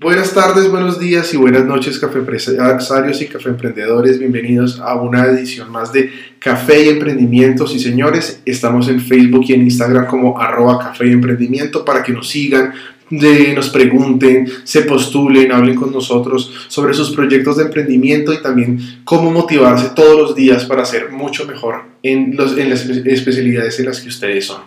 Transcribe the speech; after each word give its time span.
Buenas 0.00 0.32
tardes, 0.32 0.70
buenos 0.70 0.98
días 0.98 1.34
y 1.34 1.36
buenas 1.36 1.66
noches, 1.66 1.98
café 1.98 2.20
empresarios 2.20 3.20
y 3.20 3.26
café 3.26 3.50
emprendedores. 3.50 4.18
Bienvenidos 4.18 4.80
a 4.80 4.94
una 4.94 5.26
edición 5.26 5.70
más 5.70 5.92
de 5.92 6.10
Café 6.38 6.86
y 6.86 6.88
Emprendimientos. 6.88 7.74
Y 7.74 7.80
señores, 7.80 8.40
estamos 8.46 8.88
en 8.88 8.98
Facebook 8.98 9.44
y 9.48 9.52
en 9.52 9.60
Instagram 9.60 10.06
como 10.06 10.40
arroba 10.40 10.78
café 10.78 11.06
y 11.06 11.12
emprendimiento 11.12 11.84
para 11.84 12.02
que 12.02 12.14
nos 12.14 12.30
sigan, 12.30 12.72
nos 13.10 13.68
pregunten, 13.68 14.50
se 14.64 14.80
postulen, 14.84 15.52
hablen 15.52 15.74
con 15.74 15.92
nosotros 15.92 16.50
sobre 16.68 16.94
sus 16.94 17.10
proyectos 17.10 17.58
de 17.58 17.64
emprendimiento 17.64 18.32
y 18.32 18.40
también 18.40 18.80
cómo 19.04 19.30
motivarse 19.30 19.90
todos 19.94 20.18
los 20.18 20.34
días 20.34 20.64
para 20.64 20.86
ser 20.86 21.10
mucho 21.10 21.44
mejor 21.44 21.82
en 22.02 22.38
las 22.38 22.56
especialidades 22.56 23.78
en 23.78 23.84
las 23.84 24.00
que 24.00 24.08
ustedes 24.08 24.46
son. 24.46 24.62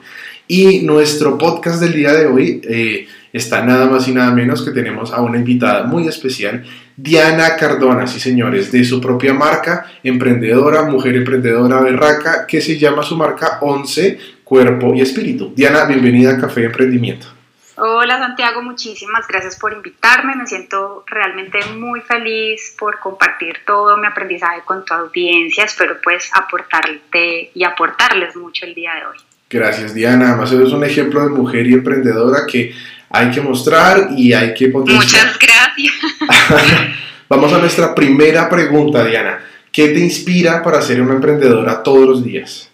Y 0.48 0.82
nuestro 0.82 1.40
podcast 1.40 1.82
del 1.82 1.94
día 1.94 2.14
de 2.14 2.28
hoy... 2.28 2.62
Eh, 2.66 3.08
está 3.34 3.66
nada 3.66 3.88
más 3.88 4.08
y 4.08 4.14
nada 4.14 4.32
menos 4.32 4.64
que 4.64 4.72
tenemos 4.72 5.12
a 5.12 5.22
una 5.22 5.40
invitada 5.40 5.84
muy 5.84 6.08
especial, 6.08 6.64
Diana 6.96 7.56
Cardona, 7.56 8.06
sí 8.06 8.20
señores, 8.20 8.72
de 8.72 8.86
su 8.86 9.02
propia 9.02 9.34
marca, 9.34 9.88
emprendedora, 10.04 10.84
mujer 10.84 11.16
emprendedora 11.16 11.82
berraca, 11.82 12.46
que 12.46 12.62
se 12.62 12.78
llama 12.78 13.02
su 13.02 13.18
marca 13.18 13.58
11 13.62 14.20
Cuerpo 14.44 14.94
y 14.94 15.02
Espíritu. 15.02 15.52
Diana, 15.56 15.86
bienvenida 15.86 16.34
a 16.34 16.40
Café 16.40 16.66
Emprendimiento. 16.66 17.26
Hola 17.76 18.20
Santiago, 18.20 18.62
muchísimas 18.62 19.28
gracias 19.28 19.58
por 19.58 19.74
invitarme. 19.74 20.36
Me 20.36 20.46
siento 20.46 21.04
realmente 21.08 21.58
muy 21.76 22.02
feliz 22.02 22.76
por 22.78 23.00
compartir 23.00 23.56
todo 23.66 23.98
mi 23.98 24.06
aprendizaje 24.06 24.62
con 24.64 24.86
tu 24.86 24.94
audiencia. 24.94 25.64
Espero 25.64 25.96
pues 26.04 26.30
aportarte 26.36 27.50
y 27.52 27.64
aportarles 27.64 28.36
mucho 28.36 28.68
el 28.68 28.76
día 28.76 28.94
de 28.94 29.06
hoy. 29.08 29.18
Gracias 29.50 29.96
Diana, 29.96 30.30
además 30.30 30.52
eres 30.52 30.72
un 30.72 30.84
ejemplo 30.84 31.24
de 31.24 31.30
mujer 31.30 31.66
y 31.66 31.74
emprendedora 31.74 32.46
que 32.48 32.74
hay 33.14 33.30
que 33.30 33.42
mostrar 33.42 34.10
y 34.18 34.34
hay 34.34 34.56
que 34.56 34.70
potenciar. 34.70 35.28
Muchas 35.28 35.40
gracias. 35.40 35.94
Vamos 37.30 37.54
a 37.54 37.60
nuestra 37.60 37.94
primera 37.94 38.50
pregunta, 38.50 39.06
Diana. 39.06 39.40
¿Qué 39.72 39.90
te 39.90 40.00
inspira 40.00 40.64
para 40.64 40.82
ser 40.82 41.00
una 41.00 41.14
emprendedora 41.14 41.84
todos 41.84 42.08
los 42.08 42.24
días? 42.24 42.72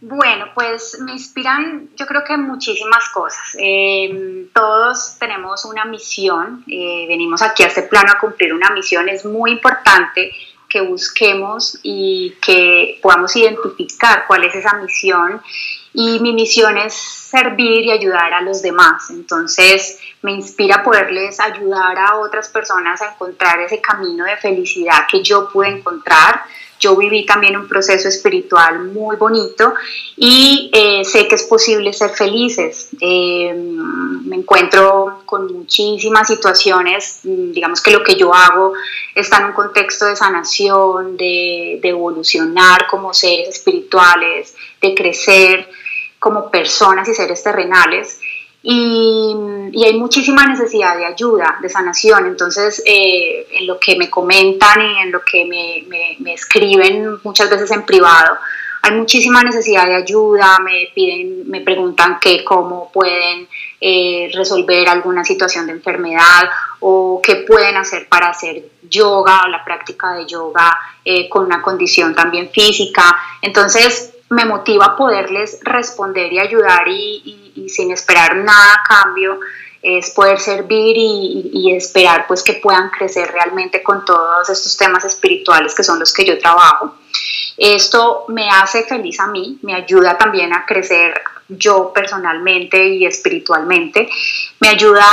Bueno, 0.00 0.46
pues 0.54 0.98
me 1.00 1.12
inspiran 1.12 1.88
yo 1.96 2.06
creo 2.06 2.22
que 2.24 2.36
muchísimas 2.36 3.08
cosas. 3.14 3.56
Em, 3.58 4.48
todos 4.52 5.16
tenemos 5.18 5.64
una 5.64 5.84
misión, 5.84 6.64
eh, 6.68 7.06
venimos 7.08 7.40
aquí 7.40 7.62
a 7.62 7.66
este 7.66 7.82
plano 7.82 8.12
a 8.12 8.18
cumplir 8.18 8.52
una 8.52 8.70
misión, 8.70 9.08
es 9.08 9.24
muy 9.24 9.52
importante 9.52 10.32
que 10.68 10.80
busquemos 10.82 11.78
y 11.82 12.36
que 12.42 12.98
podamos 13.02 13.34
identificar 13.36 14.24
cuál 14.26 14.44
es 14.44 14.54
esa 14.54 14.74
misión 14.74 15.40
y 15.94 16.20
mi 16.20 16.32
misión 16.32 16.76
es 16.76 16.94
servir 16.94 17.86
y 17.86 17.90
ayudar 17.90 18.32
a 18.32 18.42
los 18.42 18.62
demás. 18.62 19.10
Entonces 19.10 19.98
me 20.22 20.32
inspira 20.32 20.82
poderles 20.82 21.40
ayudar 21.40 21.98
a 21.98 22.16
otras 22.16 22.48
personas 22.48 23.00
a 23.02 23.12
encontrar 23.12 23.60
ese 23.60 23.80
camino 23.80 24.24
de 24.24 24.36
felicidad 24.36 25.06
que 25.10 25.22
yo 25.22 25.48
pude 25.50 25.68
encontrar 25.68 26.42
yo 26.78 26.96
viví 26.96 27.26
también 27.26 27.56
un 27.56 27.68
proceso 27.68 28.08
espiritual 28.08 28.84
muy 28.84 29.16
bonito 29.16 29.74
y 30.16 30.70
eh, 30.72 31.04
sé 31.04 31.26
que 31.28 31.34
es 31.34 31.44
posible 31.44 31.92
ser 31.92 32.10
felices. 32.10 32.88
Eh, 33.00 33.54
me 33.54 34.36
encuentro 34.36 35.22
con 35.24 35.52
muchísimas 35.52 36.28
situaciones, 36.28 37.20
mm, 37.24 37.52
digamos 37.52 37.80
que 37.80 37.90
lo 37.90 38.02
que 38.02 38.16
yo 38.16 38.32
hago 38.34 38.74
está 39.14 39.38
en 39.38 39.46
un 39.46 39.52
contexto 39.52 40.06
de 40.06 40.16
sanación, 40.16 41.16
de, 41.16 41.78
de 41.82 41.88
evolucionar 41.88 42.86
como 42.88 43.12
seres 43.12 43.48
espirituales, 43.48 44.54
de 44.80 44.94
crecer 44.94 45.68
como 46.18 46.50
personas 46.50 47.08
y 47.08 47.14
seres 47.14 47.42
terrenales 47.42 48.17
y, 48.70 49.82
hay 49.82 49.94
muchísima 49.98 50.46
necesidad 50.46 50.94
de 50.94 51.06
ayuda, 51.06 51.58
de 51.62 51.70
sanación. 51.70 52.26
Entonces, 52.26 52.82
eh, 52.84 53.46
en 53.50 53.66
lo 53.66 53.80
que 53.80 53.96
me 53.96 54.10
comentan 54.10 54.82
y 54.82 54.98
en 55.00 55.10
lo 55.10 55.22
que 55.24 55.46
me, 55.46 56.34
escriben 56.34 57.18
muchas 57.24 57.48
veces 57.48 57.70
en 57.70 57.86
privado, 57.86 58.36
hay 58.82 58.92
muchísima 58.92 59.42
necesidad 59.42 59.86
de 59.86 59.94
ayuda, 59.94 60.58
me 60.62 60.90
piden, 60.94 61.48
me 61.48 61.62
preguntan 61.62 62.18
qué, 62.20 62.44
cómo 62.44 62.92
pueden 62.92 63.48
eh, 63.80 64.30
resolver 64.34 64.86
alguna 64.88 65.24
situación 65.24 65.66
de 65.66 65.72
enfermedad 65.72 66.50
o 66.80 67.22
qué 67.22 67.36
pueden 67.36 67.76
hacer 67.76 68.06
para 68.06 68.28
hacer 68.28 68.64
yoga 68.82 69.44
o 69.44 69.48
la 69.48 69.64
práctica 69.64 70.12
de 70.12 70.26
yoga 70.26 70.78
eh, 71.04 71.26
con 71.30 71.46
una 71.46 71.62
condición 71.62 72.14
también 72.14 72.50
física. 72.50 73.16
Entonces, 73.40 74.12
me 74.30 74.44
motiva 74.44 74.96
poderles 74.96 75.58
responder 75.62 76.32
y 76.32 76.38
ayudar 76.38 76.86
y 76.88 77.68
sin 77.68 77.90
esperar 77.92 78.36
nada 78.36 78.74
a 78.74 78.82
cambio, 78.82 79.40
es 79.82 80.10
poder 80.10 80.40
servir 80.40 80.96
y, 80.96 81.72
esperar 81.74 82.26
pues 82.26 82.42
que 82.42 82.54
puedan 82.54 82.90
crecer 82.90 83.30
realmente 83.30 83.82
con 83.82 84.04
todos 84.04 84.48
estos 84.48 84.76
temas 84.76 85.04
espirituales 85.04 85.74
que 85.74 85.84
son 85.84 85.98
los 85.98 86.12
que 86.12 86.24
yo 86.24 86.38
trabajo. 86.38 86.94
Esto 87.56 88.24
me 88.28 88.48
hace 88.48 88.84
feliz 88.84 89.18
a 89.20 89.26
mí, 89.28 89.58
me 89.62 89.74
ayuda 89.74 90.16
también 90.16 90.52
a 90.52 90.64
crecer 90.64 91.20
yo 91.48 91.92
personalmente 91.92 92.88
y 92.88 93.06
espiritualmente, 93.06 94.08
me 94.60 94.68
ayuda 94.68 95.04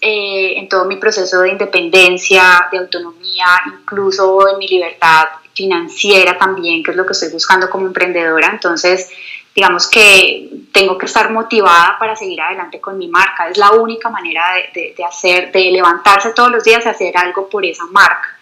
eh, 0.00 0.54
en 0.56 0.68
todo 0.68 0.84
mi 0.84 0.96
proceso 0.96 1.40
de 1.40 1.50
independencia, 1.50 2.68
de 2.70 2.78
autonomía, 2.78 3.46
incluso 3.66 4.48
en 4.48 4.58
mi 4.58 4.68
libertad 4.68 5.28
financiera 5.58 6.38
también, 6.38 6.82
que 6.82 6.92
es 6.92 6.96
lo 6.96 7.04
que 7.04 7.12
estoy 7.12 7.30
buscando 7.30 7.68
como 7.68 7.86
emprendedora. 7.86 8.48
Entonces, 8.52 9.10
digamos 9.54 9.88
que 9.88 10.48
tengo 10.72 10.96
que 10.96 11.06
estar 11.06 11.32
motivada 11.32 11.96
para 11.98 12.14
seguir 12.14 12.40
adelante 12.40 12.80
con 12.80 12.96
mi 12.96 13.08
marca. 13.08 13.48
Es 13.48 13.58
la 13.58 13.72
única 13.72 14.08
manera 14.08 14.44
de, 14.72 14.94
hacer, 15.04 15.50
de 15.50 15.72
levantarse 15.72 16.32
todos 16.32 16.50
los 16.50 16.62
días 16.62 16.86
y 16.86 16.88
hacer 16.88 17.16
algo 17.16 17.48
por 17.48 17.64
esa 17.64 17.84
marca. 17.86 18.36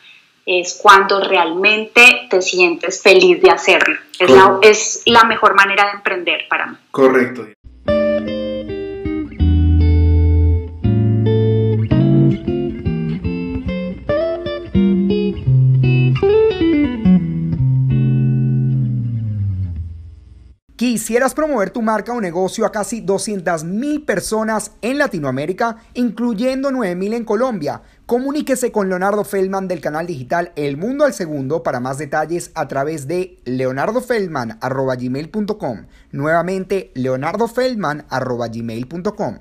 Es 0.45 0.79
cuando 0.81 1.21
realmente 1.21 2.29
te 2.31 2.43
sientes 2.43 3.03
feliz 3.03 3.41
de 3.41 3.51
hacerlo. 3.51 3.99
Es 4.19 4.31
la, 4.31 4.59
es 4.61 5.03
la 5.07 5.25
mejor 5.25 5.55
manera 5.55 5.87
de 5.87 5.93
emprender 5.93 6.47
para 6.49 6.67
mí. 6.67 6.77
Correcto. 6.91 7.47
¿Quisieras 20.77 21.33
promover 21.33 21.71
tu 21.71 21.81
marca 21.81 22.13
o 22.13 22.21
negocio 22.21 22.67
a 22.67 22.71
casi 22.71 23.01
200.000 23.01 24.05
personas 24.05 24.73
en 24.83 24.99
Latinoamérica, 24.99 25.79
incluyendo 25.95 26.71
9.000 26.71 27.15
en 27.15 27.25
Colombia? 27.25 27.81
Comuníquese 28.05 28.71
con 28.73 28.91
Leonardo 28.91 29.25
Feldman 29.25 29.69
del 29.69 29.81
canal 29.81 30.07
digital 30.07 30.53
El 30.55 30.77
Mundo 30.77 31.07
al 31.07 31.15
Segundo 31.15 31.63
para 31.63 31.81
más 31.81 31.97
detalles 31.97 32.51
a 32.55 32.69
través 32.69 33.09
de 33.09 33.39
leonardofeldman.gmail.com. 33.47 35.87
Nuevamente, 36.13 36.93
leonardofeldman.gmail.com. 36.95 39.39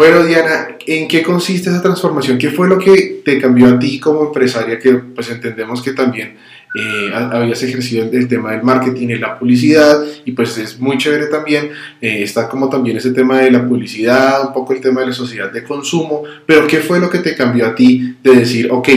Bueno, 0.00 0.24
Diana, 0.24 0.78
¿en 0.86 1.06
qué 1.06 1.22
consiste 1.22 1.68
esa 1.68 1.82
transformación? 1.82 2.38
¿Qué 2.38 2.48
fue 2.48 2.66
lo 2.66 2.78
que 2.78 3.20
te 3.22 3.38
cambió 3.38 3.66
a 3.66 3.78
ti 3.78 4.00
como 4.00 4.22
empresaria? 4.22 4.78
Que 4.78 4.94
pues 4.94 5.28
entendemos 5.28 5.82
que 5.82 5.92
también 5.92 6.38
eh, 6.74 7.10
habías 7.12 7.62
ejercido 7.62 8.08
el, 8.10 8.26
tema 8.26 8.52
del 8.52 8.62
marketing 8.62 9.08
y 9.08 9.18
la 9.18 9.38
publicidad 9.38 10.02
y 10.24 10.32
pues 10.32 10.56
es 10.56 10.80
muy 10.80 10.96
chévere 10.96 11.26
también, 11.26 11.68
eh, 12.00 12.22
está 12.22 12.48
como 12.48 12.70
también 12.70 12.96
ese 12.96 13.10
tema 13.10 13.40
de 13.40 13.50
la 13.50 13.68
publicidad, 13.68 14.46
un 14.46 14.54
poco 14.54 14.72
el 14.72 14.80
tema 14.80 15.02
de 15.02 15.08
la 15.08 15.12
sociedad 15.12 15.52
de 15.52 15.64
consumo, 15.64 16.22
pero 16.46 16.66
¿qué 16.66 16.78
fue 16.78 16.98
lo 16.98 17.10
que 17.10 17.18
te 17.18 17.36
cambió 17.36 17.66
a 17.66 17.74
ti 17.74 18.16
de 18.22 18.36
decir, 18.36 18.72
ok, 18.72 18.88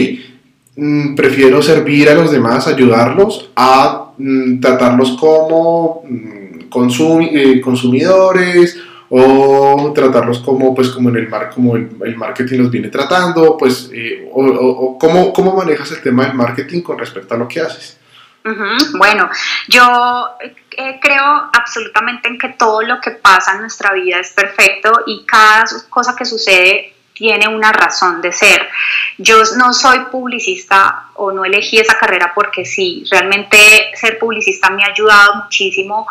mm, 0.76 1.16
prefiero 1.16 1.60
servir 1.60 2.08
a 2.08 2.14
los 2.14 2.32
demás, 2.32 2.66
ayudarlos, 2.66 3.50
a 3.56 4.14
mm, 4.16 4.58
tratarlos 4.58 5.18
como 5.20 6.02
mm, 6.08 6.60
eh, 7.30 7.60
consumidores? 7.60 8.78
O 9.10 9.92
tratarlos 9.94 10.40
como 10.40 10.74
pues 10.74 10.90
como 10.90 11.08
en 11.10 11.16
el 11.16 11.28
mar 11.28 11.50
como 11.54 11.76
el, 11.76 12.16
marketing 12.16 12.58
los 12.58 12.70
viene 12.70 12.88
tratando 12.88 13.56
pues 13.56 13.90
eh, 13.92 14.28
o, 14.32 14.98
¿cómo, 14.98 15.32
cómo, 15.32 15.54
manejas 15.54 15.92
el 15.92 16.02
tema 16.02 16.24
del 16.24 16.34
marketing 16.34 16.82
con 16.82 16.98
respecto 16.98 17.34
a 17.34 17.38
lo 17.38 17.48
que 17.48 17.60
haces 17.60 17.98
bueno 18.98 19.30
yo 19.68 20.36
eh, 20.40 20.98
creo 21.00 21.50
absolutamente 21.52 22.28
en 22.28 22.38
que 22.38 22.50
todo 22.50 22.82
lo 22.82 23.00
que 23.00 23.12
pasa 23.12 23.54
en 23.54 23.60
nuestra 23.60 23.92
vida 23.92 24.18
es 24.18 24.32
perfecto 24.32 24.92
y 25.06 25.24
cada 25.24 25.64
cosa 25.88 26.14
que 26.16 26.24
sucede 26.24 26.94
tiene 27.14 27.48
una 27.48 27.72
razón 27.72 28.20
de 28.20 28.32
ser. 28.32 28.68
Yo 29.16 29.42
no 29.56 29.72
soy 29.72 30.00
publicista 30.10 31.06
o 31.14 31.32
no 31.32 31.44
elegí 31.44 31.78
esa 31.78 31.96
carrera 31.96 32.32
porque 32.34 32.64
sí, 32.64 33.04
realmente 33.10 33.56
ser 33.94 34.18
publicista 34.18 34.68
me 34.70 34.82
ha 34.82 34.88
ayudado 34.88 35.44
muchísimo 35.44 36.06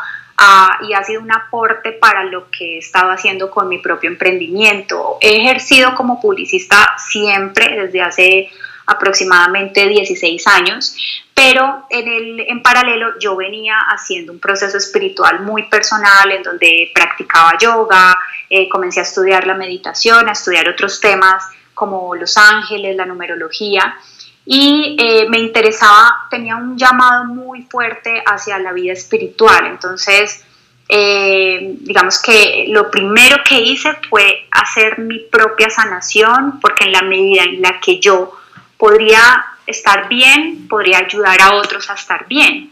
y 0.81 0.93
ha 0.93 1.03
sido 1.03 1.21
un 1.21 1.31
aporte 1.31 1.93
para 1.93 2.23
lo 2.25 2.49
que 2.49 2.75
he 2.75 2.77
estado 2.79 3.11
haciendo 3.11 3.49
con 3.49 3.67
mi 3.67 3.77
propio 3.77 4.09
emprendimiento. 4.09 5.17
He 5.21 5.41
ejercido 5.41 5.95
como 5.95 6.19
publicista 6.19 6.95
siempre, 6.97 7.83
desde 7.83 8.01
hace 8.01 8.49
aproximadamente 8.85 9.87
16 9.87 10.45
años, 10.47 10.95
pero 11.33 11.85
en, 11.89 12.07
el, 12.07 12.39
en 12.41 12.61
paralelo 12.61 13.17
yo 13.19 13.35
venía 13.35 13.77
haciendo 13.89 14.33
un 14.33 14.39
proceso 14.39 14.77
espiritual 14.77 15.41
muy 15.41 15.63
personal 15.63 16.31
en 16.31 16.43
donde 16.43 16.91
practicaba 16.93 17.57
yoga, 17.57 18.17
eh, 18.49 18.67
comencé 18.69 18.99
a 18.99 19.03
estudiar 19.03 19.47
la 19.47 19.53
meditación, 19.53 20.27
a 20.27 20.33
estudiar 20.33 20.67
otros 20.67 20.99
temas 20.99 21.45
como 21.73 22.15
los 22.15 22.37
ángeles, 22.37 22.95
la 22.95 23.05
numerología, 23.05 23.95
y 24.45 24.97
eh, 24.99 25.27
me 25.29 25.39
interesaba, 25.39 26.27
tenía 26.29 26.55
un 26.55 26.77
llamado 26.77 27.25
muy 27.25 27.63
fuerte 27.63 28.21
hacia 28.25 28.59
la 28.59 28.73
vida 28.73 28.93
espiritual, 28.93 29.67
entonces 29.67 30.43
eh, 30.89 31.75
digamos 31.79 32.21
que 32.21 32.65
lo 32.67 32.91
primero 32.91 33.37
que 33.47 33.59
hice 33.59 33.93
fue 34.09 34.47
hacer 34.51 34.99
mi 34.99 35.19
propia 35.19 35.69
sanación, 35.69 36.59
porque 36.59 36.85
en 36.85 36.91
la 36.91 37.01
medida 37.01 37.43
en 37.43 37.61
la 37.61 37.79
que 37.79 37.99
yo 37.99 38.33
podría 38.77 39.45
estar 39.65 40.09
bien, 40.09 40.67
podría 40.67 40.99
ayudar 40.99 41.41
a 41.41 41.55
otros 41.55 41.89
a 41.89 41.93
estar 41.93 42.27
bien. 42.27 42.69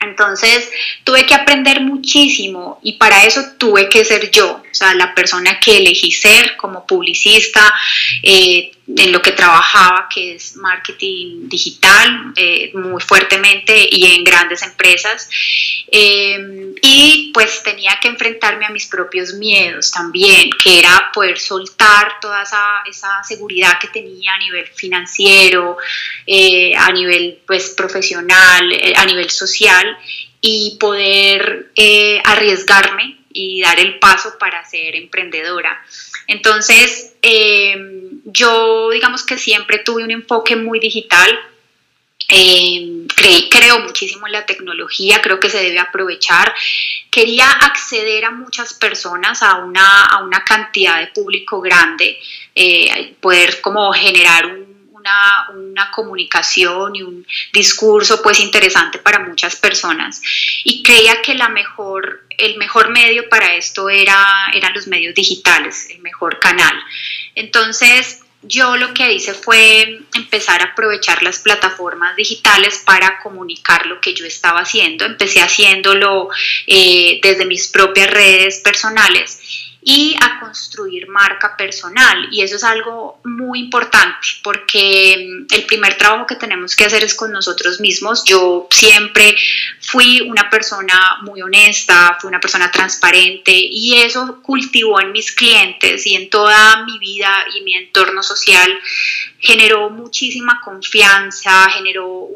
Entonces 0.00 0.70
tuve 1.04 1.26
que 1.26 1.34
aprender 1.34 1.80
muchísimo 1.80 2.78
y 2.82 2.94
para 2.94 3.24
eso 3.24 3.42
tuve 3.56 3.88
que 3.88 4.04
ser 4.04 4.30
yo, 4.30 4.62
o 4.70 4.74
sea, 4.74 4.94
la 4.94 5.14
persona 5.14 5.58
que 5.58 5.78
elegí 5.78 6.12
ser 6.12 6.56
como 6.56 6.86
publicista, 6.86 7.72
eh, 8.22 8.72
en 8.96 9.12
lo 9.12 9.20
que 9.20 9.32
trabajaba, 9.32 10.08
que 10.12 10.34
es 10.34 10.56
marketing 10.56 11.48
digital, 11.48 12.32
eh, 12.36 12.70
muy 12.74 13.02
fuertemente 13.02 13.86
y 13.90 14.14
en 14.14 14.24
grandes 14.24 14.62
empresas. 14.62 15.28
Eh, 15.90 16.74
y 16.80 17.30
pues 17.34 17.62
tenía 17.62 17.98
que 18.00 18.08
enfrentarme 18.08 18.64
a 18.64 18.70
mis 18.70 18.86
propios 18.86 19.34
miedos 19.34 19.90
también, 19.90 20.50
que 20.62 20.78
era 20.78 21.10
poder 21.12 21.38
soltar 21.38 22.18
toda 22.20 22.42
esa, 22.42 22.82
esa 22.88 23.22
seguridad 23.24 23.78
que 23.78 23.88
tenía 23.88 24.34
a 24.34 24.38
nivel 24.38 24.66
financiero, 24.68 25.76
eh, 26.26 26.74
a 26.74 26.90
nivel 26.90 27.40
pues 27.46 27.70
profesional, 27.70 28.72
a 28.96 29.04
nivel 29.04 29.28
social 29.30 29.98
y 30.40 30.76
poder 30.80 31.72
arriesgarme 32.24 33.18
y 33.30 33.60
dar 33.60 33.78
el 33.78 33.98
paso 33.98 34.38
para 34.38 34.64
ser 34.64 34.94
emprendedora. 34.96 35.84
Entonces, 36.26 37.14
em, 37.22 38.07
yo 38.30 38.90
digamos 38.90 39.24
que 39.24 39.38
siempre 39.38 39.78
tuve 39.78 40.04
un 40.04 40.10
enfoque 40.10 40.56
muy 40.56 40.78
digital. 40.78 41.38
Eh, 42.30 43.06
creo 43.50 43.80
muchísimo 43.80 44.26
en 44.26 44.32
la 44.32 44.44
tecnología, 44.44 45.22
creo 45.22 45.40
que 45.40 45.48
se 45.48 45.62
debe 45.62 45.78
aprovechar. 45.78 46.54
Quería 47.10 47.50
acceder 47.50 48.26
a 48.26 48.30
muchas 48.30 48.74
personas, 48.74 49.42
a 49.42 49.56
una, 49.56 50.04
a 50.04 50.22
una 50.22 50.44
cantidad 50.44 51.00
de 51.00 51.06
público 51.08 51.60
grande, 51.60 52.18
eh, 52.54 53.14
poder 53.20 53.62
como 53.62 53.90
generar 53.92 54.44
una, 54.92 55.48
una, 55.54 55.90
comunicación 55.90 56.96
y 56.96 57.02
un 57.02 57.26
discurso 57.52 58.20
pues 58.20 58.40
interesante 58.40 58.98
para 58.98 59.20
muchas 59.20 59.56
personas 59.56 60.20
y 60.64 60.82
creía 60.82 61.22
que 61.22 61.34
la 61.34 61.48
mejor 61.48 62.28
el 62.38 62.56
mejor 62.56 62.90
medio 62.90 63.28
para 63.28 63.54
esto 63.54 63.90
era, 63.90 64.46
eran 64.54 64.72
los 64.72 64.86
medios 64.86 65.14
digitales, 65.14 65.88
el 65.90 66.00
mejor 66.00 66.38
canal. 66.38 66.74
Entonces, 67.38 68.20
yo 68.42 68.76
lo 68.76 68.94
que 68.94 69.12
hice 69.12 69.34
fue 69.34 70.00
empezar 70.14 70.60
a 70.60 70.72
aprovechar 70.72 71.22
las 71.22 71.38
plataformas 71.38 72.16
digitales 72.16 72.82
para 72.84 73.20
comunicar 73.20 73.86
lo 73.86 74.00
que 74.00 74.14
yo 74.14 74.24
estaba 74.24 74.60
haciendo. 74.60 75.04
Empecé 75.04 75.40
haciéndolo 75.40 76.28
eh, 76.66 77.20
desde 77.22 77.46
mis 77.46 77.68
propias 77.68 78.10
redes 78.10 78.58
personales 78.58 79.67
y 79.90 80.14
a 80.20 80.38
construir 80.38 81.08
marca 81.08 81.56
personal. 81.56 82.28
Y 82.30 82.42
eso 82.42 82.56
es 82.56 82.64
algo 82.64 83.22
muy 83.24 83.60
importante 83.60 84.28
porque 84.42 85.46
mm, 85.48 85.54
el 85.54 85.64
primer 85.64 85.96
trabajo 85.96 86.26
que 86.26 86.36
tenemos 86.36 86.76
que 86.76 86.84
hacer 86.84 87.02
es 87.02 87.14
con 87.14 87.32
nosotros 87.32 87.80
mismos. 87.80 88.22
Yo 88.26 88.68
siempre 88.70 89.34
fui 89.80 90.20
una 90.28 90.50
persona 90.50 91.16
muy 91.22 91.40
honesta, 91.40 92.18
fui 92.20 92.28
una 92.28 92.38
persona 92.38 92.70
transparente 92.70 93.50
y 93.54 93.94
eso 94.02 94.42
cultivó 94.42 95.00
en 95.00 95.10
mis 95.10 95.32
clientes 95.32 96.06
y 96.06 96.16
en 96.16 96.28
toda 96.28 96.84
mi 96.84 96.98
vida 96.98 97.46
y 97.56 97.62
mi 97.62 97.72
entorno 97.72 98.22
social. 98.22 98.70
Generó 99.38 99.88
muchísima 99.88 100.60
confianza, 100.62 101.70
generó 101.70 102.28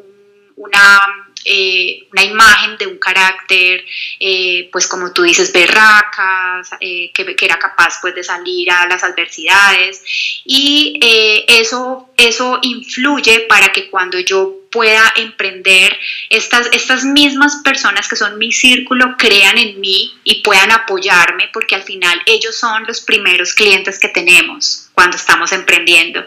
una 0.56 1.31
eh, 1.44 2.06
una 2.12 2.24
imagen 2.24 2.76
de 2.78 2.86
un 2.86 2.98
carácter, 2.98 3.84
eh, 4.20 4.68
pues 4.70 4.86
como 4.86 5.12
tú 5.12 5.22
dices, 5.22 5.52
berraca, 5.52 6.62
eh, 6.80 7.10
que, 7.12 7.36
era 7.40 7.58
capaz 7.58 7.98
pues 8.00 8.14
de 8.14 8.22
salir 8.22 8.70
a 8.70 8.86
las 8.86 9.02
adversidades 9.02 10.02
y 10.44 10.98
eso, 11.48 12.10
eso 12.16 12.58
influye 12.62 13.40
para 13.48 13.72
que 13.72 13.90
cuando 13.90 14.20
yo 14.20 14.62
pueda 14.70 15.12
emprender, 15.16 15.96
estas, 16.30 16.68
estas 16.72 17.04
mismas 17.04 17.56
personas 17.62 18.08
que 18.08 18.16
son 18.16 18.38
mi 18.38 18.52
círculo 18.52 19.16
crean 19.18 19.58
en 19.58 19.80
mí 19.80 20.12
y 20.24 20.42
puedan 20.42 20.72
apoyarme 20.72 21.50
porque 21.52 21.74
al 21.74 21.82
final 21.82 22.20
ellos 22.26 22.56
son 22.56 22.84
los 22.86 23.00
primeros 23.02 23.52
clientes 23.54 23.98
que 23.98 24.08
tenemos 24.08 24.88
cuando 24.94 25.16
estamos 25.16 25.52
emprendiendo. 25.52 26.24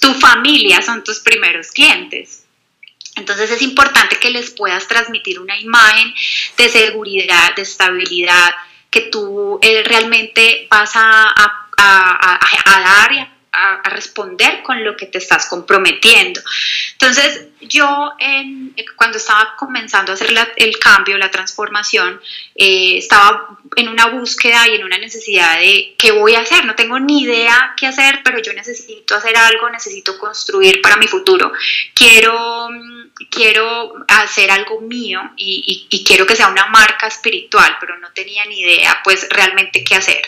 Tu 0.00 0.12
familia 0.14 0.82
son 0.82 1.04
tus 1.04 1.20
primeros 1.20 1.70
clientes. 1.70 2.44
Entonces 3.18 3.50
es 3.50 3.62
importante 3.62 4.16
que 4.16 4.30
les 4.30 4.50
puedas 4.50 4.88
transmitir 4.88 5.40
una 5.40 5.58
imagen 5.58 6.14
de 6.56 6.68
seguridad, 6.68 7.54
de 7.54 7.62
estabilidad, 7.62 8.54
que 8.90 9.02
tú 9.02 9.58
eh, 9.62 9.82
realmente 9.84 10.66
vas 10.70 10.92
a, 10.94 11.34
dar 11.76 13.12
y 13.12 13.18
a, 13.18 13.82
responder 13.84 14.62
con 14.62 14.84
lo 14.84 14.96
que 14.96 15.06
te 15.06 15.18
estás 15.18 15.48
comprometiendo. 15.48 16.40
Entonces, 16.92 17.48
yo 17.60 18.12
cuando 18.96 19.18
estaba 19.18 19.54
comenzando 19.56 20.12
a 20.12 20.14
hacer 20.14 20.32
el 20.56 20.78
cambio, 20.78 21.18
la 21.18 21.30
transformación, 21.30 22.20
eh, 22.54 22.98
estaba 22.98 23.58
en 23.76 23.88
una 23.88 24.06
búsqueda 24.06 24.68
y 24.68 24.76
en 24.76 24.84
una 24.84 24.98
necesidad 24.98 25.58
de 25.58 25.94
qué 25.98 26.12
voy 26.12 26.34
a 26.34 26.40
hacer. 26.40 26.64
No 26.64 26.74
tengo 26.74 26.98
ni 26.98 27.22
idea 27.22 27.74
qué 27.76 27.86
hacer, 27.86 28.20
pero 28.24 28.40
yo 28.40 28.52
necesito 28.52 29.16
hacer 29.16 29.36
algo, 29.36 29.70
necesito 29.70 30.18
construir 30.18 30.80
para 30.80 30.96
mi 30.96 31.08
futuro. 31.08 31.52
Quiero 31.94 32.68
quiero 33.30 33.94
hacer 34.06 34.50
algo 34.50 34.80
mío 34.80 35.20
y, 35.36 35.86
quiero 36.06 36.26
que 36.26 36.36
sea 36.36 36.48
una 36.48 36.66
marca 36.66 37.06
espiritual, 37.06 37.76
pero 37.80 37.98
no 37.98 38.10
tenía 38.12 38.44
ni 38.46 38.60
idea 38.60 38.98
pues 39.04 39.26
realmente 39.30 39.84
qué 39.84 39.94
hacer. 39.94 40.22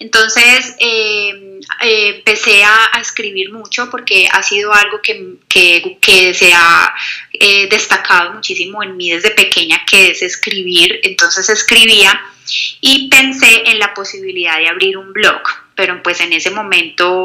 Entonces 0.00 0.74
eh, 0.78 1.60
eh, 1.80 2.16
empecé 2.16 2.64
a, 2.64 2.90
escribir 3.00 3.52
mucho 3.52 3.90
porque 3.90 4.28
ha 4.30 4.42
sido 4.42 4.72
algo 4.72 5.00
que, 5.02 5.36
que, 5.48 6.34
se 6.34 6.52
ha 6.54 6.94
eh, 7.32 7.68
destacado 7.68 8.32
muchísimo 8.32 8.82
en 8.82 8.96
mí 8.96 9.10
desde 9.10 9.30
pequeña, 9.30 9.84
que 9.86 10.10
es 10.10 10.22
escribir. 10.22 11.00
Entonces 11.02 11.48
escribía 11.48 12.20
y 12.80 13.08
pensé 13.08 13.70
en 13.70 13.78
la 13.78 13.94
posibilidad 13.94 14.58
de 14.58 14.68
abrir 14.68 14.96
un 14.98 15.12
blog, 15.12 15.42
pero 15.74 16.02
pues 16.02 16.20
en 16.20 16.32
ese 16.32 16.50
momento 16.50 17.23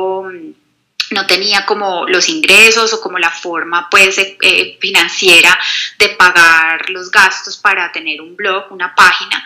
no 1.12 1.26
tenía 1.26 1.66
como 1.66 2.08
los 2.08 2.30
ingresos 2.30 2.94
o 2.94 3.02
como 3.02 3.18
la 3.18 3.32
forma 3.32 3.90
pues 3.90 4.18
eh, 4.18 4.38
eh, 4.42 4.78
financiera 4.80 5.58
de 5.98 6.10
pagar 6.10 6.90
los 6.90 7.10
gastos 7.10 7.58
para 7.58 7.92
tener 7.92 8.22
un 8.22 8.36
blog, 8.36 8.72
una 8.72 8.94
página 8.94 9.44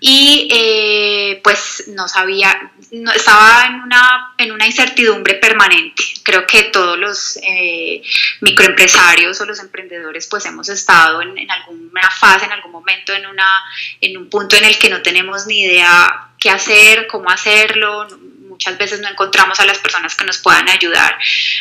y 0.00 0.48
eh, 0.52 1.40
pues 1.42 1.84
no 1.88 2.08
sabía, 2.08 2.72
estaba 3.14 3.66
en 3.66 3.74
una, 3.82 4.34
en 4.36 4.50
una 4.50 4.66
incertidumbre 4.66 5.34
permanente. 5.34 6.02
Creo 6.24 6.44
que 6.44 6.64
todos 6.64 6.98
los 6.98 7.38
microempresarios 8.40 9.40
o 9.40 9.46
los 9.46 9.60
emprendedores 9.60 10.26
pues 10.26 10.44
hemos 10.46 10.68
estado 10.68 11.22
en, 11.22 11.38
en, 11.38 11.50
alguna 11.50 12.10
fase, 12.10 12.46
en 12.46 12.52
algún 12.52 12.72
momento, 12.72 13.12
en, 13.12 13.26
una, 13.26 13.62
en 14.00 14.16
un 14.16 14.28
punto 14.28 14.56
en 14.56 14.64
el 14.64 14.76
que 14.78 14.88
no 14.88 15.02
tenemos 15.02 15.46
ni 15.46 15.62
idea 15.62 16.30
qué 16.38 16.50
hacer, 16.50 17.06
cómo 17.06 17.30
hacerlo, 17.30 18.08
muchas 18.52 18.76
veces 18.76 19.00
no 19.00 19.08
encontramos 19.08 19.58
a 19.60 19.64
las 19.64 19.78
personas 19.78 20.14
que 20.14 20.24
nos 20.24 20.38
puedan 20.38 20.68
ayudar. 20.68 21.18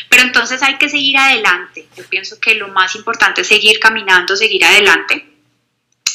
Pero 0.09 0.23
entonces 0.23 0.61
hay 0.61 0.77
que 0.77 0.89
seguir 0.89 1.17
adelante. 1.17 1.87
Yo 1.95 2.03
pienso 2.05 2.39
que 2.39 2.55
lo 2.55 2.67
más 2.67 2.95
importante 2.95 3.41
es 3.41 3.47
seguir 3.47 3.79
caminando, 3.79 4.35
seguir 4.35 4.63
adelante. 4.65 5.30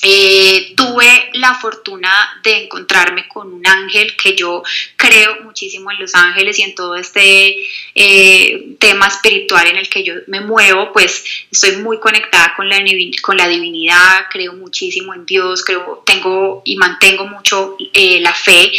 Eh, 0.08 0.74
tuve 0.76 1.30
la 1.32 1.56
fortuna 1.56 2.40
de 2.44 2.62
encontrarme 2.62 3.26
con 3.26 3.52
un 3.52 3.66
ángel 3.66 4.14
que 4.14 4.36
yo 4.36 4.62
creo 4.94 5.42
muchísimo 5.42 5.90
en 5.90 5.98
los 5.98 6.14
ángeles 6.14 6.60
y 6.60 6.62
en 6.62 6.76
todo 6.76 6.94
este 6.94 7.56
eh, 7.92 8.76
tema 8.78 9.08
espiritual 9.08 9.66
en 9.66 9.78
el 9.78 9.88
que 9.88 10.04
yo 10.04 10.14
me 10.28 10.40
muevo, 10.40 10.92
pues 10.92 11.24
estoy 11.50 11.78
muy 11.78 11.98
conectada 11.98 12.54
con 12.56 12.68
la, 12.68 12.78
con 13.20 13.36
la 13.36 13.48
divinidad, 13.48 14.26
creo 14.30 14.52
muchísimo 14.52 15.12
en 15.12 15.26
Dios, 15.26 15.64
creo, 15.64 16.04
tengo 16.06 16.62
y 16.64 16.76
mantengo 16.76 17.26
mucho 17.26 17.76
eh, 17.92 18.20
la 18.20 18.32
fe. 18.32 18.70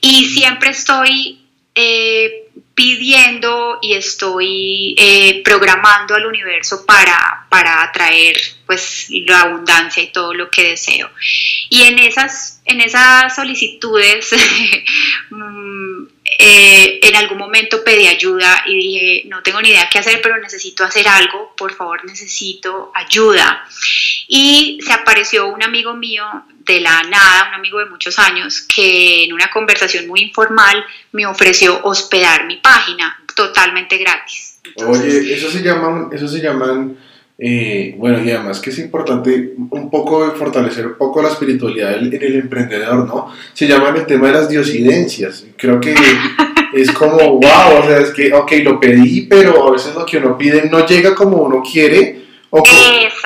Y 0.00 0.26
siempre 0.26 0.70
estoy 0.70 1.40
pidiendo 2.74 3.80
y 3.82 3.94
estoy 3.94 5.42
programando 5.44 6.14
al 6.14 6.26
universo 6.26 6.86
para, 6.86 7.46
para 7.50 7.82
atraer 7.82 8.36
pues 8.72 9.08
la 9.10 9.42
abundancia 9.42 10.02
y 10.02 10.12
todo 10.12 10.32
lo 10.32 10.48
que 10.48 10.70
deseo. 10.70 11.10
Y 11.68 11.82
en 11.82 11.98
esas, 11.98 12.62
en 12.64 12.80
esas 12.80 13.34
solicitudes, 13.34 14.30
mm, 15.30 16.04
eh, 16.38 17.00
en 17.02 17.16
algún 17.16 17.36
momento 17.36 17.84
pedí 17.84 18.06
ayuda 18.06 18.62
y 18.66 18.74
dije, 18.74 19.22
no 19.26 19.42
tengo 19.42 19.60
ni 19.60 19.68
idea 19.68 19.90
qué 19.92 19.98
hacer, 19.98 20.20
pero 20.22 20.38
necesito 20.38 20.84
hacer 20.84 21.06
algo, 21.06 21.54
por 21.54 21.74
favor 21.74 22.02
necesito 22.06 22.90
ayuda. 22.94 23.62
Y 24.26 24.78
se 24.82 24.94
apareció 24.94 25.48
un 25.48 25.62
amigo 25.62 25.94
mío 25.94 26.24
de 26.60 26.80
la 26.80 27.02
nada, 27.02 27.48
un 27.50 27.54
amigo 27.54 27.78
de 27.78 27.90
muchos 27.90 28.18
años, 28.18 28.62
que 28.62 29.24
en 29.24 29.34
una 29.34 29.50
conversación 29.50 30.06
muy 30.08 30.20
informal 30.20 30.82
me 31.12 31.26
ofreció 31.26 31.78
hospedar 31.84 32.46
mi 32.46 32.56
página 32.56 33.22
totalmente 33.36 33.98
gratis. 33.98 34.60
Oye, 34.76 35.34
eso 35.34 35.50
se 35.50 35.60
llaman, 35.60 36.08
eso 36.10 36.26
se 36.26 36.40
llaman, 36.40 36.96
eh, 37.44 37.96
bueno, 37.98 38.22
y 38.22 38.30
además 38.30 38.60
que 38.60 38.70
es 38.70 38.78
importante 38.78 39.54
un 39.70 39.90
poco 39.90 40.30
fortalecer 40.36 40.86
un 40.86 40.94
poco 40.94 41.20
la 41.20 41.28
espiritualidad 41.28 41.94
en 41.94 42.14
el 42.14 42.36
emprendedor, 42.36 43.04
¿no? 43.04 43.32
Se 43.52 43.66
llaman 43.66 43.96
el 43.96 44.06
tema 44.06 44.28
de 44.28 44.34
las 44.34 44.48
diosidencias. 44.48 45.44
Creo 45.56 45.80
que 45.80 45.92
es 46.72 46.92
como, 46.92 47.16
wow, 47.16 47.80
o 47.80 47.84
sea, 47.84 47.98
es 47.98 48.10
que, 48.10 48.32
ok, 48.32 48.52
lo 48.62 48.78
pedí, 48.78 49.22
pero 49.22 49.66
a 49.66 49.72
veces 49.72 49.92
lo 49.92 50.06
que 50.06 50.18
uno 50.18 50.38
pide 50.38 50.70
no 50.70 50.86
llega 50.86 51.16
como 51.16 51.38
uno 51.38 51.64
quiere 51.68 52.22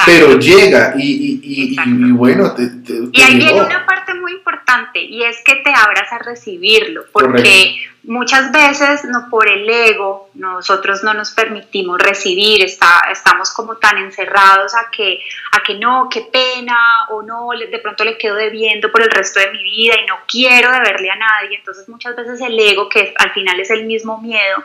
pero 0.04 0.38
llega 0.38 0.94
y, 0.96 1.40
y, 1.42 1.76
y, 1.76 2.12
bueno, 2.12 2.54
te, 2.54 2.62
y 3.10 3.22
ahí 3.22 3.36
viene 3.36 3.60
una 3.60 3.84
parte 3.84 4.14
muy 4.14 4.32
importante 4.32 5.00
y 5.02 5.24
es 5.24 5.42
que 5.42 5.56
te 5.56 5.70
abras 5.70 6.12
a 6.12 6.18
recibirlo, 6.18 7.06
porque 7.12 7.74
muchas 8.04 8.52
veces 8.52 9.04
no 9.04 9.28
por 9.28 9.48
el 9.48 9.68
ego 9.68 10.30
nosotros 10.34 11.02
no 11.02 11.12
nos 11.12 11.32
permitimos 11.32 11.98
recibir, 11.98 12.64
está, 12.64 13.08
estamos 13.10 13.50
como 13.52 13.78
tan 13.78 13.98
encerrados 13.98 14.76
a 14.76 14.92
que, 14.92 15.18
a 15.50 15.62
que 15.64 15.74
no, 15.74 16.08
qué 16.08 16.28
pena 16.32 16.78
o 17.10 17.22
no, 17.22 17.48
de 17.58 17.78
pronto 17.80 18.04
le 18.04 18.16
quedo 18.18 18.36
debiendo 18.36 18.92
por 18.92 19.02
el 19.02 19.10
resto 19.10 19.40
de 19.40 19.50
mi 19.50 19.62
vida 19.62 19.94
y 20.00 20.06
no 20.06 20.18
quiero 20.28 20.70
deberle 20.70 21.10
a 21.10 21.16
nadie, 21.16 21.56
entonces 21.56 21.88
muchas 21.88 22.14
veces 22.14 22.40
el 22.42 22.56
ego, 22.60 22.88
que 22.88 23.12
al 23.18 23.32
final 23.32 23.58
es 23.58 23.70
el 23.70 23.86
mismo 23.86 24.20
miedo, 24.20 24.62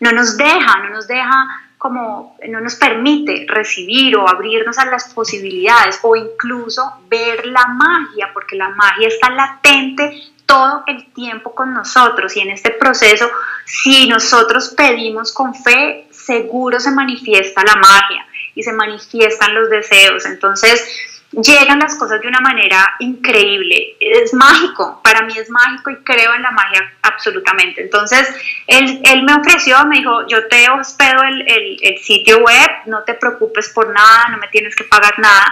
no 0.00 0.10
nos 0.10 0.36
deja, 0.36 0.78
no 0.80 0.90
nos 0.90 1.06
deja 1.06 1.69
como 1.80 2.36
no 2.46 2.60
nos 2.60 2.74
permite 2.74 3.46
recibir 3.48 4.14
o 4.14 4.28
abrirnos 4.28 4.76
a 4.76 4.84
las 4.84 5.14
posibilidades 5.14 5.98
o 6.02 6.14
incluso 6.14 6.82
ver 7.08 7.46
la 7.46 7.68
magia, 7.68 8.28
porque 8.34 8.54
la 8.54 8.68
magia 8.68 9.08
está 9.08 9.30
latente 9.30 10.12
todo 10.44 10.84
el 10.86 11.06
tiempo 11.14 11.54
con 11.54 11.72
nosotros 11.72 12.36
y 12.36 12.40
en 12.40 12.50
este 12.50 12.72
proceso, 12.72 13.30
si 13.64 14.06
nosotros 14.10 14.74
pedimos 14.76 15.32
con 15.32 15.54
fe, 15.54 16.06
seguro 16.10 16.78
se 16.80 16.90
manifiesta 16.90 17.64
la 17.64 17.76
magia 17.76 18.26
y 18.54 18.62
se 18.62 18.74
manifiestan 18.74 19.54
los 19.54 19.70
deseos. 19.70 20.26
Entonces, 20.26 20.86
llegan 21.32 21.78
las 21.78 21.96
cosas 21.96 22.20
de 22.20 22.28
una 22.28 22.40
manera 22.40 22.96
increíble. 22.98 23.96
Es 24.00 24.34
mágico, 24.34 25.00
para 25.02 25.22
mí 25.22 25.34
es 25.36 25.48
mágico 25.50 25.90
y 25.90 25.96
creo 25.98 26.34
en 26.34 26.42
la 26.42 26.50
magia 26.50 26.92
absolutamente. 27.02 27.82
Entonces, 27.82 28.28
él, 28.66 29.00
él 29.04 29.22
me 29.22 29.34
ofreció, 29.34 29.84
me 29.86 29.98
dijo, 29.98 30.26
yo 30.26 30.48
te 30.48 30.68
hospedo 30.70 31.22
el, 31.22 31.42
el, 31.48 31.78
el, 31.82 31.98
sitio 31.98 32.38
web, 32.38 32.70
no 32.86 33.02
te 33.04 33.14
preocupes 33.14 33.70
por 33.70 33.92
nada, 33.92 34.28
no 34.30 34.38
me 34.38 34.48
tienes 34.48 34.74
que 34.74 34.84
pagar 34.84 35.18
nada. 35.18 35.46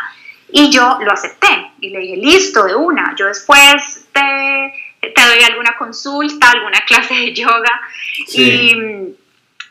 Y 0.50 0.70
yo 0.70 0.98
lo 1.02 1.12
acepté 1.12 1.72
y 1.80 1.90
le 1.90 2.00
dije, 2.00 2.16
listo, 2.16 2.64
de 2.64 2.74
una. 2.74 3.14
Yo 3.16 3.26
después 3.26 4.06
te, 4.12 4.72
te 5.00 5.26
doy 5.26 5.42
alguna 5.44 5.76
consulta, 5.76 6.50
alguna 6.50 6.80
clase 6.86 7.14
de 7.14 7.34
yoga. 7.34 7.80
Y, 8.28 9.14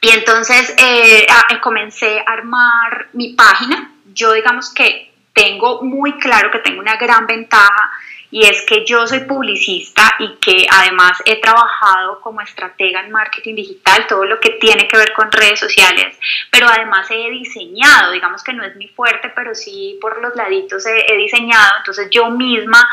y, 0.01 0.09
entonces 0.09 0.73
eh, 0.77 1.25
comencé 1.61 2.19
a 2.19 2.31
armar 2.31 3.07
mi 3.13 3.33
página. 3.33 3.91
Yo 4.13 4.33
digamos 4.33 4.73
que 4.73 5.06
tengo 5.37 5.83
muy 5.83 6.17
claro 6.17 6.49
que 6.49 6.59
tengo 6.59 6.79
una 6.79 6.97
gran 6.97 7.27
ventaja 7.27 7.91
y 8.31 8.45
es 8.45 8.65
que 8.65 8.83
yo 8.85 9.05
soy 9.07 9.21
publicista 9.21 10.15
y 10.19 10.35
que 10.41 10.65
además 10.69 11.21
he 11.25 11.39
trabajado 11.39 12.19
como 12.21 12.41
estratega 12.41 13.01
en 13.01 13.11
marketing 13.11 13.55
digital, 13.55 14.07
todo 14.07 14.25
lo 14.25 14.39
que 14.39 14.57
tiene 14.59 14.87
que 14.87 14.97
ver 14.97 15.13
con 15.13 15.31
redes 15.31 15.59
sociales, 15.59 16.17
pero 16.51 16.67
además 16.67 17.07
he 17.11 17.29
diseñado, 17.29 18.11
digamos 18.11 18.43
que 18.43 18.51
no 18.51 18.65
es 18.65 18.75
mi 18.75 18.87
fuerte, 18.89 19.31
pero 19.35 19.53
sí 19.53 19.97
por 20.01 20.21
los 20.21 20.35
laditos 20.35 20.85
he, 20.87 21.05
he 21.07 21.17
diseñado, 21.17 21.77
entonces 21.77 22.09
yo 22.09 22.29
misma 22.31 22.85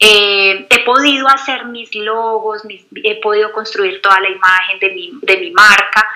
eh, 0.00 0.66
he 0.70 0.84
podido 0.84 1.26
hacer 1.28 1.64
mis 1.66 1.94
logos, 1.94 2.62
he 3.02 3.20
podido 3.20 3.50
construir 3.52 4.00
toda 4.00 4.20
la 4.20 4.28
imagen 4.28 4.78
de 4.78 4.90
mi, 4.90 5.12
de 5.22 5.36
mi 5.38 5.50
marca 5.50 6.08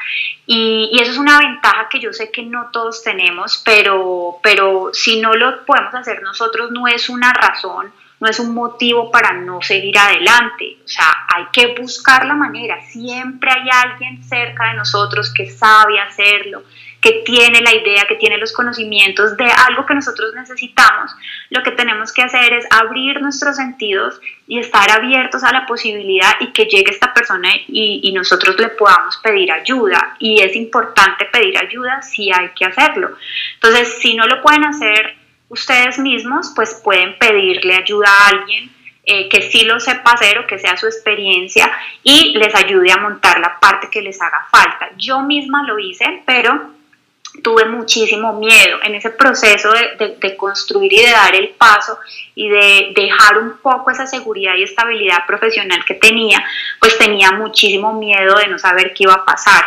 y, 0.46 0.90
y, 0.92 1.02
eso 1.02 1.12
es 1.12 1.18
una 1.18 1.38
ventaja 1.38 1.88
que 1.88 1.98
yo 1.98 2.12
sé 2.12 2.30
que 2.30 2.42
no 2.42 2.70
todos 2.72 3.02
tenemos, 3.02 3.60
pero, 3.64 4.38
pero 4.42 4.90
si 4.92 5.20
no 5.20 5.34
lo 5.34 5.64
podemos 5.64 5.94
hacer 5.94 6.22
nosotros 6.22 6.70
no 6.70 6.86
es 6.86 7.08
una 7.08 7.32
razón, 7.32 7.92
no 8.22 8.28
es 8.28 8.38
un 8.38 8.54
motivo 8.54 9.10
para 9.10 9.32
no 9.32 9.60
seguir 9.60 9.98
adelante. 9.98 10.76
O 10.84 10.88
sea, 10.88 11.12
hay 11.26 11.46
que 11.52 11.74
buscar 11.74 12.24
la 12.24 12.34
manera. 12.34 12.80
Siempre 12.86 13.50
hay 13.50 13.68
alguien 13.68 14.22
cerca 14.22 14.68
de 14.68 14.74
nosotros 14.74 15.34
que 15.34 15.50
sabe 15.50 15.98
hacerlo, 15.98 16.62
que 17.02 17.22
tiene 17.24 17.60
la 17.60 17.74
idea, 17.74 18.06
que 18.08 18.14
tiene 18.14 18.38
los 18.38 18.52
conocimientos 18.52 19.36
de 19.36 19.44
algo 19.44 19.84
que 19.84 19.94
nosotros 19.94 20.32
necesitamos, 20.36 21.10
lo 21.50 21.60
que 21.64 21.72
tenemos 21.72 22.12
que 22.12 22.22
hacer 22.22 22.52
es 22.52 22.64
abrir 22.70 23.20
nuestros 23.20 23.56
sentidos 23.56 24.20
y 24.46 24.60
estar 24.60 24.88
abiertos 24.88 25.42
a 25.42 25.52
la 25.52 25.66
posibilidad 25.66 26.34
y 26.38 26.52
que 26.52 26.66
llegue 26.66 26.92
esta 26.92 27.12
persona 27.12 27.50
y, 27.66 28.12
nosotros 28.12 28.56
le 28.60 28.68
podamos 28.68 29.16
pedir 29.16 29.50
ayuda. 29.50 30.16
Y 30.20 30.40
es 30.42 30.54
importante 30.54 31.24
pedir 31.24 31.58
ayuda 31.58 32.02
si 32.02 32.30
hay 32.30 32.50
que 32.50 32.66
hacerlo. 32.66 33.16
Entonces, 33.54 33.98
si 33.98 34.14
no 34.14 34.26
lo 34.26 34.40
pueden 34.40 34.64
hacer 34.64 35.16
ustedes 35.48 35.98
mismos, 35.98 36.52
pues 36.54 36.80
pueden 36.84 37.18
pedirle 37.18 37.74
ayuda 37.74 38.06
a 38.08 38.28
alguien. 38.28 38.70
Eh, 39.04 39.28
que 39.28 39.42
sí 39.42 39.64
lo 39.64 39.80
sepa 39.80 40.12
hacer 40.12 40.38
o 40.38 40.46
que 40.46 40.60
sea 40.60 40.76
su 40.76 40.86
experiencia 40.86 41.68
y 42.04 42.38
les 42.38 42.54
ayude 42.54 42.92
a 42.92 42.98
montar 42.98 43.40
la 43.40 43.58
parte 43.58 43.88
que 43.90 44.00
les 44.00 44.22
haga 44.22 44.46
falta. 44.48 44.90
Yo 44.96 45.22
misma 45.22 45.64
lo 45.64 45.76
hice, 45.80 46.22
pero 46.24 46.70
tuve 47.42 47.64
muchísimo 47.64 48.34
miedo 48.34 48.78
en 48.82 48.94
ese 48.94 49.10
proceso 49.10 49.70
de, 49.72 50.36
construir 50.36 50.92
y 50.92 51.02
de 51.02 51.10
dar 51.10 51.34
el 51.34 51.50
paso 51.50 51.98
y 52.34 52.48
de 52.48 52.92
dejar 52.94 53.38
un 53.38 53.58
poco 53.58 53.90
esa 53.90 54.06
seguridad 54.06 54.54
y 54.56 54.64
estabilidad 54.64 55.26
profesional 55.26 55.84
que 55.84 55.94
tenía, 55.94 56.44
pues 56.78 56.98
tenía 56.98 57.30
muchísimo 57.32 57.94
miedo 57.94 58.36
de 58.36 58.48
no 58.48 58.58
saber 58.58 58.92
qué 58.92 59.04
iba 59.04 59.14
a 59.14 59.24
pasar. 59.24 59.64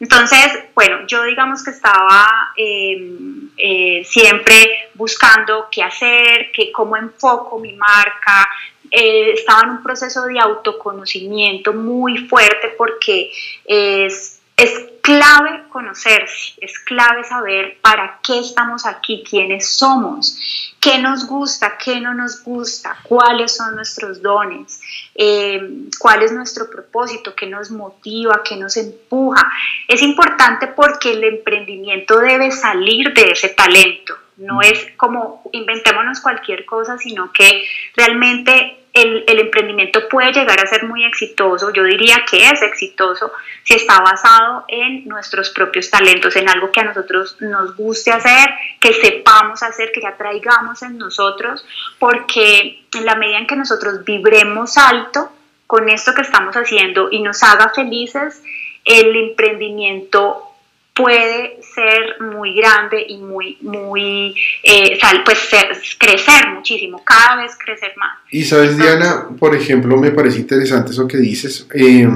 Entonces, 0.00 0.64
bueno, 0.74 1.06
yo 1.06 1.22
digamos 1.22 1.62
que 1.62 1.70
estaba 1.70 2.52
em, 2.56 3.50
eh, 3.56 4.02
siempre 4.04 4.90
buscando 4.94 5.68
qué 5.70 5.82
hacer, 5.82 6.50
qué, 6.52 6.72
cómo 6.72 6.96
enfoco 6.96 7.58
mi 7.58 7.72
marca, 7.72 8.48
eh, 8.90 9.32
estaba 9.32 9.62
en 9.62 9.70
un 9.70 9.82
proceso 9.82 10.24
de 10.26 10.38
autoconocimiento 10.38 11.72
muy 11.72 12.28
fuerte 12.28 12.74
porque 12.76 13.32
es, 13.64 14.33
es 14.56 14.72
clave 15.02 15.64
conocerse, 15.68 16.54
es 16.60 16.78
clave 16.78 17.24
saber 17.24 17.78
para 17.82 18.20
qué 18.22 18.38
estamos 18.38 18.86
aquí, 18.86 19.24
quiénes 19.28 19.76
somos, 19.76 20.38
qué 20.80 20.98
nos 20.98 21.26
gusta, 21.26 21.76
qué 21.76 22.00
no 22.00 22.14
nos 22.14 22.42
gusta, 22.42 22.96
cuáles 23.02 23.56
son 23.56 23.74
nuestros 23.74 24.22
dones, 24.22 24.80
eh, 25.14 25.60
cuál 25.98 26.22
es 26.22 26.32
nuestro 26.32 26.70
propósito, 26.70 27.34
qué 27.34 27.46
nos 27.46 27.70
motiva, 27.70 28.42
qué 28.44 28.56
nos 28.56 28.76
empuja. 28.76 29.42
Es 29.88 30.00
importante 30.02 30.68
porque 30.68 31.12
el 31.12 31.24
emprendimiento 31.24 32.18
debe 32.18 32.50
salir 32.50 33.12
de 33.12 33.32
ese 33.32 33.48
talento. 33.50 34.14
No 34.36 34.62
es 34.62 34.86
como 34.96 35.42
inventémonos 35.52 36.20
cualquier 36.20 36.64
cosa, 36.64 36.96
sino 36.98 37.32
que 37.32 37.64
realmente 37.94 38.83
el, 38.94 39.24
emprendimiento 39.40 40.08
puede 40.08 40.32
llegar 40.32 40.60
a 40.60 40.66
ser 40.66 40.84
muy 40.84 41.04
exitoso, 41.04 41.72
yo 41.72 41.82
diría 41.82 42.24
que 42.30 42.48
es 42.48 42.62
exitoso 42.62 43.32
si 43.64 43.74
está 43.74 44.00
basado 44.00 44.64
en 44.68 45.06
nuestros 45.08 45.50
propios 45.50 45.90
talentos, 45.90 46.36
en 46.36 46.48
algo 46.48 46.70
que 46.70 46.80
a 46.80 46.84
nosotros 46.84 47.36
nos 47.40 47.76
guste 47.76 48.12
hacer, 48.12 48.48
que 48.78 48.92
sepamos 48.92 49.64
hacer, 49.64 49.90
que 49.92 50.00
ya 50.00 50.16
traigamos 50.16 50.80
en 50.82 50.96
nosotros, 50.96 51.66
porque 51.98 52.84
en 52.94 53.04
la 53.04 53.16
medida 53.16 53.38
en 53.38 53.48
que 53.48 53.56
nosotros 53.56 54.04
vibremos 54.04 54.78
alto 54.78 55.28
con 55.66 55.88
esto 55.88 56.14
que 56.14 56.22
estamos 56.22 56.54
haciendo 56.54 57.08
y 57.10 57.20
nos 57.20 57.42
haga 57.42 57.72
felices, 57.74 58.42
el 58.84 59.16
emprendimiento 59.16 60.53
puede 60.94 61.58
ser 61.74 62.22
muy 62.32 62.54
grande 62.54 63.04
y 63.08 63.18
muy, 63.18 63.58
muy, 63.62 64.34
eh, 64.62 64.98
pues 65.24 65.50
crecer 65.98 66.48
muchísimo, 66.54 67.02
cada 67.04 67.42
vez 67.42 67.52
crecer 67.62 67.92
más. 67.96 68.18
Y 68.30 68.44
sabes, 68.44 68.76
Diana, 68.76 69.26
por 69.38 69.54
ejemplo, 69.56 69.96
me 69.96 70.12
parece 70.12 70.38
interesante 70.38 70.92
eso 70.92 71.08
que 71.08 71.16
dices. 71.16 71.66
Eh, 71.74 72.08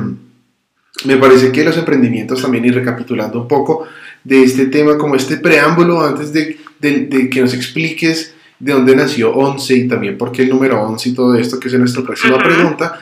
me 1.05 1.17
parece 1.17 1.51
que 1.53 1.65
los 1.65 1.77
emprendimientos 1.77 2.41
también, 2.41 2.65
y 2.65 2.71
recapitulando 2.71 3.41
un 3.41 3.49
poco 3.49 3.87
de 4.23 4.45
este 4.45 4.67
tema, 4.67 4.97
como 4.97 5.17
este 5.17 5.39
preámbulo 5.39 6.01
antes 6.01 6.33
de, 6.33 6.59
de, 6.79 7.29
que 7.29 7.41
nos 7.41 7.55
expliques 7.55 8.35
de 8.59 8.73
dónde 8.73 8.95
nació 8.95 9.35
11 9.35 9.75
y 9.75 9.89
también 9.89 10.19
por 10.19 10.33
qué 10.33 10.43
el 10.43 10.49
número 10.49 10.81
11 10.83 11.09
y 11.09 11.15
todo 11.15 11.35
esto, 11.37 11.59
que 11.59 11.69
es 11.69 11.75
nuestra 11.75 12.03
próxima 12.03 12.39
pregunta. 12.39 13.01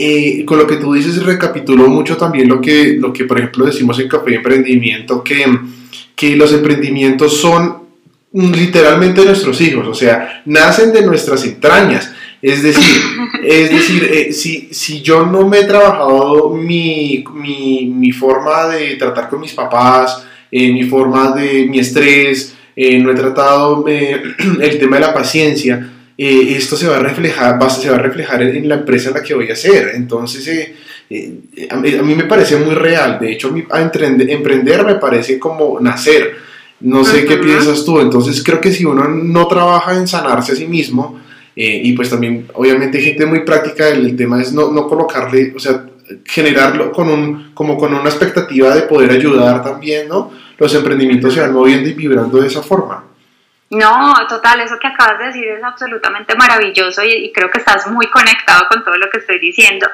Eh, 0.00 0.44
con 0.44 0.58
lo 0.58 0.66
que 0.66 0.76
tú 0.76 0.92
dices, 0.92 1.24
recapituló 1.24 1.88
mucho 1.88 2.16
también 2.16 2.48
lo 2.48 2.60
que, 2.60 2.96
lo 2.98 3.12
que, 3.12 3.24
por 3.24 3.38
ejemplo, 3.38 3.66
decimos 3.66 3.98
en 3.98 4.08
Café 4.08 4.36
Emprendimiento, 4.36 5.24
que, 5.24 5.44
que 6.14 6.36
los 6.36 6.52
emprendimientos 6.52 7.40
son 7.40 7.88
literalmente 8.32 9.24
nuestros 9.24 9.60
hijos, 9.60 9.88
o 9.88 9.94
sea, 9.94 10.42
nacen 10.44 10.92
de 10.92 11.02
nuestras 11.02 11.44
entrañas. 11.44 12.12
Es 12.40 12.62
decir, 12.62 13.02
es 13.44 13.70
decir 13.70 14.08
eh, 14.12 14.32
si, 14.32 14.68
si, 14.70 15.02
yo 15.02 15.26
no 15.26 15.48
me 15.48 15.60
he 15.60 15.64
trabajado 15.64 16.50
mi, 16.54 17.24
mi, 17.34 17.86
mi 17.86 18.12
forma 18.12 18.68
de 18.68 18.94
tratar 18.94 19.28
con 19.28 19.40
mis 19.40 19.52
papás, 19.52 20.24
eh, 20.50 20.72
mi 20.72 20.84
forma 20.84 21.32
de 21.32 21.66
mi 21.66 21.80
estrés, 21.80 22.54
eh, 22.76 22.98
no 22.98 23.10
he 23.10 23.14
tratado 23.14 23.84
el 23.88 24.78
tema 24.78 24.96
de 24.96 25.02
la 25.02 25.14
paciencia, 25.14 25.92
esto 26.18 26.76
se 26.76 26.88
va 26.88 26.96
a 26.96 27.00
reflejar, 27.00 27.62
va, 27.62 27.70
se 27.70 27.88
va 27.88 27.96
a 27.96 28.00
reflejar 28.00 28.42
en, 28.42 28.68
la 28.68 28.74
empresa 28.76 29.08
en 29.08 29.14
la 29.14 29.22
que 29.22 29.34
voy 29.34 29.48
a 29.48 29.52
hacer. 29.52 29.92
Entonces, 29.94 30.72
a, 31.70 31.76
mí, 31.76 32.14
me 32.14 32.24
parece 32.24 32.56
muy 32.56 32.74
real. 32.74 33.18
De 33.20 33.32
hecho, 33.32 33.54
a 33.70 33.80
emprender, 33.80 34.28
emprender 34.28 34.84
me 34.84 34.96
parece 34.96 35.38
como 35.38 35.78
nacer. 35.80 36.34
No 36.80 37.04
sé 37.04 37.24
qué 37.24 37.36
piensas 37.36 37.84
tú. 37.84 38.00
Entonces, 38.00 38.42
creo 38.42 38.60
que 38.60 38.72
si 38.72 38.84
uno 38.84 39.06
no 39.06 39.46
trabaja 39.46 39.94
en 39.94 40.08
sanarse 40.08 40.52
a 40.52 40.56
sí 40.56 40.66
mismo, 40.66 41.20
eh, 41.60 41.80
y 41.82 41.92
pues 41.92 42.08
también, 42.08 42.46
obviamente, 42.54 43.00
gente 43.00 43.26
muy 43.26 43.40
práctica, 43.40 43.88
el, 43.88 44.14
tema 44.14 44.40
es 44.40 44.52
no, 44.52 44.70
no, 44.70 44.86
colocarle, 44.86 45.52
o 45.56 45.58
sea, 45.58 45.86
generarlo 46.24 46.92
con, 46.92 47.08
un, 47.08 47.50
como 47.52 47.76
con 47.76 47.92
una 47.92 48.08
expectativa 48.08 48.72
de 48.74 48.82
poder 48.82 49.10
ayudar 49.10 49.62
también, 49.64 50.08
¿no? 50.08 50.30
Los 50.56 50.72
emprendimientos 50.74 51.34
se 51.34 51.40
van 51.40 51.52
moviendo 51.52 51.88
y 51.88 51.94
vibrando 51.94 52.40
de 52.40 52.46
esa 52.46 52.62
forma. 52.62 53.07
No, 53.70 54.14
total, 54.28 54.60
eso 54.60 54.78
que 54.78 54.86
acabas 54.86 55.18
de 55.18 55.26
decir 55.26 55.46
es 55.46 55.62
absolutamente 55.62 56.34
maravilloso 56.34 57.02
y, 57.04 57.30
creo 57.32 57.50
que 57.50 57.58
estás 57.58 57.86
muy 57.88 58.06
conectado 58.06 58.66
con 58.68 58.82
todo 58.82 58.96
lo 58.96 59.10
que 59.10 59.18
estoy 59.18 59.38
diciendo, 59.38 59.86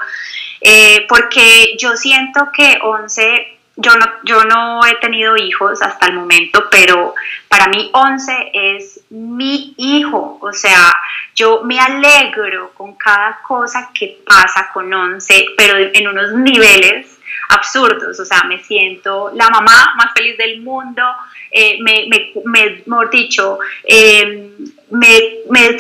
eh, 0.61 1.07
porque 1.09 1.77
yo 1.79 1.97
siento 1.97 2.51
que 2.53 2.79
11 2.83 3.55
yo 3.77 3.91
no, 3.97 4.07
yo 4.23 4.45
no 4.45 4.87
he 4.87 4.95
tenido 5.01 5.37
hijos 5.37 5.83
hasta 5.83 6.07
el 6.07 6.15
momento, 6.15 6.69
pero 6.71 7.15
para 7.49 7.67
mí 7.69 7.91
11 7.93 8.51
es 8.53 9.01
mi 9.11 9.75
hijo. 9.77 10.39
O 10.41 10.53
sea, 10.53 10.95
yo 11.35 11.63
me 11.65 11.81
alegro 11.81 12.71
con 12.75 12.95
cada 12.95 13.41
cosa 13.43 13.91
que 13.93 14.19
pasa 14.25 14.71
con 14.73 14.93
11, 14.93 15.47
pero 15.57 15.77
en 15.77 16.07
unos 16.07 16.33
niveles 16.35 17.14
absurdos. 17.49 18.19
O 18.19 18.25
sea, 18.25 18.45
me 18.45 18.63
siento 18.63 19.31
la 19.35 19.49
mamá 19.51 19.95
más 19.97 20.13
feliz 20.15 20.37
del 20.37 20.61
mundo. 20.61 21.03
Eh, 21.51 21.79
me, 21.81 22.07
me, 22.09 22.33
me, 22.45 22.83
mejor 22.87 23.11
dicho, 23.11 23.59
eh, 23.85 24.51
me, 24.91 25.35
me, 25.51 25.77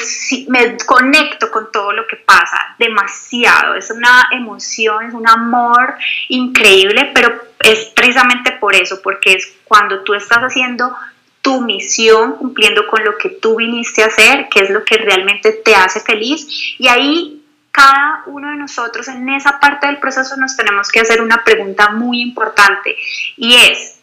me, 0.48 0.76
conecto 0.86 1.50
con 1.50 1.70
todo 1.72 1.92
lo 1.92 2.06
que 2.06 2.16
pasa 2.16 2.76
demasiado. 2.78 3.74
Es 3.74 3.90
una 3.90 4.28
emoción, 4.32 5.06
es 5.06 5.14
un 5.14 5.28
amor 5.28 5.94
increíble, 6.28 7.10
pero 7.14 7.32
es 7.60 7.86
precisamente 7.94 8.52
por 8.52 8.74
eso, 8.74 9.00
porque 9.02 9.32
es 9.32 9.56
cuando 9.64 10.02
tú 10.04 10.14
estás 10.14 10.38
haciendo 10.38 10.94
tu 11.42 11.60
misión, 11.60 12.36
cumpliendo 12.36 12.86
con 12.86 13.04
lo 13.04 13.18
que 13.18 13.28
tú 13.28 13.56
viniste 13.56 14.02
a 14.02 14.06
hacer, 14.06 14.48
que 14.48 14.60
es 14.60 14.70
lo 14.70 14.82
que 14.84 14.96
realmente 14.96 15.52
te 15.52 15.74
hace 15.74 16.00
feliz. 16.00 16.46
Y 16.78 16.88
ahí 16.88 17.43
cada 17.74 18.22
uno 18.26 18.50
de 18.50 18.56
nosotros 18.56 19.08
en 19.08 19.28
esa 19.30 19.58
parte 19.58 19.88
del 19.88 19.98
proceso 19.98 20.36
nos 20.36 20.56
tenemos 20.56 20.90
que 20.92 21.00
hacer 21.00 21.20
una 21.20 21.42
pregunta 21.42 21.90
muy 21.90 22.20
importante 22.20 22.96
y 23.36 23.54
es, 23.54 24.00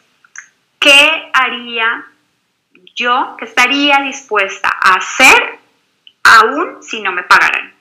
¿qué 0.78 1.30
haría 1.32 2.04
yo 2.94 3.36
que 3.38 3.46
estaría 3.46 4.02
dispuesta 4.02 4.68
a 4.68 4.96
hacer 4.96 5.58
aún 6.22 6.82
si 6.82 7.00
no 7.02 7.12
me 7.12 7.22
pagaran. 7.24 7.72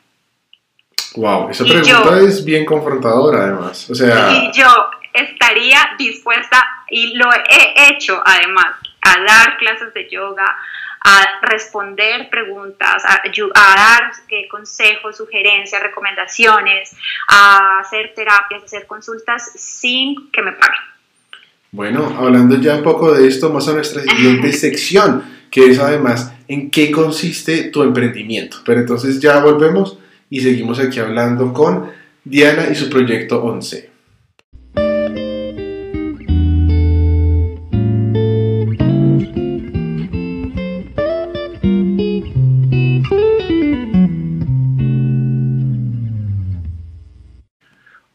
Wow, 1.15 1.49
esa 1.49 1.63
pregunta 1.65 2.19
es 2.21 2.43
bien 2.45 2.65
confrontadora 2.65 3.43
además. 3.43 3.89
O 3.89 3.95
sea, 3.95 4.31
y 4.31 4.51
yo 4.53 4.67
estaría 5.13 5.91
dispuesta, 5.97 6.65
y 6.89 7.17
lo 7.17 7.29
he 7.33 7.91
hecho 7.91 8.21
además, 8.23 8.77
a 9.01 9.19
dar 9.21 9.57
clases 9.57 9.93
de 9.93 10.09
yoga, 10.09 10.55
a 11.03 11.39
responder 11.41 12.29
preguntas, 12.29 13.03
a, 13.05 13.21
a 13.23 13.75
dar 13.75 14.11
eh, 14.29 14.47
consejos, 14.47 15.17
sugerencias, 15.17 15.81
recomendaciones, 15.81 16.95
a 17.27 17.79
hacer 17.79 18.13
terapias, 18.15 18.61
a 18.61 18.65
hacer 18.65 18.85
consultas 18.85 19.51
sin 19.55 20.31
que 20.31 20.41
me 20.41 20.51
paguen. 20.51 20.91
Bueno, 21.71 22.15
hablando 22.19 22.59
ya 22.59 22.75
un 22.75 22.83
poco 22.83 23.13
de 23.13 23.27
esto, 23.27 23.47
vamos 23.47 23.67
a 23.67 23.73
nuestra 23.73 24.03
siguiente 24.15 24.53
sección, 24.53 25.23
que 25.49 25.67
es 25.67 25.79
además 25.79 26.33
en 26.47 26.69
qué 26.69 26.91
consiste 26.91 27.65
tu 27.65 27.81
emprendimiento. 27.81 28.57
Pero 28.65 28.81
entonces 28.81 29.19
ya 29.19 29.39
volvemos 29.39 29.97
y 30.29 30.41
seguimos 30.41 30.79
aquí 30.79 30.99
hablando 30.99 31.51
con 31.51 31.91
Diana 32.23 32.67
y 32.71 32.75
su 32.75 32.89
proyecto 32.89 33.43
11. 33.43 33.90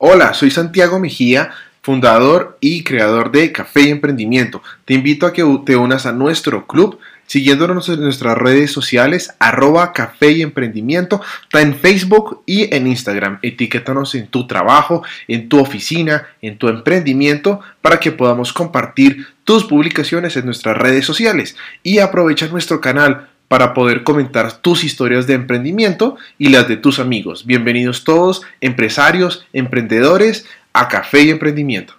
Hola, 0.09 0.35
soy 0.35 0.53
Santiago 0.53 1.01
Mejía 1.01 1.51
fundador 1.83 2.59
y 2.61 2.85
creador 2.85 3.33
de 3.33 3.51
Café 3.51 3.83
y 3.83 3.90
Emprendimiento. 3.90 4.62
Te 4.85 4.95
invito 4.95 5.27
a 5.27 5.33
que 5.33 5.42
te 5.64 5.75
unas 5.75 6.07
a 6.07 6.12
nuestro 6.12 6.69
club 6.69 7.01
siguiéndonos 7.27 7.88
en 7.88 8.03
nuestras 8.03 8.38
redes 8.38 8.71
sociales, 8.71 9.35
arroba 9.40 9.92
café 9.92 10.31
y 10.31 10.42
emprendimiento, 10.42 11.21
está 11.42 11.61
en 11.61 11.75
Facebook 11.75 12.45
y 12.47 12.73
en 12.73 12.87
Instagram. 12.87 13.40
Etiquétanos 13.42 14.14
en 14.14 14.29
tu 14.29 14.47
trabajo, 14.47 15.03
en 15.27 15.49
tu 15.49 15.59
oficina, 15.59 16.29
en 16.40 16.57
tu 16.57 16.69
emprendimiento, 16.69 17.61
para 17.83 17.99
que 17.99 18.12
podamos 18.12 18.53
compartir 18.53 19.27
tus 19.42 19.64
publicaciones 19.64 20.37
en 20.37 20.45
nuestras 20.45 20.77
redes 20.77 21.05
sociales 21.05 21.57
y 21.83 21.99
aprovecha 21.99 22.47
nuestro 22.47 22.81
canal 22.81 23.29
para 23.48 23.74
poder 23.74 24.02
comentar 24.02 24.61
tus 24.61 24.85
historias 24.85 25.26
de 25.26 25.35
emprendimiento 25.35 26.16
y 26.38 26.48
las 26.48 26.68
de 26.68 26.76
tus 26.76 26.98
amigos. 26.98 27.46
Bienvenidos 27.46 28.04
todos, 28.04 28.42
empresarios, 28.61 29.46
emprendedores, 29.52 30.46
a 30.72 30.88
Café 30.88 31.22
y 31.22 31.30
Emprendimiento. 31.30 31.94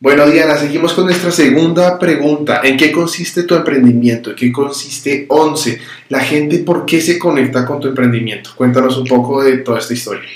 Bueno, 0.00 0.26
Diana, 0.26 0.56
seguimos 0.56 0.94
con 0.94 1.04
nuestra 1.04 1.30
segunda 1.30 1.96
pregunta. 1.96 2.60
¿En 2.64 2.76
qué 2.76 2.90
consiste 2.90 3.44
tu 3.44 3.54
emprendimiento? 3.54 4.30
¿En 4.30 4.36
qué 4.36 4.50
consiste 4.50 5.26
11? 5.28 5.80
La 6.08 6.18
gente, 6.18 6.58
¿por 6.58 6.84
qué 6.84 7.00
se 7.00 7.20
conecta 7.20 7.64
con 7.64 7.78
tu 7.78 7.86
emprendimiento? 7.86 8.50
Cuéntanos 8.56 8.96
un 8.96 9.06
poco 9.06 9.44
de 9.44 9.58
toda 9.58 9.78
esta 9.78 9.94
historia. 9.94 10.28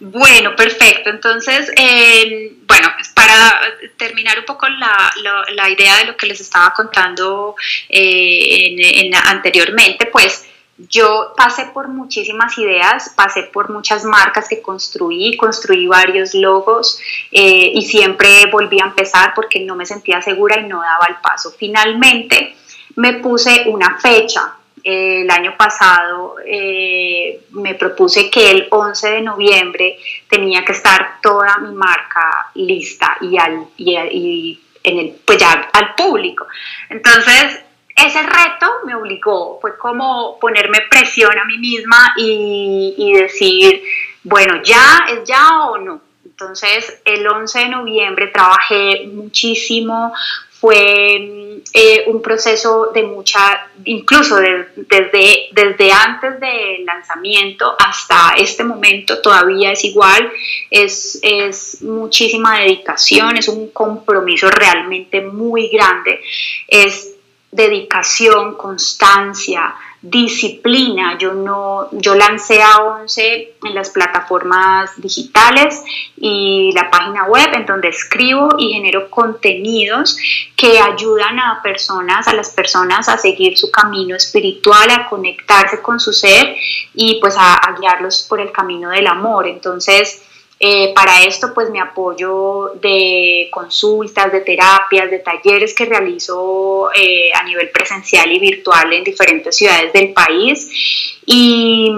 Bueno, 0.00 0.54
perfecto. 0.54 1.10
Entonces, 1.10 1.72
eh, 1.76 2.52
bueno, 2.66 2.88
para 3.14 3.60
terminar 3.96 4.38
un 4.38 4.44
poco 4.44 4.68
la, 4.68 5.68
idea 5.68 5.98
de 5.98 6.04
lo 6.04 6.16
que 6.16 6.26
les 6.26 6.40
estaba 6.40 6.72
contando 6.72 7.56
eh, 7.88 9.10
anteriormente, 9.24 10.06
pues 10.06 10.46
yo 10.78 11.34
pasé 11.36 11.66
por 11.74 11.88
muchísimas 11.88 12.56
ideas, 12.56 13.12
pasé 13.16 13.42
por 13.42 13.70
muchas 13.70 14.04
marcas 14.04 14.48
que 14.48 14.62
construí, 14.62 15.36
construí 15.36 15.88
varios 15.88 16.34
logos 16.34 17.00
eh, 17.32 17.72
y 17.74 17.82
siempre 17.82 18.46
volví 18.46 18.80
a 18.80 18.84
empezar 18.84 19.32
porque 19.34 19.58
no 19.60 19.74
me 19.74 19.84
sentía 19.84 20.22
segura 20.22 20.60
y 20.60 20.68
no 20.68 20.80
daba 20.80 21.06
el 21.08 21.16
paso. 21.16 21.52
Finalmente 21.58 22.54
me 22.94 23.14
puse 23.14 23.64
una 23.66 23.98
fecha. 23.98 24.54
Eh, 24.84 25.22
el 25.22 25.30
año 25.30 25.56
pasado 25.56 26.36
eh, 26.44 27.40
me 27.50 27.74
propuse 27.74 28.30
que 28.30 28.50
el 28.50 28.68
11 28.70 29.10
de 29.10 29.20
noviembre 29.22 29.98
tenía 30.28 30.64
que 30.64 30.72
estar 30.72 31.20
toda 31.22 31.58
mi 31.58 31.74
marca 31.74 32.50
lista 32.54 33.16
y, 33.20 33.36
al, 33.38 33.66
y, 33.76 34.60
en 34.82 34.98
el, 34.98 35.16
pues 35.24 35.38
ya 35.38 35.68
al 35.72 35.94
público. 35.94 36.46
Entonces 36.88 37.60
ese 38.06 38.22
reto 38.22 38.66
me 38.84 38.94
obligó, 38.94 39.58
fue 39.60 39.76
como 39.76 40.38
ponerme 40.38 40.82
presión 40.88 41.36
a 41.36 41.44
mí 41.44 41.58
misma 41.58 42.14
y, 42.16 43.12
decir, 43.14 43.82
bueno, 44.22 44.62
ya 44.62 45.04
es 45.08 45.24
ya 45.24 45.64
o 45.66 45.78
no. 45.78 46.00
Entonces, 46.24 47.00
el 47.04 47.26
11 47.26 47.58
de 47.58 47.68
noviembre 47.68 48.28
trabajé 48.28 49.08
muchísimo, 49.12 50.12
fue 50.60 51.47
eh, 51.72 52.04
un 52.06 52.22
proceso 52.22 52.90
de 52.94 53.02
mucha, 53.02 53.68
incluso 53.84 54.36
desde, 54.36 55.48
desde 55.52 55.92
antes 55.92 56.40
del 56.40 56.84
lanzamiento 56.84 57.76
hasta 57.78 58.34
este 58.36 58.64
momento 58.64 59.20
todavía 59.20 59.72
es 59.72 59.84
igual, 59.84 60.30
es, 60.70 61.18
es 61.22 61.82
muchísima 61.82 62.60
dedicación, 62.60 63.36
es 63.36 63.48
un 63.48 63.70
compromiso 63.70 64.50
realmente 64.50 65.20
muy 65.20 65.68
grande, 65.68 66.20
es 66.66 67.14
dedicación, 67.50 68.56
constancia, 68.56 69.74
disciplina. 70.00 71.18
Yo 71.18 71.32
no, 71.32 71.88
yo 71.92 72.14
lancé 72.14 72.62
a 72.62 72.78
11 73.00 73.54
en 73.64 73.74
las 73.74 73.90
plataformas 73.90 74.90
digitales 75.00 75.82
y 76.16 76.70
la 76.72 76.90
página 76.90 77.24
web 77.24 77.48
en 77.54 77.66
donde 77.66 77.88
escribo 77.88 78.50
y 78.58 78.72
genero 78.74 79.10
contenidos 79.10 80.16
que 80.54 80.78
ayudan 80.78 81.38
a 81.40 81.60
personas, 81.62 82.28
a 82.28 82.34
las 82.34 82.50
personas 82.50 83.08
a 83.08 83.18
seguir 83.18 83.58
su 83.58 83.70
camino 83.70 84.14
espiritual, 84.14 84.90
a 84.90 85.08
conectarse 85.08 85.82
con 85.82 85.98
su 85.98 86.12
ser 86.12 86.54
y 86.94 87.18
pues 87.20 87.36
a, 87.36 87.54
a 87.54 87.78
guiarlos 87.78 88.26
por 88.28 88.40
el 88.40 88.52
camino 88.52 88.90
del 88.90 89.06
amor. 89.06 89.48
Entonces, 89.48 90.22
Eh, 90.60 90.92
para 90.92 91.22
esto 91.22 91.54
pues 91.54 91.70
me 91.70 91.80
apoyo 91.80 92.72
de 92.80 93.48
consultas, 93.52 94.32
de 94.32 94.40
terapias, 94.40 95.10
de 95.10 95.20
talleres 95.20 95.72
que 95.72 95.84
realizo 95.84 96.90
eh, 96.92 97.30
a 97.32 97.44
nivel 97.44 97.70
presencial 97.70 98.32
y 98.32 98.40
virtual 98.40 98.92
en 98.92 99.04
diferentes 99.04 99.56
ciudades 99.56 99.92
del 99.92 100.12
país. 100.12 101.20
Y 101.26 101.92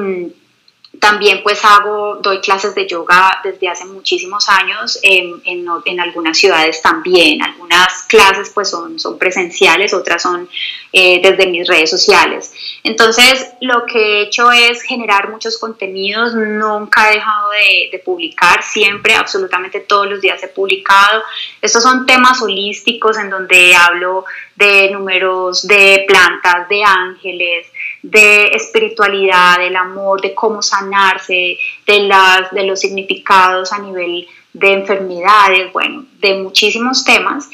también 1.01 1.43
pues 1.43 1.65
hago, 1.65 2.17
doy 2.17 2.41
clases 2.41 2.75
de 2.75 2.87
yoga 2.87 3.41
desde 3.43 3.69
hace 3.69 3.87
muchísimos 3.87 4.49
años 4.49 4.99
en, 5.03 5.41
en, 5.45 6.01
algunas 6.01 6.37
ciudades 6.37 6.83
también. 6.83 7.43
Algunas 7.43 8.03
clases 8.03 8.51
pues 8.51 8.69
son, 8.69 9.01
son 9.01 9.19
presenciales, 9.19 9.95
otras 9.95 10.23
son 10.23 10.49
eh, 10.93 11.21
desde 11.23 11.47
mis 11.47 11.67
redes 11.67 11.91
sociales. 11.91 12.53
Entonces 12.85 13.51
lo 13.63 13.87
que 13.87 13.99
he 13.99 14.23
hecho 14.25 14.53
es 14.53 14.83
generar 14.83 15.31
muchos 15.31 15.59
contenidos, 15.59 16.35
nunca 16.35 17.11
he 17.11 17.15
dejado 17.15 17.51
de, 17.51 17.89
de 17.93 17.99
publicar, 18.01 18.63
siempre, 18.63 19.15
absolutamente 19.15 19.81
todos 19.81 20.07
los 20.07 20.21
días 20.21 20.43
he 20.43 20.49
publicado. 20.49 21.23
Estos 21.63 21.83
son 21.83 22.05
temas 22.05 22.43
holísticos 22.43 23.19
en 23.19 23.31
donde 23.31 23.75
hablo 23.75 24.27
de 24.55 24.91
números 24.91 25.67
de 25.67 26.05
plantas, 26.07 26.69
de 26.69 26.85
ángeles, 26.85 27.67
de 28.03 28.49
espiritualidad, 28.49 29.59
del 29.59 29.77
amor, 29.77 30.21
de 30.21 30.35
cómo 30.35 30.63
sanarse, 30.63 31.59
de, 31.87 32.01
las, 32.01 32.51
de 32.53 32.65
los 32.65 32.81
significados 32.81 33.73
a 33.73 33.79
nivel 33.79 34.27
de 34.53 34.73
enfermedades, 34.73 35.73
bueno, 35.73 36.05
de 36.19 36.43
muchísimos 36.43 37.05
temas. 37.05 37.49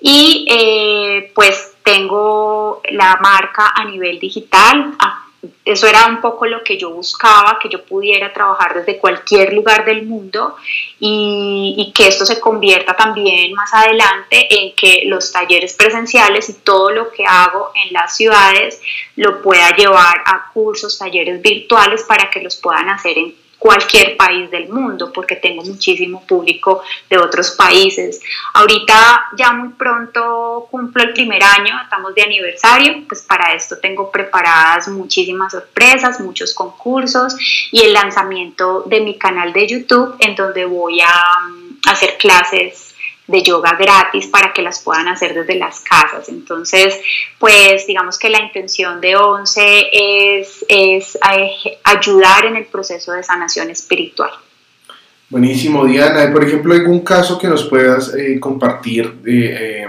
Y 0.00 0.46
eh, 0.50 1.32
pues 1.34 1.74
tengo 1.82 2.82
la 2.90 3.18
marca 3.22 3.72
a 3.74 3.84
nivel 3.84 4.18
digital, 4.18 4.94
eso 5.64 5.86
era 5.86 6.06
un 6.06 6.20
poco 6.20 6.46
lo 6.46 6.62
que 6.62 6.78
yo 6.78 6.90
buscaba, 6.90 7.58
que 7.60 7.68
yo 7.68 7.84
pudiera 7.84 8.32
trabajar 8.32 8.74
desde 8.74 8.98
cualquier 8.98 9.52
lugar 9.52 9.84
del 9.84 10.04
mundo 10.04 10.56
y, 10.98 11.92
que 11.94 12.08
esto 12.08 12.26
se 12.26 12.40
convierta 12.40 12.96
también 12.96 13.52
más 13.52 13.72
adelante 13.72 14.46
en 14.50 14.74
que 14.74 15.02
los 15.06 15.30
talleres 15.30 15.74
presenciales 15.74 16.48
y 16.48 16.54
todo 16.54 16.90
lo 16.90 17.10
que 17.10 17.24
hago 17.26 17.70
en 17.84 17.92
las 17.92 18.16
ciudades 18.16 18.80
lo 19.16 19.42
pueda 19.42 19.70
llevar 19.76 20.22
a 20.26 20.50
cursos, 20.52 20.98
talleres 20.98 21.40
virtuales 21.40 22.02
para 22.04 22.30
que 22.30 22.40
los 22.40 22.56
puedan 22.56 22.88
hacer 22.88 23.16
en 23.18 23.43
cualquier 23.64 24.18
país 24.18 24.50
del 24.50 24.68
mundo, 24.68 25.10
porque 25.10 25.36
tengo 25.36 25.64
muchísimo 25.64 26.22
público 26.26 26.82
de 27.08 27.16
otros 27.16 27.52
países. 27.52 28.20
Ahorita 28.52 29.30
ya 29.38 29.54
muy 29.54 29.70
pronto 29.70 30.68
cumplo 30.70 31.02
el 31.02 31.14
primer 31.14 31.42
año, 31.42 31.74
estamos 31.82 32.14
de 32.14 32.24
aniversario, 32.24 33.04
pues 33.08 33.22
para 33.22 33.54
esto 33.54 33.78
tengo 33.78 34.10
preparadas 34.10 34.88
muchísimas 34.88 35.52
sorpresas, 35.52 36.20
muchos 36.20 36.52
concursos 36.52 37.36
y 37.72 37.80
el 37.80 37.94
lanzamiento 37.94 38.82
de 38.82 39.00
mi 39.00 39.16
canal 39.16 39.54
de 39.54 39.66
YouTube 39.66 40.14
en 40.18 40.36
donde 40.36 40.66
voy 40.66 41.00
a 41.00 41.48
mm, 41.48 41.88
hacer 41.88 42.18
clases 42.18 42.93
de 43.26 43.42
yoga 43.42 43.76
gratis 43.78 44.26
para 44.26 44.52
que 44.52 44.62
las 44.62 44.80
puedan 44.80 45.08
hacer 45.08 45.34
desde 45.34 45.56
las 45.56 45.80
casas. 45.80 46.28
Entonces, 46.28 47.00
pues 47.38 47.86
digamos 47.86 48.18
que 48.18 48.28
la 48.28 48.42
intención 48.42 49.00
de 49.00 49.16
ONCE 49.16 49.88
es, 49.92 50.64
es 50.68 51.16
eh, 51.16 51.78
ayudar 51.84 52.46
en 52.46 52.56
el 52.56 52.66
proceso 52.66 53.12
de 53.12 53.22
sanación 53.22 53.70
espiritual. 53.70 54.30
Buenísimo, 55.30 55.86
Diana. 55.86 56.30
Por 56.32 56.44
ejemplo, 56.44 56.74
algún 56.74 57.00
caso 57.00 57.38
que 57.38 57.48
nos 57.48 57.64
puedas 57.64 58.14
eh, 58.14 58.38
compartir 58.38 59.10
de, 59.14 59.82
eh, 59.82 59.88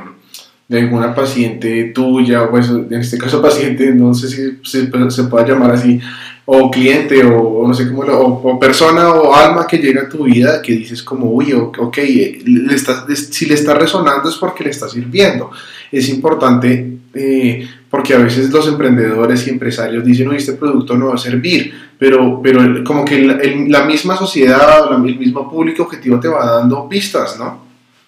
de, 0.67 0.79
alguna 0.79 1.13
paciente 1.13 1.91
tuya, 1.93 2.49
pues 2.49 2.69
en 2.69 2.93
este 2.93 3.17
caso 3.17 3.41
paciente, 3.41 3.91
no 3.91 4.13
sé 4.13 4.29
si 4.29 4.59
se, 4.63 5.11
se 5.11 5.23
pueda 5.25 5.45
llamar 5.45 5.71
así, 5.71 5.99
o 6.45 6.69
cliente 6.69 7.23
o, 7.23 7.67
no 7.67 7.73
sé 7.73 7.87
cómo, 7.89 8.03
o, 8.03 8.59
persona 8.59 9.09
o 9.13 9.33
alma 9.33 9.65
que 9.65 9.77
llega 9.77 10.03
a 10.03 10.09
tu 10.09 10.25
vida 10.25 10.61
que 10.61 10.73
dices 10.73 11.01
como, 11.01 11.31
uy, 11.31 11.53
ok, 11.53 11.97
le 12.45 12.75
estás, 12.75 13.05
si 13.31 13.45
le 13.47 13.55
está 13.55 13.73
resonando 13.73 14.29
es 14.29 14.35
porque 14.35 14.63
le 14.63 14.69
está 14.69 14.87
sirviendo. 14.87 15.49
Es 15.91 16.07
importante 16.09 16.97
eh, 17.13 17.67
porque 17.89 18.13
a 18.13 18.19
veces 18.19 18.51
los 18.51 18.67
emprendedores 18.67 19.47
y 19.47 19.49
empresarios 19.49 20.05
dicen, 20.05 20.27
uy, 20.27 20.37
este 20.37 20.53
producto 20.53 20.95
no 20.95 21.07
va 21.07 21.15
a 21.15 21.17
servir, 21.17 21.73
pero, 21.97 22.41
pero 22.43 22.83
como 22.83 23.03
que 23.03 23.19
la 23.67 23.85
misma 23.85 24.15
sociedad, 24.15 24.93
el 24.93 25.17
mismo 25.17 25.49
público 25.49 25.83
objetivo 25.83 26.19
te 26.19 26.27
va 26.27 26.59
dando 26.59 26.87
pistas, 26.87 27.39
¿no? 27.39 27.64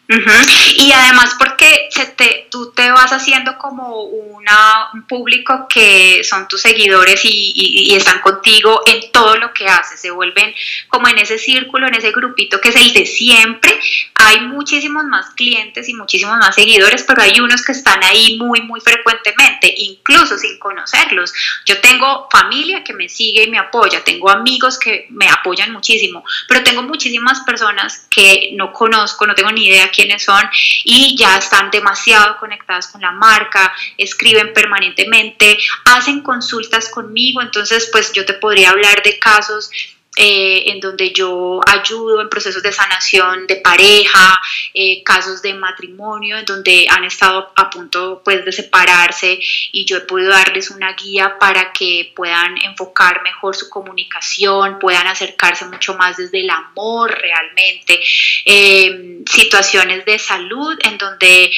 Y 0.10 0.92
además 0.94 1.36
porque 1.38 1.90
se 1.92 2.06
te, 2.06 2.48
tú 2.50 2.72
te 2.72 2.90
vas 2.92 3.12
haciendo 3.12 3.58
como 3.58 4.04
una, 4.04 4.90
un 4.94 5.06
público 5.06 5.68
que 5.68 6.24
son 6.24 6.48
tus 6.48 6.62
seguidores 6.62 7.20
y, 7.24 7.94
están 7.98 8.22
contigo 8.22 8.84
en 8.86 9.12
todo 9.12 9.38
lo 9.38 9.54
que 9.54 9.68
haces, 9.68 10.00
se 10.00 10.12
vuelven 10.12 10.54
como 10.88 11.08
en 11.08 11.18
ese 11.18 11.40
círculo, 11.40 11.88
en 11.88 11.96
ese 11.96 12.12
grupito 12.12 12.62
que 12.62 12.70
es 12.70 12.76
el 12.76 12.94
de 12.94 13.06
siempre. 13.06 13.78
Hay 14.14 14.42
muchísimos 14.42 15.04
más 15.06 15.32
clientes 15.32 15.90
y 15.90 15.94
muchísimos 15.94 16.38
más 16.38 16.54
seguidores, 16.54 17.04
pero 17.08 17.24
hay 17.24 17.40
unos 17.40 17.66
que 17.66 17.72
están 17.72 18.04
ahí 18.04 18.38
muy, 18.38 18.62
muy 18.62 18.80
frecuentemente, 18.80 19.74
incluso 19.78 20.38
sin 20.38 20.60
conocerlos. 20.60 21.34
Yo 21.66 21.82
tengo 21.82 22.28
familia 22.32 22.84
que 22.84 22.94
me 22.94 23.10
sigue 23.10 23.44
y 23.44 23.50
me 23.50 23.58
apoya, 23.58 24.04
tengo 24.04 24.30
amigos 24.30 24.78
que 24.78 25.08
me 25.10 25.28
apoyan 25.28 25.74
muchísimo, 25.74 26.24
pero 26.48 26.64
tengo 26.64 26.84
muchísimas 26.84 27.42
personas 27.42 28.06
que 28.10 28.52
no 28.54 28.72
conozco, 28.72 29.26
no 29.26 29.36
tengo 29.36 29.52
ni 29.52 29.68
idea 29.68 29.90
quiénes 29.98 30.24
son 30.24 30.44
y 30.84 31.18
ya 31.18 31.38
están 31.38 31.72
demasiado 31.72 32.38
conectadas 32.38 32.88
con 32.88 33.02
la 33.02 33.12
marca, 33.12 33.74
escriben 33.98 34.54
permanentemente, 34.54 35.58
hacen 35.86 36.22
consultas 36.22 36.90
conmigo, 36.90 37.42
entonces 37.42 37.90
pues 37.92 38.14
yo 38.14 38.24
te 38.26 38.36
podría 38.36 38.70
hablar 38.70 39.02
de 39.02 39.18
casos 39.18 39.72
eh, 40.18 40.64
en 40.68 40.80
donde 40.80 41.12
yo 41.12 41.62
ayudo 41.66 42.22
en 42.22 42.30
procesos 42.30 42.64
de 42.64 42.72
sanación 42.72 43.48
de 43.48 43.58
pareja, 43.58 44.40
eh, 44.74 45.04
casos 45.04 45.42
de 45.42 45.54
matrimonio, 45.54 46.38
en 46.38 46.46
donde 46.46 46.88
han 46.90 47.04
estado 47.04 47.52
a 47.56 47.70
punto 47.70 48.22
pues, 48.24 48.44
de 48.44 48.52
separarse 48.52 49.40
y 49.72 49.86
yo 49.86 49.98
he 49.98 50.02
podido 50.02 50.32
darles 50.32 50.72
una 50.72 50.94
guía 50.94 51.38
para 51.40 51.72
que 51.72 52.12
puedan 52.16 52.58
enfocar 52.58 53.22
mejor 53.24 53.56
su 53.56 53.70
comunicación, 53.70 54.80
puedan 54.80 55.08
acercarse 55.08 55.66
mucho 55.66 55.96
más 55.96 56.18
desde 56.18 56.42
el 56.42 56.50
amor 56.50 57.12
realmente. 57.12 58.00
Eh, 58.46 59.24
situaciones 59.26 60.06
de 60.06 60.20
salud 60.20 60.78
en 60.84 60.98
donde 60.98 61.52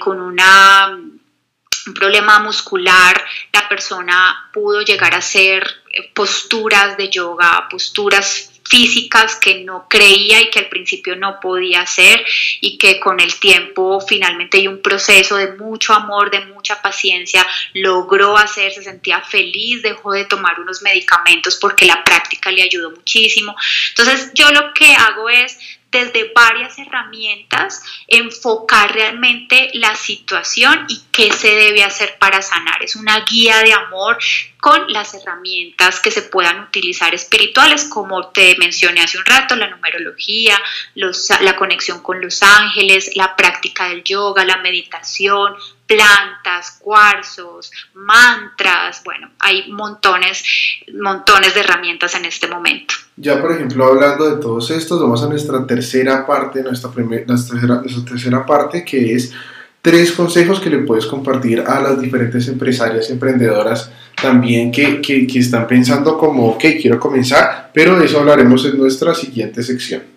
con 0.00 0.20
una 0.20 0.98
un 1.86 1.94
problema 1.94 2.38
muscular, 2.40 3.24
la 3.52 3.68
persona 3.68 4.48
pudo 4.52 4.82
llegar 4.82 5.14
a 5.14 5.20
ser 5.20 5.83
posturas 6.14 6.96
de 6.96 7.08
yoga, 7.10 7.68
posturas 7.70 8.50
físicas 8.66 9.36
que 9.36 9.62
no 9.62 9.86
creía 9.88 10.40
y 10.40 10.50
que 10.50 10.58
al 10.58 10.68
principio 10.68 11.16
no 11.16 11.38
podía 11.40 11.82
hacer 11.82 12.24
y 12.60 12.78
que 12.78 12.98
con 12.98 13.20
el 13.20 13.38
tiempo 13.38 14.00
finalmente 14.00 14.58
hay 14.58 14.68
un 14.68 14.80
proceso 14.80 15.36
de 15.36 15.52
mucho 15.52 15.92
amor, 15.92 16.30
de 16.30 16.46
mucha 16.46 16.80
paciencia, 16.80 17.46
logró 17.74 18.36
hacer, 18.36 18.72
se 18.72 18.82
sentía 18.82 19.20
feliz, 19.20 19.82
dejó 19.82 20.12
de 20.12 20.24
tomar 20.24 20.58
unos 20.60 20.82
medicamentos 20.82 21.56
porque 21.56 21.84
la 21.84 22.02
práctica 22.02 22.50
le 22.50 22.62
ayudó 22.62 22.90
muchísimo. 22.90 23.54
Entonces 23.90 24.30
yo 24.34 24.50
lo 24.50 24.72
que 24.72 24.94
hago 24.94 25.28
es 25.28 25.58
desde 25.94 26.32
varias 26.34 26.78
herramientas 26.78 27.82
enfocar 28.08 28.92
realmente 28.92 29.70
la 29.74 29.94
situación 29.94 30.86
y 30.88 31.00
qué 31.12 31.32
se 31.32 31.54
debe 31.54 31.84
hacer 31.84 32.16
para 32.18 32.42
sanar. 32.42 32.82
Es 32.82 32.96
una 32.96 33.20
guía 33.20 33.58
de 33.60 33.72
amor 33.72 34.18
con 34.60 34.92
las 34.92 35.14
herramientas 35.14 36.00
que 36.00 36.10
se 36.10 36.22
puedan 36.22 36.60
utilizar 36.60 37.14
espirituales, 37.14 37.84
como 37.84 38.28
te 38.28 38.56
mencioné 38.58 39.02
hace 39.02 39.18
un 39.18 39.24
rato, 39.24 39.54
la 39.54 39.68
numerología, 39.68 40.60
la 40.94 41.56
conexión 41.56 42.02
con 42.02 42.20
los 42.20 42.42
ángeles, 42.42 43.10
la 43.14 43.36
práctica 43.36 43.88
del 43.88 44.02
yoga, 44.02 44.44
la 44.44 44.56
meditación, 44.56 45.54
plantas, 45.86 46.78
cuarzos, 46.80 47.70
mantras, 47.94 49.02
bueno, 49.04 49.30
hay 49.38 49.70
montones, 49.70 50.42
montones 50.94 51.54
de 51.54 51.60
herramientas 51.60 52.14
en 52.14 52.24
este 52.24 52.46
momento. 52.46 52.94
Ya, 53.16 53.40
por 53.40 53.52
ejemplo, 53.52 53.84
hablando 53.84 54.28
de 54.28 54.40
todos 54.40 54.70
estos, 54.70 55.00
vamos 55.00 55.22
a 55.22 55.28
nuestra 55.28 55.66
tercera 55.66 56.26
parte, 56.26 56.62
nuestra, 56.62 56.90
nuestra, 56.90 57.26
tercera, 57.26 57.74
nuestra 57.76 58.04
tercera 58.04 58.46
parte, 58.46 58.84
que 58.84 59.14
es 59.14 59.32
tres 59.82 60.12
consejos 60.12 60.60
que 60.60 60.70
le 60.70 60.78
puedes 60.78 61.06
compartir 61.06 61.60
a 61.60 61.80
las 61.80 62.00
diferentes 62.00 62.48
empresarias 62.48 63.10
emprendedoras 63.10 63.90
también 64.20 64.72
que, 64.72 65.02
que, 65.02 65.26
que 65.26 65.38
están 65.38 65.66
pensando 65.66 66.16
como, 66.16 66.48
ok, 66.48 66.64
quiero 66.80 66.98
comenzar, 66.98 67.70
pero 67.74 67.98
de 67.98 68.06
eso 68.06 68.20
hablaremos 68.20 68.64
en 68.64 68.78
nuestra 68.78 69.14
siguiente 69.14 69.62
sección. 69.62 70.13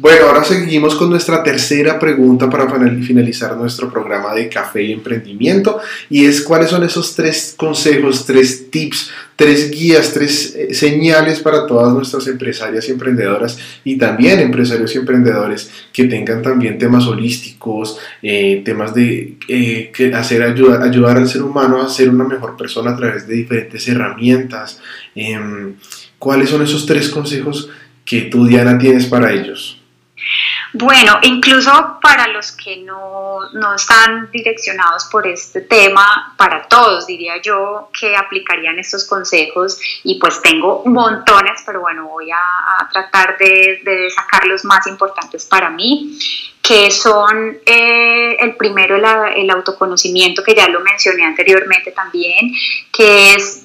Bueno, 0.00 0.28
ahora 0.28 0.44
seguimos 0.44 0.94
con 0.94 1.10
nuestra 1.10 1.42
tercera 1.42 1.98
pregunta 1.98 2.48
para 2.48 2.66
finalizar 3.02 3.54
nuestro 3.54 3.92
programa 3.92 4.34
de 4.34 4.48
café 4.48 4.82
y 4.82 4.92
emprendimiento 4.92 5.78
y 6.08 6.24
es 6.24 6.40
cuáles 6.40 6.70
son 6.70 6.82
esos 6.84 7.14
tres 7.14 7.52
consejos, 7.54 8.24
tres 8.24 8.70
tips, 8.70 9.10
tres 9.36 9.70
guías, 9.70 10.14
tres 10.14 10.54
eh, 10.56 10.72
señales 10.72 11.40
para 11.40 11.66
todas 11.66 11.92
nuestras 11.92 12.26
empresarias 12.28 12.88
y 12.88 12.92
emprendedoras 12.92 13.58
y 13.84 13.98
también 13.98 14.40
empresarios 14.40 14.94
y 14.94 14.98
emprendedores 15.00 15.70
que 15.92 16.04
tengan 16.04 16.40
también 16.40 16.78
temas 16.78 17.06
holísticos, 17.06 17.98
eh, 18.22 18.62
temas 18.64 18.94
de 18.94 19.36
eh, 19.48 19.92
que 19.94 20.14
hacer 20.14 20.42
ayuda, 20.42 20.82
ayudar 20.82 21.18
al 21.18 21.28
ser 21.28 21.42
humano 21.42 21.82
a 21.82 21.90
ser 21.90 22.08
una 22.08 22.24
mejor 22.24 22.56
persona 22.56 22.92
a 22.92 22.96
través 22.96 23.28
de 23.28 23.34
diferentes 23.34 23.86
herramientas. 23.86 24.80
Em, 25.14 25.74
¿Cuáles 26.18 26.48
son 26.48 26.62
esos 26.62 26.86
tres 26.86 27.10
consejos 27.10 27.68
que 28.06 28.22
tú, 28.22 28.46
Diana, 28.46 28.78
tienes 28.78 29.04
para 29.04 29.34
ellos? 29.34 29.79
Bueno, 30.72 31.18
incluso 31.22 31.98
para 32.00 32.28
los 32.28 32.52
que 32.52 32.78
no, 32.78 33.40
están 33.74 34.30
direccionados 34.30 35.06
por 35.06 35.26
este 35.26 35.62
tema, 35.62 36.34
para 36.36 36.68
todos 36.68 37.06
diría 37.06 37.42
yo 37.42 37.90
que 37.98 38.16
aplicarían 38.16 38.78
estos 38.78 39.04
consejos 39.04 39.80
y 40.04 40.20
pues 40.20 40.40
tengo 40.42 40.82
montones, 40.86 41.62
pero 41.66 41.80
bueno, 41.80 42.06
voy 42.06 42.30
a, 42.30 42.88
tratar 42.92 43.36
de, 43.38 44.08
sacar 44.14 44.46
los 44.46 44.64
más 44.64 44.86
importantes 44.86 45.44
para 45.44 45.70
mí, 45.70 46.18
que 46.62 46.90
son 46.90 47.58
eh, 47.66 48.36
el 48.38 48.54
primero, 48.56 48.96
el 48.96 49.50
autoconocimiento, 49.50 50.42
que 50.42 50.54
ya 50.54 50.68
lo 50.68 50.80
mencioné 50.80 51.24
anteriormente 51.24 51.90
también, 51.90 52.52
que 52.92 53.34
es 53.34 53.59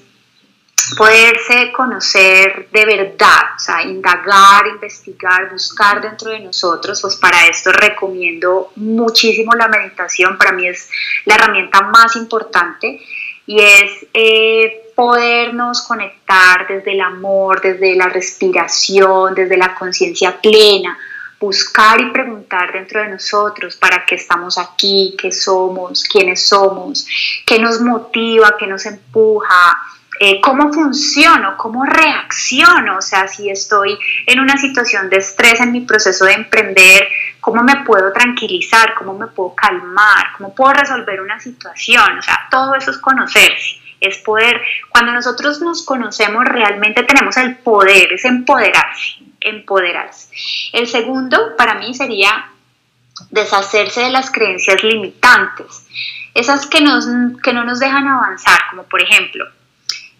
poderse 0.98 1.72
conocer 1.72 2.68
de 2.72 2.86
verdad, 2.86 3.56
o 3.56 3.60
sea, 3.60 3.82
indagar, 3.84 4.68
investigar, 4.68 5.50
buscar 5.52 6.02
dentro 6.02 6.32
de 6.32 6.40
nosotros, 6.40 7.02
pues 7.02 7.16
para 7.16 7.48
esto 7.48 7.72
recomiendo 7.72 8.72
muchísimo 8.76 9.54
la 9.54 9.68
meditación, 9.68 10.38
para 10.38 10.52
mí 10.52 10.68
es 10.68 10.90
la 11.26 11.36
herramienta 11.36 11.82
más 11.82 12.16
importante 12.16 13.02
y 13.48 13.60
es 13.60 14.06
eh, 14.14 14.92
podernos 14.96 15.82
conectar 15.84 16.68
desde 16.68 16.94
el 16.94 17.02
amor, 17.02 17.62
desde 17.62 17.96
la 17.96 18.10
respiración, 18.10 19.36
desde 19.36 19.58
la 19.58 19.76
conciencia 19.76 20.40
plena, 20.42 20.98
buscar 21.40 22.00
y 22.02 22.12
preguntar 22.12 22.72
dentro 22.74 23.02
de 23.02 23.10
nosotros 23.10 23.76
para 23.76 24.06
qué 24.06 24.16
estamos 24.16 24.58
aquí, 24.58 25.16
qué 25.20 25.32
somos, 25.32 26.04
quiénes 26.04 26.48
somos, 26.48 27.06
qué 27.46 27.60
nos 27.60 27.82
motiva, 27.82 28.56
qué 28.58 28.68
nos 28.68 28.86
empuja, 28.86 29.78
eh, 30.20 30.40
cómo 30.40 30.72
funciono, 30.72 31.58
cómo 31.58 31.84
reacciono, 31.84 32.98
o 32.98 33.02
sea, 33.02 33.28
si 33.28 33.50
estoy 33.50 33.98
en 34.26 34.40
una 34.40 34.58
situación 34.58 35.10
de 35.10 35.18
estrés 35.18 35.60
en 35.60 35.72
mi 35.72 35.82
proceso 35.82 36.26
de 36.26 36.34
emprender, 36.34 37.08
cómo 37.42 37.64
me 37.64 37.84
puedo 37.84 38.14
tranquilizar, 38.14 38.94
cómo 38.94 39.18
me 39.18 39.28
puedo 39.28 39.54
calmar, 39.56 40.28
cómo 40.38 40.56
puedo 40.56 40.74
resolver 40.74 41.20
una 41.22 41.40
situación, 41.40 42.20
o 42.20 42.22
sea, 42.22 42.48
todo 42.50 42.76
eso 42.76 42.92
es 42.92 42.98
conocerse, 42.98 43.82
es 44.00 44.18
poder, 44.20 44.62
cuando 44.90 45.12
nosotros 45.12 45.60
nos 45.62 45.84
conocemos 45.84 46.46
realmente 46.46 47.04
tenemos 47.04 47.36
el 47.38 47.58
poder, 47.58 48.14
es 48.14 48.24
empoderarse, 48.24 49.18
empoderarse. 49.42 50.30
El 50.72 50.88
segundo 50.88 51.56
para 51.58 51.76
mí 51.76 51.94
sería 51.94 52.52
deshacerse 53.32 54.02
de 54.02 54.12
las 54.12 54.32
creencias 54.32 54.82
limitantes, 54.82 55.86
esas 56.34 56.68
que, 56.68 56.82
nos, 56.82 57.06
que 57.44 57.54
no 57.54 57.64
nos 57.66 57.80
dejan 57.80 58.08
avanzar, 58.08 58.60
como 58.70 58.84
por 58.84 59.02
ejemplo, 59.02 59.46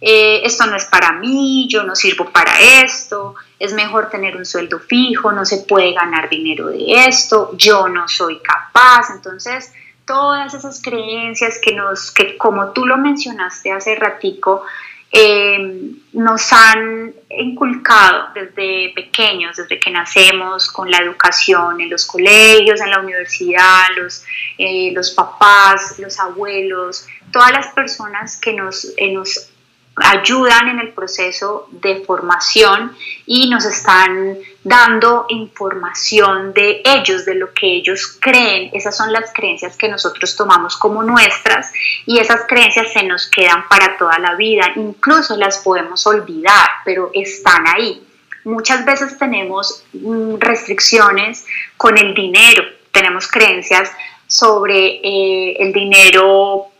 eh, 0.02 0.42
esto 0.44 0.66
no 0.66 0.76
es 0.76 0.86
para 0.86 1.14
mí, 1.14 1.68
yo 1.70 1.84
no 1.84 1.96
sirvo 1.96 2.30
para 2.30 2.60
esto, 2.60 3.36
es 3.60 3.74
mejor 3.74 4.10
tener 4.10 4.36
un 4.36 4.46
sueldo 4.46 4.80
fijo, 4.80 5.32
no 5.32 5.46
se 5.46 5.60
puede 5.60 5.94
ganar 5.94 6.30
dinero 6.30 6.68
de 6.68 7.06
esto, 7.06 7.52
yo 7.58 7.88
no 7.88 8.08
soy 8.08 8.40
capaz. 8.40 9.10
Entonces, 9.16 9.72
todas 10.06 10.54
esas 10.54 10.82
creencias 10.82 11.60
que 11.62 11.74
nos, 11.74 12.12
que 12.12 12.38
como 12.38 12.72
tú 12.72 12.86
lo 12.86 12.98
mencionaste 12.98 13.72
hace 13.72 13.96
ratico, 13.96 14.64
eh, 15.12 15.94
nos 16.12 16.52
han 16.52 17.14
inculcado 17.30 18.34
desde 18.34 18.92
pequeños, 18.94 19.56
desde 19.56 19.80
que 19.80 19.90
nacemos, 19.90 20.70
con 20.70 20.92
la 20.92 20.98
educación 20.98 21.80
en 21.80 21.90
los 21.90 22.06
colegios, 22.06 22.82
en 22.82 22.90
la 22.90 23.00
universidad, 23.00 23.88
los, 23.96 24.26
eh, 24.58 24.92
los 24.94 25.12
papás, 25.12 25.98
los 26.00 26.20
abuelos, 26.20 27.08
todas 27.32 27.52
las 27.52 27.68
personas 27.68 28.38
que 28.38 28.54
nos, 28.54 28.94
nos 29.14 29.52
ayudan 29.96 30.68
en 30.70 30.80
el 30.80 30.94
proceso 30.94 31.68
de 31.72 32.02
formación 32.02 32.96
y 33.26 33.50
nos 33.50 33.66
están 33.66 34.38
dando 34.64 35.26
información 35.30 36.54
de 36.54 36.82
ellos, 36.84 37.24
de 37.26 37.36
lo 37.36 37.54
que 37.54 37.68
ellos 37.68 38.18
creen. 38.20 38.72
Esas 38.74 38.98
son 38.98 39.14
las 39.14 39.32
creencias 39.34 39.78
que 39.78 39.88
nosotros 39.88 40.36
tomamos 40.36 40.76
como 40.76 41.02
nuestras 41.04 41.72
y 42.06 42.20
esas 42.20 42.42
creencias 42.48 42.92
se 42.92 43.04
nos 43.04 43.28
quedan 43.28 43.68
para 43.70 43.98
toda 43.98 44.20
la 44.20 44.36
vida. 44.36 44.72
Incluso 44.76 45.38
las 45.38 45.60
podemos 45.60 46.06
olvidar, 46.06 46.68
pero 46.84 47.12
están 47.14 47.66
ahí. 47.68 48.04
Muchas 48.44 48.86
veces 48.86 49.18
tenemos 49.18 49.86
mm, 49.94 50.36
restricciones 50.40 51.46
con 51.78 51.98
el 51.98 52.14
dinero, 52.14 52.64
tenemos 52.92 53.28
creencias 53.28 53.92
sobre 54.28 55.00
eh, 55.04 55.56
el 55.60 55.72
dinero 55.72 56.72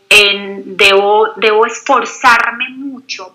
debo, 0.64 1.28
debo 1.36 1.66
esforzarme 1.66 2.68
mucho 2.70 2.85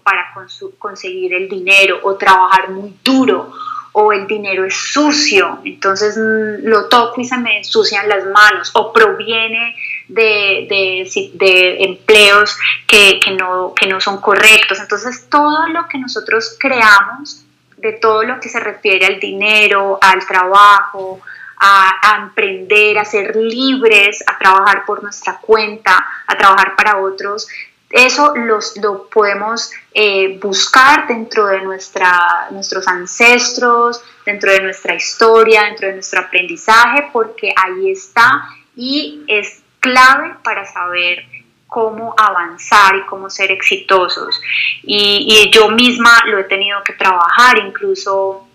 para 0.04 0.34
conseguir 0.78 1.34
el 1.34 1.50
dinero 1.50 2.00
o 2.04 2.16
trabajar 2.16 2.70
muy 2.70 2.94
duro 3.04 3.52
o 3.94 4.14
el 4.14 4.26
dinero 4.26 4.64
es 4.64 4.76
sucio, 4.76 5.60
entonces 5.66 6.16
mm, 6.18 6.66
lo 6.66 6.88
toco 6.88 7.20
y 7.20 7.26
se 7.26 7.38
me 7.38 7.58
ensucian 7.58 8.08
las 8.08 8.26
manos 8.26 8.72
o 8.74 8.94
proviene 8.94 9.76
de, 10.08 11.04
de, 11.34 11.84
empleos 11.84 12.58
que, 12.88 13.20
que, 13.20 13.32
no, 13.32 13.74
que 13.76 13.88
no 13.88 14.00
son 14.00 14.22
correctos. 14.22 14.80
Entonces 14.80 15.28
todo 15.30 15.68
lo 15.68 15.88
que 15.90 15.98
nosotros 15.98 16.56
creamos, 16.58 17.44
de 17.78 17.94
todo 17.94 18.24
lo 18.24 18.40
que 18.40 18.48
se 18.48 18.60
refiere 18.60 19.06
al 19.08 19.20
dinero, 19.20 19.98
al 20.02 20.26
trabajo, 20.26 21.20
a, 21.64 22.18
emprender, 22.24 22.98
a 22.98 23.06
ser 23.06 23.36
libres, 23.36 24.24
a 24.26 24.38
trabajar 24.38 24.84
por 24.86 25.04
nuestra 25.04 25.38
cuenta, 25.38 26.06
a 26.26 26.38
trabajar 26.38 26.76
para 26.76 26.98
otros. 26.98 27.48
Eso 27.92 28.34
los, 28.36 28.78
lo 28.78 29.08
podemos 29.10 29.72
eh, 29.94 30.40
buscar 30.40 31.08
dentro 31.08 31.48
de 31.48 31.62
nuestra, 31.62 32.48
nuestros 32.52 32.88
ancestros, 32.88 34.02
dentro 34.26 34.52
de 34.52 34.62
nuestra 34.62 34.96
historia, 34.96 35.64
dentro 35.64 35.88
de 35.88 35.96
nuestro 35.96 36.22
aprendizaje, 36.22 37.10
porque 37.12 37.54
ahí 37.56 37.92
está 37.92 38.48
y 38.76 39.24
es 39.28 39.62
clave 39.80 40.36
para 40.44 40.66
saber 40.66 41.26
cómo 41.68 42.14
avanzar 42.18 42.96
y 42.98 43.06
cómo 43.06 43.30
ser 43.30 43.52
exitosos. 43.52 44.40
Y, 44.84 45.50
yo 45.54 45.70
misma 45.70 46.12
lo 46.28 46.40
he 46.40 46.44
tenido 46.44 46.84
que 46.84 46.94
trabajar, 46.94 47.58
incluso 47.60 48.48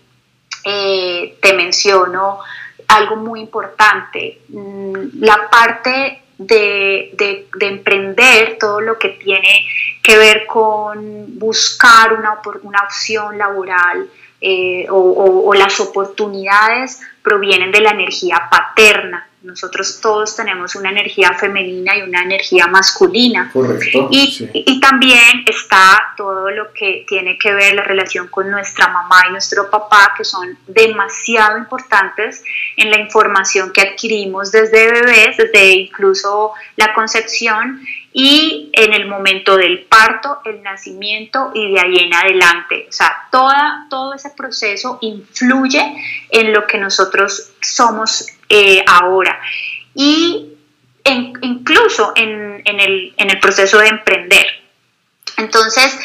eh, 0.63 1.37
te 1.41 1.53
menciono 1.53 2.39
algo 2.87 3.15
muy 3.17 3.41
importante, 3.41 4.41
mm, 4.49 5.19
la 5.19 5.49
parte 5.49 6.23
de, 6.37 7.47
emprender, 7.59 8.57
todo 8.59 8.81
lo 8.81 8.97
que 8.97 9.09
tiene 9.09 9.65
que 10.03 10.17
ver 10.17 10.45
con 10.45 11.37
buscar 11.39 12.13
una, 12.13 12.39
una 12.63 12.81
opción 12.83 13.37
laboral 13.37 14.07
eh, 14.39 14.85
o 14.89 15.53
las 15.55 15.79
oportunidades 15.79 16.99
provienen 17.23 17.71
de 17.71 17.81
la 17.81 17.91
energía 17.91 18.47
paterna. 18.49 19.27
Nosotros 19.43 19.99
todos 20.01 20.35
tenemos 20.35 20.75
una 20.75 20.89
energía 20.89 21.31
femenina 21.33 21.95
y 21.95 22.01
una 22.01 22.23
energía 22.23 22.65
masculina. 22.65 23.51
Correcto. 23.53 24.07
Y, 24.09 24.49
y, 24.51 24.79
también 24.79 25.43
está 25.45 26.13
todo 26.17 26.49
lo 26.49 26.73
que 26.73 27.05
tiene 27.07 27.37
que 27.37 27.53
ver 27.53 27.75
la 27.75 27.83
relación 27.83 28.29
con 28.29 28.49
nuestra 28.49 28.87
mamá 28.87 29.25
y 29.29 29.31
nuestro 29.31 29.69
papá, 29.69 30.13
que 30.17 30.25
son 30.25 30.57
demasiado 30.67 31.59
importantes 31.59 32.43
en 32.77 32.89
la 32.89 32.99
información 32.99 33.71
que 33.71 33.81
adquirimos 33.81 34.51
desde 34.51 34.91
bebés, 34.91 35.37
desde 35.37 35.71
incluso 35.71 36.53
la 36.75 36.95
concepción 36.95 37.81
y 38.19 38.71
en 38.73 38.93
el 38.93 39.07
momento 39.07 39.55
del 39.55 39.85
parto, 39.85 40.39
el 40.45 40.63
nacimiento 40.63 41.51
y 41.53 41.73
de 41.73 41.79
ahí 41.79 41.97
en 41.99 42.13
adelante. 42.15 42.87
O 42.89 42.91
sea, 42.91 43.27
toda, 43.31 43.85
todo 43.91 44.15
ese 44.15 44.31
proceso 44.31 44.97
influye 45.01 45.83
en 46.31 46.51
lo 46.51 46.65
que 46.65 46.79
nosotros 46.79 47.51
somos 47.61 48.25
eh, 48.49 48.83
ahora. 48.87 49.39
Y 49.93 50.53
incluso 51.41 52.11
en, 52.15 52.61
el, 52.65 53.39
proceso 53.39 53.79
de 53.79 53.87
emprender. 53.87 54.45
Entonces, 55.37 55.97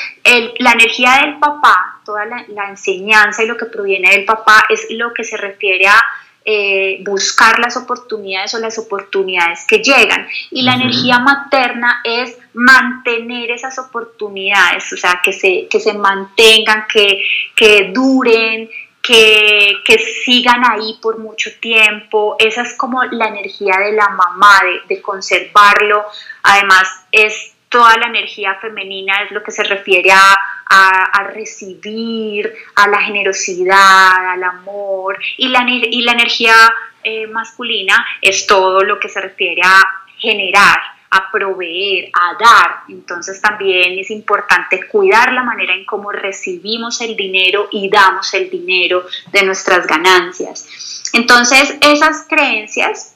la 0.58 0.72
energía 0.72 1.22
del 1.22 1.38
papá, 1.38 2.00
toda 2.04 2.24
la, 2.26 2.44
la 2.48 2.68
enseñanza 2.68 3.42
y 3.42 3.46
lo 3.46 3.56
que 3.56 3.66
proviene 3.66 4.10
del 4.10 4.24
papá 4.24 4.64
es 4.68 4.86
lo 4.90 5.12
que 5.12 5.24
se 5.24 5.36
refiere 5.36 5.88
a 5.88 6.00
eh, 6.44 6.98
buscar 7.04 7.60
las 7.60 7.76
oportunidades 7.76 8.52
o 8.54 8.58
las 8.58 8.76
oportunidades 8.76 9.64
que 9.64 9.78
llegan. 9.78 10.26
Y 10.50 10.62
la 10.62 10.74
energía 10.74 11.20
materna 11.20 12.00
es 12.02 12.36
mantener 12.52 13.52
esas 13.52 13.78
oportunidades, 13.78 14.92
o 14.92 14.96
sea, 14.96 15.20
que 15.22 15.32
se, 15.32 15.68
que 15.70 15.78
se 15.78 15.94
mantengan, 15.94 16.86
que, 16.92 17.22
que 17.54 17.92
duren, 17.94 18.68
que, 19.02 19.74
que, 19.84 19.98
sigan 19.98 20.62
ahí 20.70 20.98
por 21.02 21.18
mucho 21.18 21.50
tiempo. 21.60 22.36
Esa 22.38 22.62
es 22.62 22.74
como 22.76 23.02
la 23.04 23.26
energía 23.26 23.76
de 23.78 23.92
la 23.92 24.08
mamá, 24.10 24.60
de, 24.62 24.94
de 24.94 25.02
conservarlo. 25.02 26.04
Además, 26.42 26.88
es 27.10 27.52
toda 27.68 27.96
la 27.96 28.06
energía 28.06 28.54
femenina, 28.60 29.22
es 29.22 29.32
lo 29.32 29.42
que 29.42 29.50
se 29.50 29.64
refiere 29.64 30.12
a, 30.12 30.36
a, 30.68 31.24
recibir, 31.34 32.52
a 32.76 32.86
la 32.88 33.02
generosidad, 33.02 34.32
al 34.32 34.44
amor. 34.44 35.18
Y 35.38 35.48
la, 35.48 35.64
y 35.68 36.02
la 36.02 36.12
energía 36.12 36.54
eh, 37.02 37.26
masculina 37.26 38.06
es 38.20 38.46
todo 38.46 38.82
lo 38.82 39.00
que 39.00 39.08
se 39.08 39.20
refiere 39.20 39.62
a 39.64 39.82
generar 40.18 40.91
a 41.12 41.30
proveer, 41.30 42.10
a 42.14 42.42
dar. 42.42 42.82
Entonces 42.88 43.40
también 43.40 43.98
es 43.98 44.10
importante 44.10 44.88
cuidar 44.88 45.30
la 45.32 45.44
manera 45.44 45.74
en 45.74 45.84
cómo 45.84 46.10
recibimos 46.10 47.02
el 47.02 47.14
dinero 47.16 47.68
y 47.70 47.90
damos 47.90 48.32
el 48.32 48.48
dinero 48.48 49.04
de 49.30 49.42
nuestras 49.42 49.86
ganancias. 49.86 51.10
Entonces 51.12 51.76
esas 51.82 52.24
creencias 52.26 53.14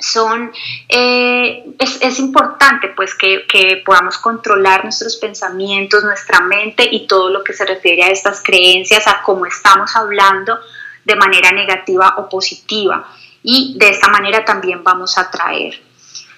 son, 0.00 0.50
eh, 0.88 1.64
es, 1.78 2.18
importante 2.18 2.88
pues 2.88 3.14
que, 3.14 3.46
que, 3.46 3.82
podamos 3.86 4.18
controlar 4.18 4.82
nuestros 4.82 5.14
pensamientos, 5.14 6.02
nuestra 6.02 6.40
mente 6.40 6.88
y 6.90 7.06
todo 7.06 7.30
lo 7.30 7.44
que 7.44 7.52
se 7.52 7.64
refiere 7.64 8.02
a 8.02 8.08
estas 8.08 8.42
creencias, 8.42 9.06
a 9.06 9.22
cómo 9.22 9.46
estamos 9.46 9.94
hablando 9.94 10.58
de 11.04 11.14
manera 11.14 11.52
negativa 11.52 12.16
o 12.16 12.28
positiva. 12.28 13.08
Y 13.44 13.76
de 13.78 13.90
esta 13.90 14.08
manera 14.08 14.44
también 14.44 14.82
vamos 14.82 15.16
a 15.16 15.20
atraer 15.20 15.91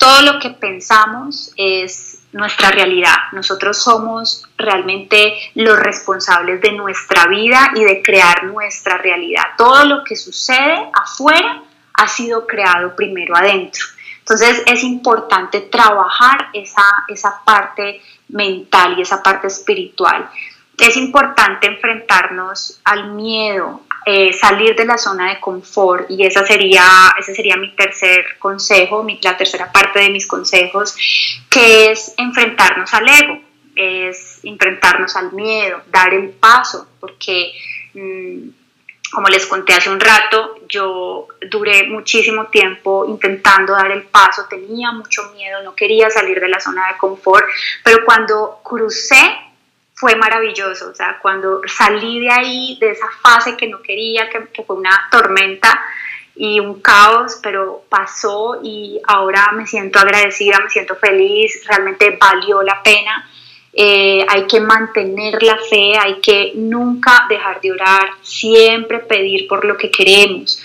todo 0.04 0.20
lo 0.20 0.38
que 0.38 0.50
pensamos 0.50 1.50
es 1.56 2.18
nuestra 2.32 2.70
realidad. 2.70 3.16
Nosotros 3.32 3.82
somos 3.82 4.46
realmente 4.58 5.34
los 5.54 5.78
responsables 5.78 6.60
de 6.60 6.72
nuestra 6.72 7.26
vida 7.26 7.70
y 7.74 7.84
de 7.84 8.02
crear 8.02 8.44
nuestra 8.44 8.98
realidad. 8.98 9.44
Todo 9.56 9.86
lo 9.86 10.04
que 10.04 10.14
sucede 10.14 10.90
afuera 10.92 11.62
ha 11.94 12.06
sido 12.06 12.46
creado 12.46 12.94
primero 12.94 13.34
adentro. 13.34 13.82
Entonces 14.18 14.62
es 14.66 14.84
importante 14.84 15.62
trabajar 15.62 16.48
esa, 16.52 16.84
esa 17.08 17.40
parte 17.42 18.02
mental 18.28 18.98
y 18.98 19.02
esa 19.02 19.22
parte 19.22 19.46
espiritual. 19.46 20.28
Es 20.76 20.98
importante 20.98 21.66
enfrentarnos 21.66 22.78
al 22.84 23.12
miedo, 23.12 23.80
eh, 24.06 24.32
salir 24.32 24.74
de 24.76 24.84
la 24.84 24.98
zona 24.98 25.30
de 25.30 25.40
confort 25.40 26.10
y 26.10 26.24
esa 26.26 26.44
sería, 26.46 26.84
ese 27.18 27.34
sería 27.34 27.56
mi 27.56 27.74
tercer 27.74 28.38
consejo, 28.38 29.06
la 29.22 29.36
tercera 29.36 29.72
parte 29.72 30.00
de 30.00 30.10
mis 30.10 30.26
consejos, 30.26 30.96
que 31.50 31.90
es 31.90 32.14
enfrentarnos 32.16 32.92
al 32.92 33.08
ego, 33.08 33.40
es 33.74 34.40
enfrentarnos 34.42 35.16
al 35.16 35.32
miedo, 35.32 35.82
dar 35.90 36.12
el 36.12 36.30
paso, 36.30 36.86
porque 37.00 37.52
mm, 37.94 38.48
como 39.14 39.28
les 39.28 39.46
conté 39.46 39.72
hace 39.72 39.90
un 39.90 40.00
rato, 40.00 40.56
yo 40.68 41.28
duré 41.50 41.84
muchísimo 41.84 42.46
tiempo 42.46 43.06
intentando 43.08 43.72
dar 43.72 43.90
el 43.90 44.02
paso, 44.02 44.46
tenía 44.50 44.90
mucho 44.92 45.32
miedo, 45.34 45.62
no 45.62 45.74
quería 45.74 46.10
salir 46.10 46.40
de 46.40 46.48
la 46.48 46.60
zona 46.60 46.88
de 46.88 46.98
confort, 46.98 47.46
pero 47.82 48.04
cuando 48.04 48.60
crucé 48.62 49.38
fue 49.94 50.16
maravilloso, 50.16 50.90
o 50.90 50.94
sea, 50.94 51.18
cuando 51.22 51.60
salí 51.66 52.20
de 52.20 52.30
ahí, 52.30 52.76
de 52.80 52.90
esa 52.90 53.06
fase 53.22 53.56
que 53.56 53.68
no 53.68 53.80
quería, 53.80 54.28
que, 54.28 54.62
fue 54.64 54.76
una 54.76 55.08
tormenta 55.10 55.80
y 56.34 56.58
un 56.58 56.80
caos, 56.80 57.38
pero 57.40 57.84
pasó 57.88 58.60
y 58.62 59.00
ahora 59.06 59.52
me 59.52 59.66
siento 59.68 60.00
agradecida, 60.00 60.58
me 60.58 60.68
siento 60.68 60.96
feliz, 60.96 61.62
realmente 61.68 62.18
valió 62.20 62.60
la 62.62 62.82
pena. 62.82 63.30
Eh, 63.72 64.24
hay 64.28 64.46
que 64.46 64.60
mantener 64.60 65.40
la 65.42 65.58
fe, 65.58 65.96
hay 65.96 66.20
que 66.20 66.52
nunca 66.56 67.26
dejar 67.28 67.60
de 67.60 67.72
orar, 67.72 68.10
siempre 68.22 68.98
pedir 68.98 69.46
por 69.46 69.64
lo 69.64 69.76
que 69.76 69.90
queremos, 69.90 70.60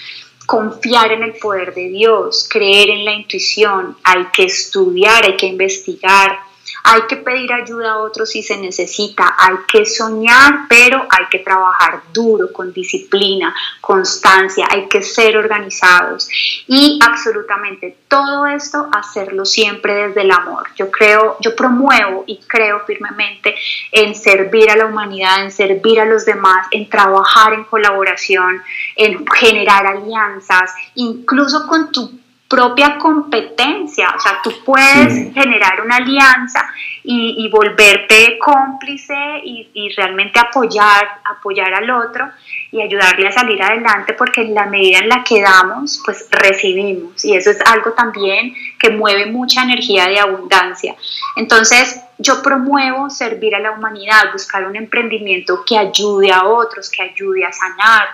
confiar 0.46 1.12
en 1.12 1.24
el 1.24 1.34
poder 1.34 1.74
de 1.76 1.90
Dios, 1.90 2.48
creer 2.50 2.90
en 2.90 3.06
la 3.06 3.14
intuición, 3.14 3.96
hay 4.04 4.26
que 4.34 4.46
estudiar, 4.46 5.24
hay 5.24 5.38
que 5.38 5.48
investigar, 5.48 6.49
hay 6.84 7.02
que 7.08 7.18
pedir 7.18 7.52
ayuda 7.54 7.94
a 7.94 7.98
otros 7.98 8.30
si 8.30 8.44
se 8.44 8.58
necesita, 8.58 9.36
hay 9.38 9.56
que 9.68 9.86
soñar, 9.86 10.68
pero 10.68 11.06
hay 11.10 11.26
que 11.30 11.40
trabajar 11.40 12.02
duro, 12.14 12.52
con 12.52 12.74
disciplina, 12.74 13.54
constancia, 13.82 14.68
hay 14.70 14.88
que 14.88 15.02
ser 15.02 15.38
organizados. 15.38 16.28
Y 16.68 17.00
absolutamente 17.06 17.98
todo 18.08 18.48
esto 18.48 18.88
hacerlo 18.92 19.46
siempre 19.46 20.08
desde 20.08 20.22
el 20.22 20.32
amor. 20.32 20.68
Yo 20.76 20.90
creo, 20.92 21.38
yo 21.40 21.56
promuevo 21.56 22.24
y 22.28 22.40
creo 22.48 22.82
firmemente 22.86 23.56
en 23.92 24.16
servir 24.16 24.70
a 24.72 24.76
la 24.76 24.86
humanidad, 24.86 25.44
en 25.44 25.52
servir 25.52 26.00
a 26.00 26.06
los 26.06 26.26
demás, 26.26 26.68
en 26.72 26.90
trabajar 26.90 27.54
en 27.54 27.64
colaboración, 27.66 28.62
en 28.96 29.26
generar 29.28 29.86
alianzas, 29.86 30.74
incluso 30.96 31.68
con 31.68 31.92
tu 31.92 32.12
propia 32.50 32.98
competencia, 32.98 34.12
o 34.18 34.20
sea, 34.20 34.40
tú 34.44 34.52
puedes 34.66 35.32
generar 35.36 35.82
una 35.86 35.98
alianza 35.98 36.68
y, 37.04 37.48
volverte 37.50 38.40
cómplice 38.40 39.16
y, 39.44 39.90
realmente 39.96 40.40
apoyar, 40.40 41.08
apoyar 41.38 41.72
al 41.76 41.90
otro 41.92 42.28
y 42.72 42.82
ayudarle 42.82 43.28
a 43.28 43.32
salir 43.32 43.62
adelante 43.62 44.14
porque 44.14 44.42
en 44.42 44.56
la 44.56 44.66
medida 44.66 45.00
en 45.00 45.10
la 45.10 45.24
que 45.24 45.42
damos, 45.42 46.02
pues 46.04 46.28
recibimos 46.32 47.24
y 47.24 47.36
eso 47.36 47.52
es 47.52 47.60
algo 47.66 47.94
también 47.94 48.54
que 48.80 48.90
mueve 48.90 49.28
mucha 49.28 49.64
energía 49.64 50.08
de 50.08 50.20
abundancia. 50.20 50.96
Entonces, 51.36 52.02
yo 52.18 52.42
promuevo 52.42 53.10
servir 53.10 53.56
a 53.56 53.60
la 53.60 53.72
humanidad, 53.72 54.32
buscar 54.34 54.66
un 54.66 54.76
emprendimiento 54.76 55.64
que 55.66 55.78
ayude 55.78 56.32
a 56.32 56.46
otros, 56.46 56.90
que 56.90 57.04
ayude 57.04 57.46
a 57.46 57.54
sanar. 57.54 58.08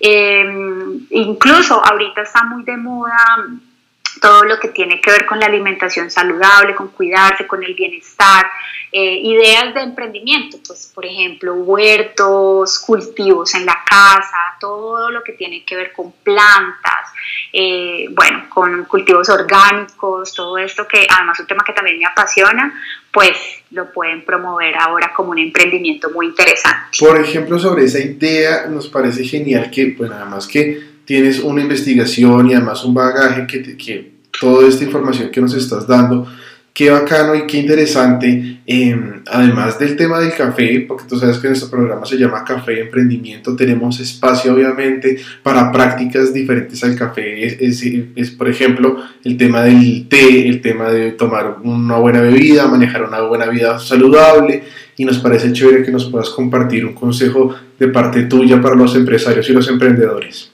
Em, 0.00 1.06
incluso 1.10 1.80
ahorita 1.84 2.22
está 2.22 2.44
muy 2.44 2.64
de 2.64 2.76
moda 2.76 3.16
todo 4.24 4.44
lo 4.44 4.58
que 4.58 4.68
tiene 4.68 5.02
que 5.02 5.10
ver 5.10 5.26
con 5.26 5.38
la 5.38 5.44
alimentación 5.44 6.10
saludable, 6.10 6.74
con 6.74 6.88
cuidarse, 6.88 7.46
con 7.46 7.62
el 7.62 7.74
bienestar, 7.74 8.46
eh, 8.90 9.20
ideas 9.22 9.74
de 9.74 9.82
emprendimiento, 9.82 10.56
pues 10.66 10.90
por 10.94 11.04
ejemplo, 11.04 11.52
huertos, 11.52 12.78
cultivos 12.78 13.54
en 13.54 13.66
la 13.66 13.84
casa, 13.86 14.56
todo 14.58 15.10
lo 15.10 15.22
que 15.22 15.32
tiene 15.32 15.62
que 15.66 15.76
ver 15.76 15.92
con 15.92 16.12
plantas, 16.22 17.12
eh, 17.52 18.06
bueno, 18.12 18.46
con 18.48 18.86
cultivos 18.86 19.28
orgánicos, 19.28 20.32
todo 20.32 20.56
esto 20.56 20.88
que 20.88 21.06
además 21.06 21.36
es 21.36 21.40
un 21.42 21.46
tema 21.46 21.62
que 21.62 21.74
también 21.74 21.98
me 21.98 22.06
apasiona, 22.06 22.72
pues 23.12 23.36
lo 23.72 23.92
pueden 23.92 24.24
promover 24.24 24.74
ahora 24.78 25.12
como 25.14 25.32
un 25.32 25.38
emprendimiento 25.38 26.08
muy 26.10 26.26
interesante. 26.28 26.96
Por 26.98 27.20
ejemplo, 27.20 27.58
sobre 27.58 27.84
esa 27.84 27.98
idea 27.98 28.68
nos 28.70 28.88
parece 28.88 29.22
genial 29.22 29.70
que, 29.70 29.94
pues 29.98 30.08
nada 30.08 30.24
más 30.24 30.46
que 30.46 30.94
tienes 31.04 31.40
una 31.40 31.60
investigación 31.60 32.48
y 32.48 32.54
además 32.54 32.82
un 32.84 32.94
bagaje 32.94 33.46
que, 33.46 33.76
que 33.76 34.13
toda 34.40 34.68
esta 34.68 34.84
información 34.84 35.30
que 35.30 35.40
nos 35.40 35.54
estás 35.54 35.86
dando. 35.86 36.26
Qué 36.74 36.90
bacano 36.90 37.36
y 37.36 37.46
qué 37.46 37.58
interesante, 37.58 38.60
em, 38.66 39.22
además 39.30 39.78
del 39.78 39.94
tema 39.94 40.18
del 40.18 40.34
café, 40.34 40.84
porque 40.88 41.04
tú 41.08 41.16
sabes 41.16 41.38
que 41.38 41.46
nuestro 41.46 41.70
programa 41.70 42.04
se 42.04 42.16
llama 42.16 42.42
Café 42.42 42.80
Emprendimiento, 42.80 43.54
tenemos 43.54 44.00
espacio 44.00 44.52
obviamente 44.52 45.18
para 45.44 45.70
prácticas 45.70 46.34
diferentes 46.34 46.82
al 46.82 46.96
café, 46.96 47.44
es, 47.64 47.80
es, 48.16 48.30
por 48.32 48.48
ejemplo 48.48 48.96
el 49.22 49.36
tema 49.36 49.62
del 49.62 50.08
té, 50.08 50.48
el 50.48 50.60
tema 50.60 50.90
de 50.90 51.12
tomar 51.12 51.58
una 51.62 51.98
buena 51.98 52.20
bebida, 52.20 52.66
manejar 52.66 53.04
una 53.04 53.20
buena 53.20 53.46
vida 53.46 53.78
saludable, 53.78 54.64
y 54.96 55.04
nos 55.04 55.18
parece 55.18 55.52
chévere 55.52 55.84
que 55.84 55.92
nos 55.92 56.06
puedas 56.06 56.30
compartir 56.30 56.84
un 56.84 56.94
consejo 56.94 57.54
de 57.78 57.86
parte 57.86 58.24
tuya 58.24 58.60
para 58.60 58.74
los 58.74 58.96
empresarios 58.96 59.48
y 59.48 59.52
los 59.52 59.68
emprendedores. 59.68 60.53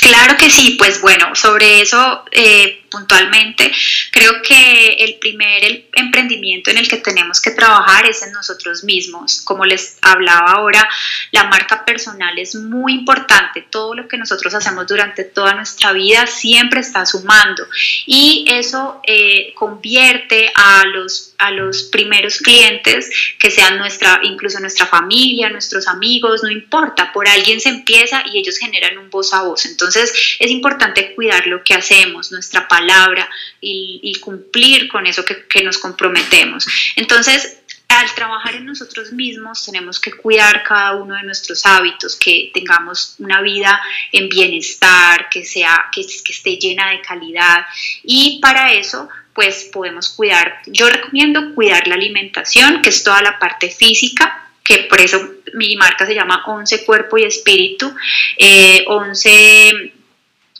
Claro 0.00 0.34
que 0.38 0.48
sí, 0.48 0.76
pues 0.78 1.02
bueno, 1.02 1.34
sobre 1.34 1.82
eso 1.82 2.24
eh, 2.32 2.80
puntualmente, 2.90 3.70
creo 4.10 4.40
que 4.42 4.94
el 4.94 5.18
primer 5.18 5.84
emprendimiento 5.92 6.70
en 6.70 6.78
el 6.78 6.88
que 6.88 6.96
tenemos 6.96 7.38
que 7.40 7.50
trabajar 7.50 8.06
es 8.06 8.22
en 8.22 8.32
nosotros 8.32 8.82
mismos. 8.82 9.42
Como 9.42 9.66
les 9.66 9.98
hablaba 10.00 10.52
ahora, 10.52 10.88
la 11.32 11.44
marca 11.44 11.84
personal 11.84 12.38
es 12.38 12.54
muy 12.54 12.94
importante. 12.94 13.66
Todo 13.68 13.94
lo 13.94 14.08
que 14.08 14.16
nosotros 14.16 14.54
hacemos 14.54 14.86
durante 14.86 15.24
toda 15.24 15.52
nuestra 15.52 15.92
vida 15.92 16.26
siempre 16.26 16.80
está 16.80 17.04
sumando 17.04 17.66
y 18.06 18.46
eso 18.48 19.02
eh, 19.06 19.52
convierte 19.54 20.50
a 20.54 20.84
los, 20.86 21.29
a 21.40 21.50
los 21.50 21.84
primeros 21.84 22.38
clientes 22.38 23.10
que 23.38 23.50
sean 23.50 23.78
nuestra, 23.78 24.20
incluso 24.22 24.60
nuestra 24.60 24.86
familia, 24.86 25.48
nuestros 25.48 25.88
amigos, 25.88 26.42
no 26.42 26.50
importa, 26.50 27.12
por 27.12 27.26
alguien 27.26 27.60
se 27.60 27.70
empieza 27.70 28.22
y 28.30 28.38
ellos 28.38 28.58
generan 28.58 28.98
un 28.98 29.08
voz 29.08 29.32
a 29.32 29.42
voz. 29.42 29.64
Entonces 29.64 30.12
es 30.38 30.50
importante 30.50 31.14
cuidar 31.14 31.46
lo 31.46 31.64
que 31.64 31.74
hacemos, 31.74 32.30
nuestra 32.30 32.68
palabra 32.68 33.28
y, 33.60 34.12
cumplir 34.20 34.88
con 34.88 35.06
eso 35.06 35.24
que, 35.24 35.62
nos 35.62 35.78
comprometemos. 35.78 36.66
Entonces, 36.96 37.58
al 37.88 38.14
trabajar 38.14 38.54
en 38.54 38.66
nosotros 38.66 39.12
mismos 39.12 39.64
tenemos 39.64 39.98
que 39.98 40.12
cuidar 40.12 40.62
cada 40.62 40.96
uno 40.96 41.14
de 41.14 41.22
nuestros 41.22 41.64
hábitos, 41.64 42.16
que 42.16 42.50
tengamos 42.52 43.14
una 43.18 43.40
vida 43.40 43.80
en 44.12 44.28
bienestar, 44.28 45.28
que, 45.30 45.44
sea, 45.44 45.86
que, 45.92 46.02
que 46.02 46.32
esté 46.32 46.56
llena 46.56 46.90
de 46.90 47.00
calidad 47.00 47.64
y 48.02 48.40
para 48.40 48.72
eso 48.72 49.08
pues 49.40 49.70
podemos 49.72 50.10
cuidar, 50.10 50.60
yo 50.66 50.90
recomiendo 50.90 51.54
cuidar 51.54 51.88
la 51.88 51.94
alimentación, 51.94 52.82
que 52.82 52.90
es 52.90 53.02
toda 53.02 53.22
la 53.22 53.38
parte 53.38 53.70
física, 53.70 54.50
que 54.62 54.80
por 54.80 55.00
eso 55.00 55.30
mi 55.54 55.76
marca 55.76 56.04
se 56.04 56.14
llama 56.14 56.44
Once 56.46 56.84
Cuerpo 56.84 57.16
y 57.16 57.24
Espíritu. 57.24 57.90
Eh, 58.36 58.84
once 58.86 59.94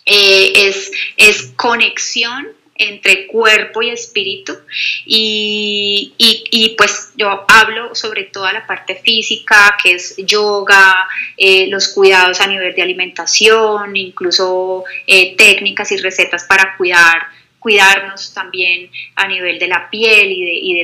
eh, 0.07 0.53
es, 0.55 0.93
es 1.19 1.53
conexión 1.57 2.49
entre 2.75 3.27
cuerpo 3.27 3.83
y 3.83 3.91
espíritu 3.91 4.57
y, 5.05 6.15
y, 6.17 6.75
pues 6.79 7.11
yo 7.17 7.45
hablo 7.49 7.95
sobre 7.95 8.25
toda 8.25 8.55
la 8.55 8.67
parte 8.67 8.95
física 8.95 9.77
que 9.83 9.97
es 9.97 10.15
yoga, 10.17 11.07
eh, 11.37 11.67
los 11.67 11.89
cuidados 11.89 12.41
a 12.41 12.47
nivel 12.47 12.75
de 12.75 12.81
alimentación, 12.81 13.95
incluso 13.95 14.85
eh, 15.07 15.37
técnicas 15.37 15.93
y 15.93 15.99
recetas 15.99 16.45
para 16.45 16.79
cuidar 16.79 17.40
cuidarnos 17.61 18.35
también 18.35 18.91
a 19.15 19.29
nivel 19.29 19.59
de 19.61 19.69
la 19.69 19.89
piel 19.89 20.33
y 20.33 20.45
de, 20.45 20.55
y 20.55 20.75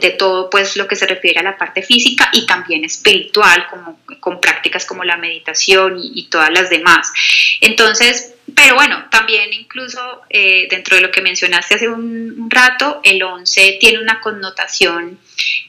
de, 0.00 0.10
todo 0.10 0.48
pues 0.48 0.76
lo 0.76 0.86
que 0.86 0.94
se 0.94 1.06
refiere 1.06 1.40
a 1.40 1.42
la 1.42 1.58
parte 1.58 1.82
física 1.82 2.28
y 2.32 2.46
también 2.46 2.84
espiritual 2.84 3.66
como 3.68 3.98
con 4.20 4.40
prácticas 4.40 4.84
como 4.84 5.02
la 5.02 5.16
meditación 5.16 5.98
y, 5.98 6.12
y 6.14 6.28
todas 6.28 6.50
las 6.50 6.70
demás. 6.70 7.10
Entonces 7.60 8.36
pero 8.54 8.76
bueno, 8.76 9.04
también 9.10 9.52
incluso 9.52 10.22
eh, 10.30 10.68
dentro 10.70 10.96
de 10.96 11.02
lo 11.02 11.10
que 11.10 11.20
mencionaste 11.20 11.74
hace 11.74 11.88
un, 11.88 12.48
rato, 12.48 13.00
el 13.02 13.22
11 13.22 13.78
tiene 13.80 13.98
una 13.98 14.20
connotación 14.20 15.18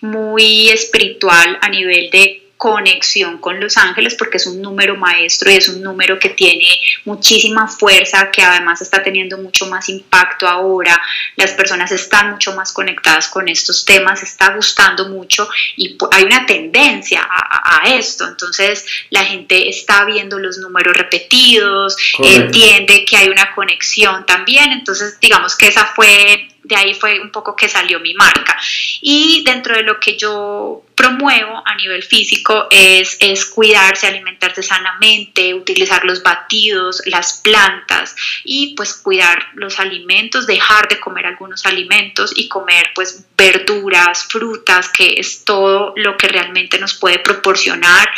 muy 0.02 0.70
espiritual 0.70 1.58
a 1.62 1.70
nivel 1.70 2.10
de 2.12 2.47
conexión 2.58 3.38
con 3.38 3.60
los 3.60 3.78
ángeles 3.78 4.16
porque 4.16 4.38
es 4.38 4.48
un 4.48 4.62
número 4.62 4.96
maestro 4.98 5.52
y 5.52 5.56
es 5.56 5.70
un 5.70 5.82
número 5.82 6.18
que 6.18 6.30
tiene 6.30 6.68
muchísima 7.06 7.68
fuerza, 7.68 8.32
que 8.32 8.42
además 8.42 8.82
está 8.82 9.04
teniendo 9.04 9.38
mucho 9.38 9.68
más 9.68 9.88
impacto 9.90 10.48
ahora, 10.48 11.00
las 11.36 11.52
personas 11.52 11.92
están 11.92 12.32
mucho 12.32 12.56
más 12.56 12.74
conectadas 12.74 13.28
con 13.28 13.48
estos 13.48 13.86
temas, 13.86 14.24
está 14.24 14.56
gustando 14.56 15.08
mucho 15.08 15.48
y 15.76 15.96
hay 16.12 16.24
una 16.24 16.46
tendencia 16.48 17.22
a, 17.30 17.84
esto, 17.88 18.28
entonces 18.28 18.86
la 19.12 19.24
gente 19.24 19.70
está 19.70 20.04
viendo 20.06 20.40
los 20.40 20.58
números 20.58 20.98
repetidos, 20.98 21.96
entiende 22.20 23.06
que 23.06 23.18
hay 23.18 23.30
una 23.30 23.54
conexión 23.54 24.26
también, 24.26 24.72
entonces 24.72 25.20
digamos 25.20 25.56
que 25.56 25.68
esa 25.68 25.86
fue 25.86 26.50
de 26.64 26.76
ahí 26.76 26.94
fue 26.94 27.22
un 27.22 27.32
poco 27.32 27.56
que 27.56 27.70
salió 27.70 28.00
mi 28.02 28.14
marca. 28.14 28.58
Y 29.02 29.42
dentro 29.46 29.74
de 29.74 29.84
lo 29.84 30.02
que 30.02 30.18
yo 30.18 30.84
promuevo 30.98 31.62
a 31.64 31.76
nivel 31.76 32.02
físico 32.02 32.68
es, 32.72 33.18
es 33.20 33.46
cuidarse, 33.46 34.08
alimentarse 34.08 34.64
sanamente, 34.64 35.54
utilizar 35.54 36.04
los 36.04 36.24
batidos, 36.24 37.04
las 37.06 37.34
plantas 37.34 38.16
y 38.44 38.74
pues 38.76 38.96
cuidar 38.96 39.46
los 39.54 39.80
alimentos, 39.80 40.48
dejar 40.48 40.88
de 40.88 41.00
comer 41.00 41.28
algunos 41.28 41.68
alimentos 41.68 42.34
y 42.36 42.48
comer 42.48 42.90
pues 42.96 43.26
verduras, 43.38 44.26
frutas, 44.28 44.90
que 44.90 45.14
es 45.18 45.46
todo 45.46 45.94
lo 45.96 46.18
que 46.18 46.30
realmente 46.30 46.80
nos 46.80 46.96
puede 46.96 47.20
proporcionar 47.20 48.10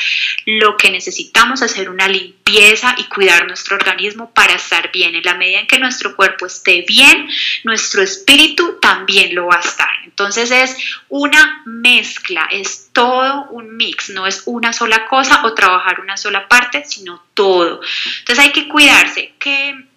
lo 0.46 0.78
que 0.78 0.90
necesitamos, 0.90 1.62
hacer 1.62 1.90
una 1.90 2.08
limpieza 2.08 2.96
y 2.98 3.04
cuidar 3.06 3.46
nuestro 3.46 3.76
organismo 3.76 4.32
para 4.34 4.54
estar 4.54 4.90
bien. 4.94 5.16
En 5.16 5.24
la 5.24 5.36
medida 5.36 5.60
en 5.60 5.68
que 5.68 5.80
nuestro 5.80 6.16
cuerpo 6.16 6.46
esté 6.46 6.86
bien, 6.88 7.28
nuestro 7.66 8.02
espíritu 8.02 8.78
también 8.82 9.36
lo 9.36 9.48
va 9.48 9.58
a 9.58 9.68
estar. 9.68 9.90
Entonces 10.06 10.52
es 10.52 10.78
una 11.10 11.62
mezcla, 11.66 12.48
es 12.52 12.69
todo 12.94 13.48
un 13.52 13.78
mix, 13.78 14.10
no 14.10 14.28
es 14.28 14.44
una 14.46 14.74
sola 14.74 15.08
cosa 15.08 15.42
o 15.46 15.54
trabajar 15.54 16.00
una 16.02 16.18
sola 16.18 16.48
parte, 16.48 16.84
sino 16.86 17.24
todo. 17.34 17.82
Entonces 18.20 18.46
hay 18.46 18.52
que 18.52 18.68
cuidarse. 18.68 19.34
¿Qué, 19.40 19.90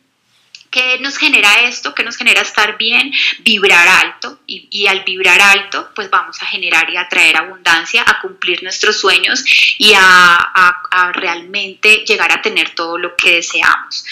¿Qué 0.72 0.98
nos 1.00 1.18
genera 1.18 1.54
esto? 1.66 1.94
¿Qué 1.94 2.02
nos 2.02 2.16
genera 2.16 2.40
estar 2.40 2.78
bien? 2.78 3.12
Vibrar 3.40 3.86
alto. 3.86 4.40
Y, 4.46 4.86
al 4.86 5.04
vibrar 5.04 5.38
alto, 5.40 5.90
pues 5.94 6.08
vamos 6.08 6.40
a 6.42 6.46
generar 6.46 6.88
y 6.88 6.96
atraer 6.96 7.36
abundancia, 7.36 8.02
a 8.06 8.20
cumplir 8.22 8.62
nuestros 8.62 8.98
sueños 8.98 9.44
y 9.76 9.92
a, 9.94 11.12
realmente 11.12 12.04
llegar 12.06 12.32
a 12.32 12.40
tener 12.40 12.74
todo 12.74 12.96
lo 12.96 13.14
que 13.16 13.34
deseamos. 13.34 14.04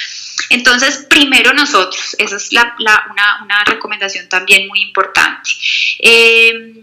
Entonces, 0.50 1.06
primero 1.08 1.54
nosotros, 1.54 2.14
esa 2.18 2.36
es 2.36 2.50
una, 2.52 3.64
recomendación 3.64 4.28
también 4.28 4.68
muy 4.68 4.82
importante. 4.82 5.50
Eh, 5.98 6.79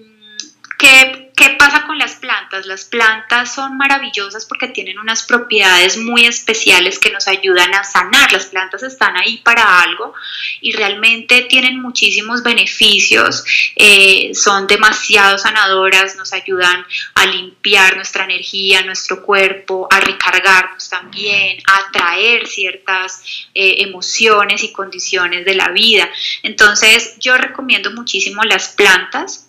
¿qué, 0.77 1.27
¿Qué 1.37 1.49
pasa 1.51 1.85
con 1.85 1.99
las 1.99 2.15
plantas? 2.15 2.65
Las 2.65 2.85
plantas 2.85 3.53
son 3.53 3.77
maravillosas 3.77 4.47
porque 4.47 4.69
tienen 4.69 4.97
unas 4.97 5.21
propiedades 5.21 5.95
muy 5.95 6.25
especiales 6.25 6.97
que 6.97 7.11
nos 7.11 7.27
ayudan 7.27 7.75
a 7.75 7.83
sanar. 7.83 8.33
Las 8.33 8.47
plantas 8.47 8.81
están 8.81 9.15
ahí 9.15 9.37
para 9.37 9.83
algo 9.83 10.15
y 10.61 10.71
realmente 10.71 11.43
tienen 11.43 11.79
muchísimos 11.79 12.41
beneficios. 12.41 13.43
Eh, 13.75 14.31
son 14.33 14.65
demasiado 14.65 15.37
sanadoras, 15.37 16.15
nos 16.15 16.33
ayudan 16.33 16.83
a 17.13 17.27
limpiar 17.27 17.97
nuestra 17.97 18.23
energía, 18.23 18.81
nuestro 18.81 19.21
cuerpo, 19.21 19.87
a 19.91 19.99
recargarnos 19.99 20.89
también, 20.89 21.59
a 21.67 21.87
atraer 21.87 22.47
ciertas 22.47 23.21
eh, 23.53 23.75
emociones 23.83 24.63
y 24.63 24.71
condiciones 24.71 25.45
de 25.45 25.53
la 25.53 25.69
vida. 25.69 26.09
Entonces 26.41 27.15
yo 27.19 27.37
recomiendo 27.37 27.91
muchísimo 27.91 28.41
las 28.41 28.69
plantas 28.69 29.46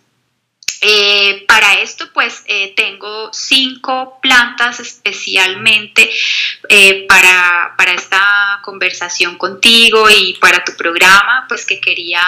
eh, 0.80 1.44
para 1.48 1.80
esto, 1.80 2.10
pues 2.12 2.42
eh, 2.46 2.72
tengo 2.76 3.32
cinco 3.32 4.18
plantas 4.22 4.80
especialmente 4.80 6.08
eh, 6.68 7.06
para, 7.08 7.74
para, 7.76 7.92
esta 7.92 8.60
conversación 8.62 9.36
contigo 9.38 10.08
y 10.10 10.34
para 10.34 10.64
tu 10.64 10.76
programa, 10.76 11.46
pues 11.48 11.66
que 11.66 11.80
quería 11.80 12.22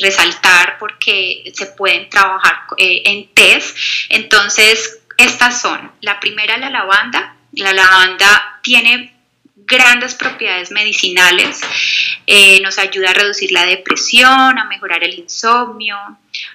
resaltar 0.00 0.78
porque 0.78 1.52
se 1.54 1.66
pueden 1.66 2.08
trabajar 2.08 2.60
en 2.78 3.28
test. 3.34 3.76
Entonces, 4.08 5.00
estas 5.16 5.60
son, 5.60 5.92
la 6.00 6.18
primera, 6.20 6.56
la 6.56 6.70
lavanda. 6.70 7.36
La 7.52 7.72
lavanda 7.72 8.60
tiene 8.62 9.15
grandes 9.66 10.14
propiedades 10.14 10.70
medicinales, 10.70 11.60
nos 12.62 12.78
ayuda 12.78 13.10
a 13.10 13.14
reducir 13.14 13.52
la 13.52 13.64
depresión, 13.64 14.58
a 14.58 14.64
mejorar 14.64 15.02
el 15.04 15.18
insomnio, 15.18 15.96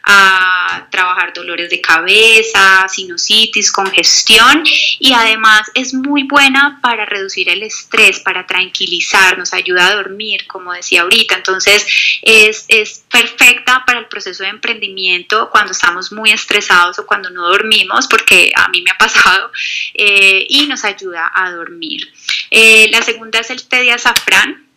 a 0.03 0.88
trabajar 0.89 1.34
dolores 1.34 1.70
de 1.70 1.82
cabeza, 1.82 2.88
sinusitis, 2.88 3.72
congestión 3.72 4.64
y 4.99 5.14
además 5.14 5.70
es 5.74 5.93
muy 5.93 6.24
buena 6.24 6.80
para 6.82 7.05
reducir 7.05 7.49
el 7.49 7.64
estrés, 7.64 8.20
para 8.20 8.45
tranquilizar, 8.45 9.38
nos 9.38 9.53
ayuda 9.53 9.88
a 9.88 9.95
dormir, 9.95 10.47
como 10.47 10.74
decía 10.74 11.01
ahorita. 11.01 11.36
Entonces 11.36 11.86
es, 12.22 12.66
es 12.68 13.03
perfecta 13.09 13.84
para 13.86 13.99
el 13.99 14.07
proceso 14.07 14.43
de 14.43 14.49
emprendimiento 14.49 15.49
cuando 15.51 15.72
estamos 15.72 16.12
muy 16.12 16.32
estresados 16.32 16.99
o 16.99 17.05
cuando 17.05 17.30
no 17.30 17.47
dormimos, 17.47 18.07
porque 18.07 18.51
a 18.55 18.68
mí 18.70 18.82
me 18.82 18.91
ha 18.91 18.97
pasado, 18.97 19.51
eh, 19.93 20.45
y 20.49 20.66
nos 20.68 20.84
ayuda 20.84 21.32
a 21.34 21.51
dormir. 21.51 22.12
Eh, 22.52 22.89
la 22.91 23.02
segunda 23.02 23.39
es 23.39 23.49
el 23.49 23.64
té 23.68 23.78
de 23.78 23.91
azafrán. 23.91 24.68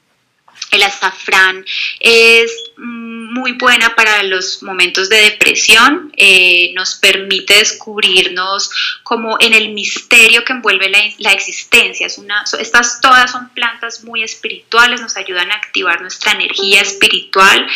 El 0.70 0.83
azafrán 0.83 1.64
es 2.01 2.51
muy 2.77 3.53
buena 3.53 3.95
para 3.95 4.22
los 4.25 4.62
momentos 4.62 5.09
de 5.09 5.18
depresión, 5.18 6.12
eh, 6.16 6.72
nos 6.75 6.97
permite 6.97 7.55
descubrirnos 7.55 8.70
como 9.03 9.37
en 9.39 9.55
el 9.55 9.72
misterio 9.72 10.45
que 10.45 10.53
envuelve 10.53 10.91
la, 11.18 11.33
existencia. 11.33 12.07
Es 12.07 12.18
una, 12.18 12.45
estas 12.59 13.01
todas 13.01 13.31
son 13.31 13.51
plantas 13.51 14.03
muy 14.03 14.22
espirituales, 14.25 15.01
nos 15.01 15.16
ayudan 15.16 15.53
a 15.53 15.57
activar 15.57 16.01
nuestra 16.01 16.33
energía 16.33 16.81
espiritual, 16.81 17.66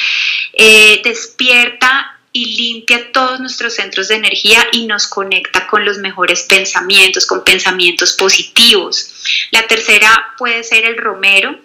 eh, 0.53 1.01
despierta 1.05 2.18
y 2.33 2.57
limpia 2.57 3.11
todos 3.13 3.41
nuestros 3.41 3.75
centros 3.75 4.09
de 4.09 4.17
energía 4.17 4.67
y 4.73 4.87
nos 4.87 5.07
conecta 5.07 5.67
con 5.67 5.85
los 5.85 5.99
mejores 5.99 6.43
pensamientos, 6.43 7.27
con 7.27 7.45
pensamientos 7.45 8.13
positivos. 8.15 9.13
La 9.51 9.67
tercera 9.67 10.35
puede 10.37 10.63
ser 10.63 10.85
el 10.85 10.97
romero, 10.97 11.59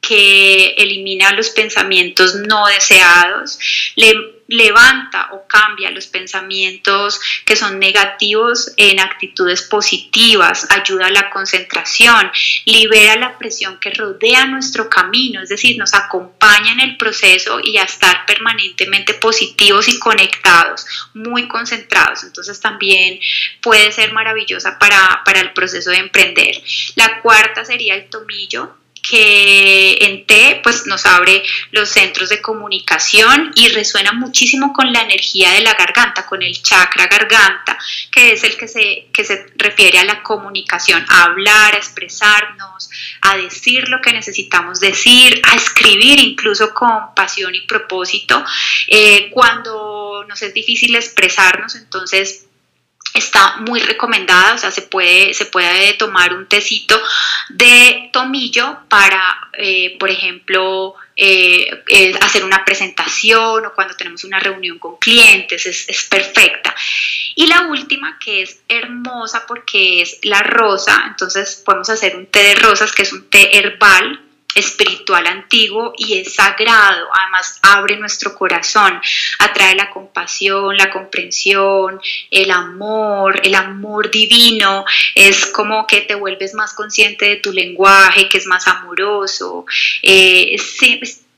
que 0.00 0.74
elimina 0.76 1.32
los 1.32 1.50
pensamientos 1.50 2.34
no 2.34 2.66
deseados, 2.66 3.58
levanta 4.48 5.30
o 5.32 5.46
cambia 5.46 5.90
los 5.90 6.06
pensamientos 6.06 7.20
que 7.44 7.56
son 7.56 7.78
negativos 7.78 8.72
en 8.76 9.00
actitudes 9.00 9.62
positivas, 9.62 10.66
ayuda 10.70 11.06
a 11.06 11.10
la 11.10 11.30
concentración, 11.30 12.30
libera 12.64 13.16
la 13.16 13.38
presión 13.38 13.78
que 13.80 13.90
rodea 13.90 14.46
nuestro 14.46 14.88
camino, 14.88 15.42
es 15.42 15.48
decir, 15.48 15.78
nos 15.78 15.94
acompaña 15.94 16.72
en 16.72 16.80
el 16.80 16.96
proceso 16.96 17.58
y 17.62 17.78
a 17.78 17.84
estar 17.84 18.26
permanentemente 18.26 19.14
positivos 19.14 19.88
y 19.88 19.98
conectados, 19.98 20.86
muy 21.14 21.48
concentrados. 21.48 22.24
Entonces 22.24 22.60
también 22.60 23.18
puede 23.60 23.92
ser 23.92 24.12
maravillosa 24.12 24.78
para, 24.78 25.22
para 25.24 25.40
el 25.40 25.52
proceso 25.52 25.90
de 25.90 25.98
emprender. 25.98 26.62
La 26.96 27.20
cuarta 27.20 27.64
sería 27.64 27.94
el 27.94 28.08
tomillo 28.08 28.83
que 29.08 29.98
en 30.00 30.26
T 30.26 30.60
pues 30.62 30.86
nos 30.86 31.04
abre 31.04 31.42
los 31.72 31.90
centros 31.90 32.30
de 32.30 32.40
comunicación 32.40 33.52
y 33.54 33.68
resuena 33.68 34.12
muchísimo 34.12 34.72
con 34.72 34.92
la 34.92 35.02
energía 35.02 35.50
de 35.52 35.60
la 35.60 35.74
garganta, 35.74 36.24
con 36.24 36.42
el 36.42 36.60
chakra 36.62 37.06
garganta, 37.06 37.78
que 38.10 38.32
es 38.32 38.44
el 38.44 38.56
que 38.56 38.66
se, 38.66 39.08
que 39.12 39.24
se 39.24 39.46
refiere 39.56 39.98
a 39.98 40.04
la 40.04 40.22
comunicación, 40.22 41.04
a 41.08 41.24
hablar, 41.24 41.74
a 41.74 41.78
expresarnos, 41.78 42.88
a 43.20 43.36
decir 43.36 43.88
lo 43.88 44.00
que 44.00 44.12
necesitamos 44.12 44.80
decir, 44.80 45.42
a 45.44 45.54
escribir 45.54 46.18
incluso 46.18 46.72
con 46.72 47.14
pasión 47.14 47.54
y 47.54 47.60
propósito. 47.66 48.42
Eh, 48.88 49.28
cuando 49.30 50.24
nos 50.26 50.40
es 50.40 50.54
difícil 50.54 50.96
expresarnos, 50.96 51.74
entonces 51.74 52.46
está 53.14 53.58
muy 53.58 53.78
recomendada, 53.78 54.54
o 54.54 54.58
sea, 54.58 54.72
se 54.72 54.82
puede, 54.82 55.34
se 55.34 55.46
puede 55.46 55.92
tomar 55.94 56.34
un 56.34 56.48
tecito 56.48 57.00
de 57.48 58.10
tomillo 58.12 58.80
para, 58.88 59.50
eh, 59.52 59.96
por 60.00 60.10
ejemplo, 60.10 60.96
eh, 61.14 61.70
hacer 62.20 62.42
una 62.42 62.64
presentación 62.64 63.66
o 63.66 63.72
cuando 63.72 63.94
tenemos 63.94 64.24
una 64.24 64.40
reunión 64.40 64.80
con 64.80 64.96
clientes, 64.96 65.64
es, 65.64 65.88
es, 65.88 66.04
perfecta. 66.04 66.74
Y 67.36 67.46
la 67.46 67.68
última, 67.68 68.18
que 68.18 68.42
es 68.42 68.58
hermosa 68.68 69.46
porque 69.46 70.02
es 70.02 70.18
la 70.22 70.42
rosa, 70.42 71.04
entonces 71.06 71.62
podemos 71.64 71.88
hacer 71.90 72.16
un 72.16 72.26
té 72.26 72.42
de 72.42 72.56
rosas, 72.56 72.90
que 72.90 73.02
es 73.02 73.12
un 73.12 73.30
té 73.30 73.56
herbal, 73.56 74.23
espiritual 74.54 75.26
antiguo 75.26 75.92
y 75.96 76.18
es 76.18 76.34
sagrado, 76.34 77.08
además 77.12 77.58
abre 77.62 77.96
nuestro 77.96 78.34
corazón, 78.34 79.00
atrae 79.38 79.74
la 79.74 79.90
compasión, 79.90 80.76
la 80.76 80.90
comprensión, 80.90 82.00
el 82.30 82.50
amor, 82.50 83.40
el 83.42 83.54
amor 83.54 84.10
divino, 84.10 84.84
es 85.14 85.46
como 85.46 85.86
que 85.86 86.02
te 86.02 86.14
vuelves 86.14 86.54
más 86.54 86.74
consciente 86.74 87.26
de 87.26 87.36
tu 87.36 87.52
lenguaje, 87.52 88.28
que 88.28 88.38
es 88.38 88.46
más 88.46 88.66
amoroso, 88.66 89.66
eh, 90.02 90.56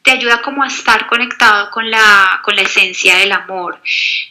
te 0.07 0.13
ayuda 0.13 0.41
como 0.41 0.63
a 0.63 0.69
estar 0.69 1.09
conectado 1.09 1.69
con 1.73 1.91
la, 1.91 2.41
con 2.45 2.55
la 2.55 2.63
esencia 2.63 3.17
del 3.17 3.33
amor. 3.33 3.81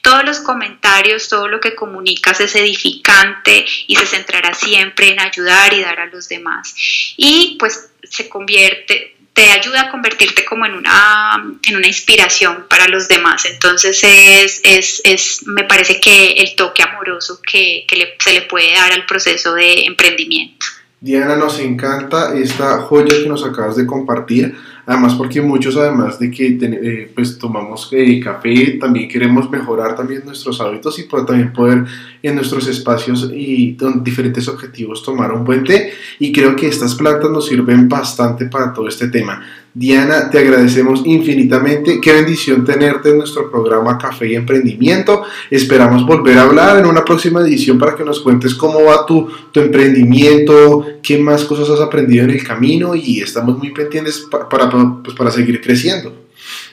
Todos 0.01 0.23
los 0.23 0.39
comentarios, 0.39 1.27
todo 1.27 1.49
lo 1.49 1.59
que 1.59 1.75
comunicas 1.75 2.39
es 2.39 2.55
edificante 2.55 3.65
y 3.85 3.97
se 3.97 4.05
centrará 4.05 4.53
siempre 4.53 5.09
en 5.09 5.19
ayudar 5.19 5.73
y 5.73 5.81
dar 5.81 5.99
a 5.99 6.05
los 6.05 6.29
demás. 6.29 6.73
Y 7.17 7.57
pues 7.59 7.89
se 8.15 8.29
convierte, 8.29 9.15
te 9.33 9.51
ayuda 9.51 9.81
a 9.81 9.91
convertirte 9.91 10.45
como 10.45 10.65
en 10.65 10.73
una, 10.73 11.43
en 11.67 11.75
una 11.75 11.87
inspiración 11.87 12.65
para 12.69 12.87
los 12.87 13.07
demás. 13.09 13.43
Entonces 13.45 14.01
es, 14.03 14.61
es, 14.63 15.01
es 15.03 15.45
me 15.45 15.65
parece 15.65 15.99
que 15.99 16.31
el 16.33 16.55
toque 16.55 16.83
amoroso 16.83 17.41
que, 17.41 17.85
que 17.87 18.15
se 18.17 18.33
le 18.33 18.43
puede 18.43 18.73
dar 18.73 18.93
al 18.93 19.05
proceso 19.05 19.53
de 19.53 19.85
emprendimiento. 19.85 20.65
Diana, 21.01 21.35
nos 21.35 21.59
encanta 21.59 22.33
esta 22.35 22.79
joya 22.79 23.13
que 23.21 23.27
nos 23.27 23.45
acabas 23.45 23.75
de 23.75 23.85
compartir 23.85 24.55
Además 24.85 25.15
porque 25.15 25.41
muchos, 25.41 25.75
además 25.77 26.19
de 26.19 26.29
que 26.29 26.57
eh, 26.61 27.11
pues 27.13 27.37
tomamos 27.37 27.89
eh, 27.91 28.19
café, 28.19 28.77
también 28.79 29.09
queremos 29.09 29.49
mejorar 29.49 29.95
también 29.95 30.23
nuestros 30.25 30.61
hábitos 30.61 30.99
y 30.99 31.03
poder, 31.03 31.25
también 31.25 31.53
poder 31.53 31.85
en 32.21 32.35
nuestros 32.35 32.67
espacios 32.67 33.31
y 33.33 33.75
con 33.75 34.03
diferentes 34.03 34.47
objetivos 34.47 35.03
tomar 35.03 35.31
un 35.31 35.43
buen 35.43 35.63
té. 35.63 35.91
Y 36.19 36.31
creo 36.31 36.55
que 36.55 36.67
estas 36.67 36.95
plantas 36.95 37.31
nos 37.31 37.47
sirven 37.47 37.89
bastante 37.89 38.45
para 38.45 38.73
todo 38.73 38.87
este 38.87 39.07
tema. 39.07 39.41
Diana, 39.77 40.29
te 40.29 40.39
agradecemos 40.39 41.01
infinitamente. 41.03 41.99
Qué 41.99 42.13
bendición 42.13 42.63
tenerte 42.63 43.09
en 43.09 43.17
nuestro 43.17 43.51
programa 43.51 43.97
Café 43.97 44.29
y 44.29 44.35
Emprendimiento. 44.35 45.23
Esperamos 45.51 46.05
volver 46.05 46.37
a 46.37 46.43
hablar 46.43 46.79
en 46.79 46.85
una 46.85 47.03
próxima 47.03 47.41
edición 47.41 47.77
para 47.77 47.93
que 47.93 48.05
nos 48.05 48.21
cuentes 48.21 48.55
cómo 48.55 48.81
va 48.85 49.05
tu, 49.05 49.27
tu 49.51 49.59
emprendimiento, 49.59 50.85
qué 51.03 51.17
más 51.17 51.43
cosas 51.43 51.69
has 51.69 51.81
aprendido 51.81 52.23
en 52.23 52.29
el 52.29 52.43
camino 52.47 52.95
y 52.95 53.19
estamos 53.19 53.57
muy 53.57 53.71
pendientes 53.73 54.25
para, 54.31 54.47
para, 54.47 54.69
pues, 55.03 55.13
para 55.13 55.29
seguir 55.29 55.59
creciendo. 55.59 56.24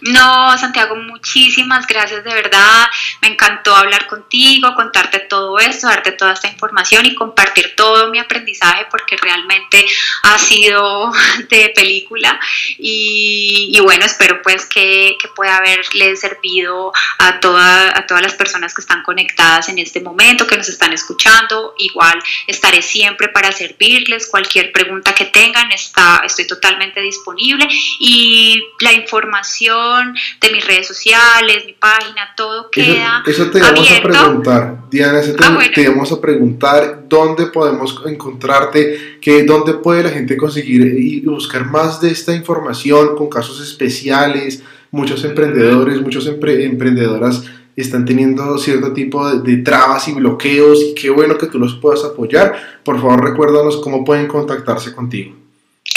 No, 0.02 0.58
Santiago, 0.58 0.96
muchísimas 0.96 1.86
gracias 1.86 2.24
de 2.24 2.34
verdad. 2.34 2.88
Me 3.20 3.28
encantó 3.28 3.74
hablar 3.74 4.06
contigo, 4.08 4.74
contarte 4.74 5.20
todo 5.20 5.58
esto, 5.60 5.86
darte 5.86 6.12
toda 6.12 6.32
esta 6.32 6.48
información 6.48 7.06
y 7.06 7.14
compartir 7.14 7.74
todo 7.76 8.10
mi 8.10 8.18
aprendizaje 8.18 8.86
porque 8.90 9.16
realmente 9.16 9.84
ha 10.24 10.38
sido 10.38 11.12
de 11.48 11.72
película 11.74 12.38
y, 12.78 13.78
bueno, 13.82 14.04
espero 14.04 14.42
pues 14.42 14.66
que, 14.66 15.16
pueda 15.36 15.58
haberle 15.58 16.16
servido 16.16 16.92
a, 17.18 17.28
a 17.28 17.40
todas 17.40 18.22
las 18.22 18.34
personas 18.34 18.74
que 18.74 18.80
están 18.80 19.02
conectadas 19.02 19.68
en 19.68 19.78
este 19.78 20.00
momento, 20.00 20.46
que 20.46 20.56
nos 20.56 20.68
están 20.68 20.92
escuchando. 20.92 21.74
Igual 21.78 22.20
estaré 22.46 22.82
siempre 22.82 23.28
para 23.28 23.52
servirles. 23.52 24.26
Cualquier 24.26 24.72
pregunta 24.72 25.14
que 25.14 25.26
tengan, 25.26 25.70
está, 25.72 26.22
estoy 26.24 26.46
totalmente 26.46 27.00
disponible 27.00 27.66
y 27.98 28.62
la 28.80 28.92
información 28.92 29.61
de 29.68 30.52
mis 30.52 30.66
redes 30.66 30.88
sociales, 30.88 31.64
mi 31.66 31.74
página, 31.74 32.30
todo 32.36 32.68
queda. 32.70 33.22
Eso, 33.26 33.50
te 33.50 33.60
vamos 33.60 33.90
a 33.90 34.02
preguntar, 34.02 34.78
Diana, 34.90 35.20
eso 35.20 35.34
te, 35.34 35.44
ah, 35.44 35.58
te, 35.72 35.88
vamos 35.88 36.10
a 36.10 36.20
preguntar 36.20 37.04
dónde 37.08 37.46
podemos 37.46 38.02
encontrarte, 38.06 39.18
que, 39.20 39.44
dónde 39.44 39.74
puede 39.74 40.02
la 40.02 40.10
gente 40.10 40.36
conseguir 40.36 40.82
y 40.98 41.20
buscar 41.20 41.66
más 41.66 42.00
de 42.00 42.10
esta 42.10 42.34
información 42.34 43.16
con 43.16 43.28
casos 43.28 43.60
especiales. 43.60 44.62
Muchos 44.90 45.24
emprendedores, 45.24 46.00
muchas 46.02 46.26
emprendedoras 46.26 47.44
están 47.76 48.04
teniendo 48.04 48.58
cierto 48.58 48.92
tipo 48.92 49.26
de, 49.30 49.40
de, 49.40 49.62
trabas 49.62 50.06
y 50.08 50.12
bloqueos 50.12 50.82
y 50.82 50.94
qué 50.94 51.08
bueno 51.08 51.38
que 51.38 51.46
tú 51.46 51.58
los 51.58 51.76
puedas 51.76 52.04
apoyar. 52.04 52.80
Por 52.84 53.00
favor, 53.00 53.24
recuérdanos 53.24 53.78
cómo 53.78 54.04
pueden 54.04 54.26
contactarse 54.26 54.92
contigo. 54.94 55.41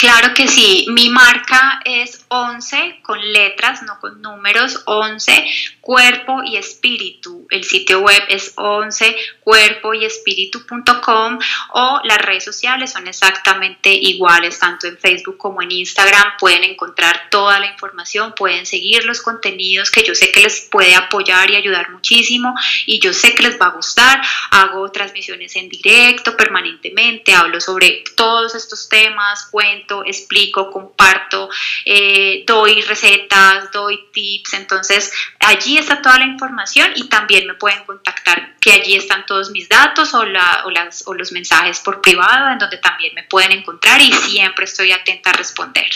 Claro 0.06 0.34
que 0.34 0.46
sí, 0.46 0.86
mi 0.90 1.08
marca 1.08 1.80
es 1.84 2.24
11 2.28 3.00
con 3.02 3.20
letras, 3.32 3.82
no 3.82 3.98
con 3.98 4.22
números, 4.22 4.82
11 4.84 5.44
cuerpo 5.80 6.42
y 6.44 6.56
espíritu. 6.56 7.46
El 7.50 7.64
sitio 7.64 8.00
web 8.00 8.22
es 8.28 8.52
11 8.54 9.16
cuerpo 9.40 9.94
y 9.94 10.04
espíritu.com 10.04 11.38
o 11.74 12.00
las 12.04 12.18
redes 12.18 12.44
sociales 12.44 12.92
son 12.92 13.08
exactamente 13.08 13.92
iguales, 13.92 14.60
tanto 14.60 14.86
en 14.86 14.96
Facebook 14.96 15.38
como 15.38 15.60
en 15.60 15.72
Instagram. 15.72 16.36
Pueden 16.38 16.62
encontrar 16.62 17.28
toda 17.28 17.58
la 17.58 17.66
información, 17.66 18.32
pueden 18.36 18.64
seguir 18.64 19.04
los 19.04 19.22
contenidos 19.22 19.90
que 19.90 20.04
yo 20.04 20.14
sé 20.14 20.30
que 20.30 20.40
les 20.40 20.68
puede 20.70 20.94
apoyar 20.94 21.50
y 21.50 21.56
ayudar 21.56 21.90
muchísimo 21.90 22.54
y 22.86 23.00
yo 23.00 23.12
sé 23.12 23.34
que 23.34 23.42
les 23.42 23.60
va 23.60 23.66
a 23.66 23.70
gustar. 23.70 24.20
Hago 24.52 24.88
transmisiones 24.92 25.56
en 25.56 25.68
directo 25.68 26.36
permanentemente, 26.36 27.34
hablo 27.34 27.60
sobre 27.60 28.04
todos 28.16 28.54
estos 28.54 28.88
temas, 28.88 29.46
cuento 29.50 29.95
explico, 30.04 30.70
comparto, 30.70 31.48
eh, 31.84 32.44
doy 32.46 32.82
recetas, 32.82 33.70
doy 33.72 33.98
tips, 34.12 34.54
entonces 34.54 35.12
allí 35.40 35.78
está 35.78 36.02
toda 36.02 36.18
la 36.18 36.26
información 36.26 36.90
y 36.96 37.08
también 37.08 37.46
me 37.46 37.54
pueden 37.54 37.84
contactar, 37.84 38.56
que 38.60 38.72
allí 38.72 38.96
están 38.96 39.26
todos 39.26 39.50
mis 39.50 39.68
datos 39.68 40.14
o, 40.14 40.24
las, 40.24 41.06
o 41.06 41.14
los 41.14 41.32
mensajes 41.32 41.80
por 41.80 42.00
privado, 42.00 42.50
en 42.50 42.58
donde 42.58 42.78
también 42.78 43.14
me 43.14 43.22
pueden 43.24 43.52
encontrar 43.52 44.00
y 44.00 44.12
siempre 44.12 44.64
estoy 44.64 44.92
atenta 44.92 45.30
a 45.30 45.34
responder. 45.34 45.86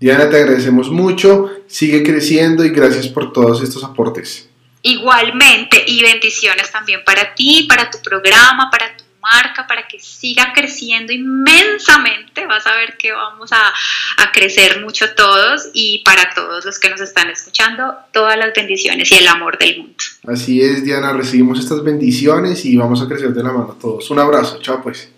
Diana, 0.00 0.28
te 0.28 0.36
agradecemos 0.36 0.90
mucho, 0.90 1.50
sigue 1.66 2.02
creciendo 2.02 2.64
y 2.64 2.70
gracias 2.70 3.08
por 3.08 3.32
todos 3.32 3.62
estos 3.62 3.84
aportes. 3.84 4.48
Igualmente, 4.82 5.82
y 5.86 6.02
bendiciones 6.02 6.70
también 6.70 7.02
para 7.04 7.34
ti, 7.34 7.66
para 7.66 7.88
tu 7.88 8.02
programa, 8.02 8.70
para 8.70 8.94
tu 8.96 9.03
marca 9.32 9.66
para 9.66 9.88
que 9.88 9.98
siga 9.98 10.52
creciendo 10.54 11.12
inmensamente. 11.12 12.46
Vas 12.46 12.66
a 12.66 12.74
ver 12.76 12.96
que 12.96 13.12
vamos 13.12 13.52
a, 13.52 13.72
a 14.18 14.32
crecer 14.32 14.80
mucho 14.80 15.14
todos 15.14 15.70
y 15.72 16.02
para 16.04 16.34
todos 16.34 16.64
los 16.64 16.78
que 16.78 16.90
nos 16.90 17.00
están 17.00 17.30
escuchando, 17.30 17.94
todas 18.12 18.36
las 18.38 18.52
bendiciones 18.54 19.10
y 19.10 19.14
el 19.14 19.28
amor 19.28 19.58
del 19.58 19.78
mundo. 19.78 19.94
Así 20.26 20.60
es, 20.60 20.84
Diana, 20.84 21.12
recibimos 21.12 21.58
estas 21.58 21.82
bendiciones 21.82 22.64
y 22.64 22.76
vamos 22.76 23.02
a 23.02 23.08
crecer 23.08 23.32
de 23.32 23.42
la 23.42 23.52
mano 23.52 23.76
todos. 23.80 24.10
Un 24.10 24.18
abrazo, 24.18 24.58
chao 24.60 24.82
pues. 24.82 25.10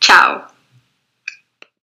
Chao. 0.00 0.51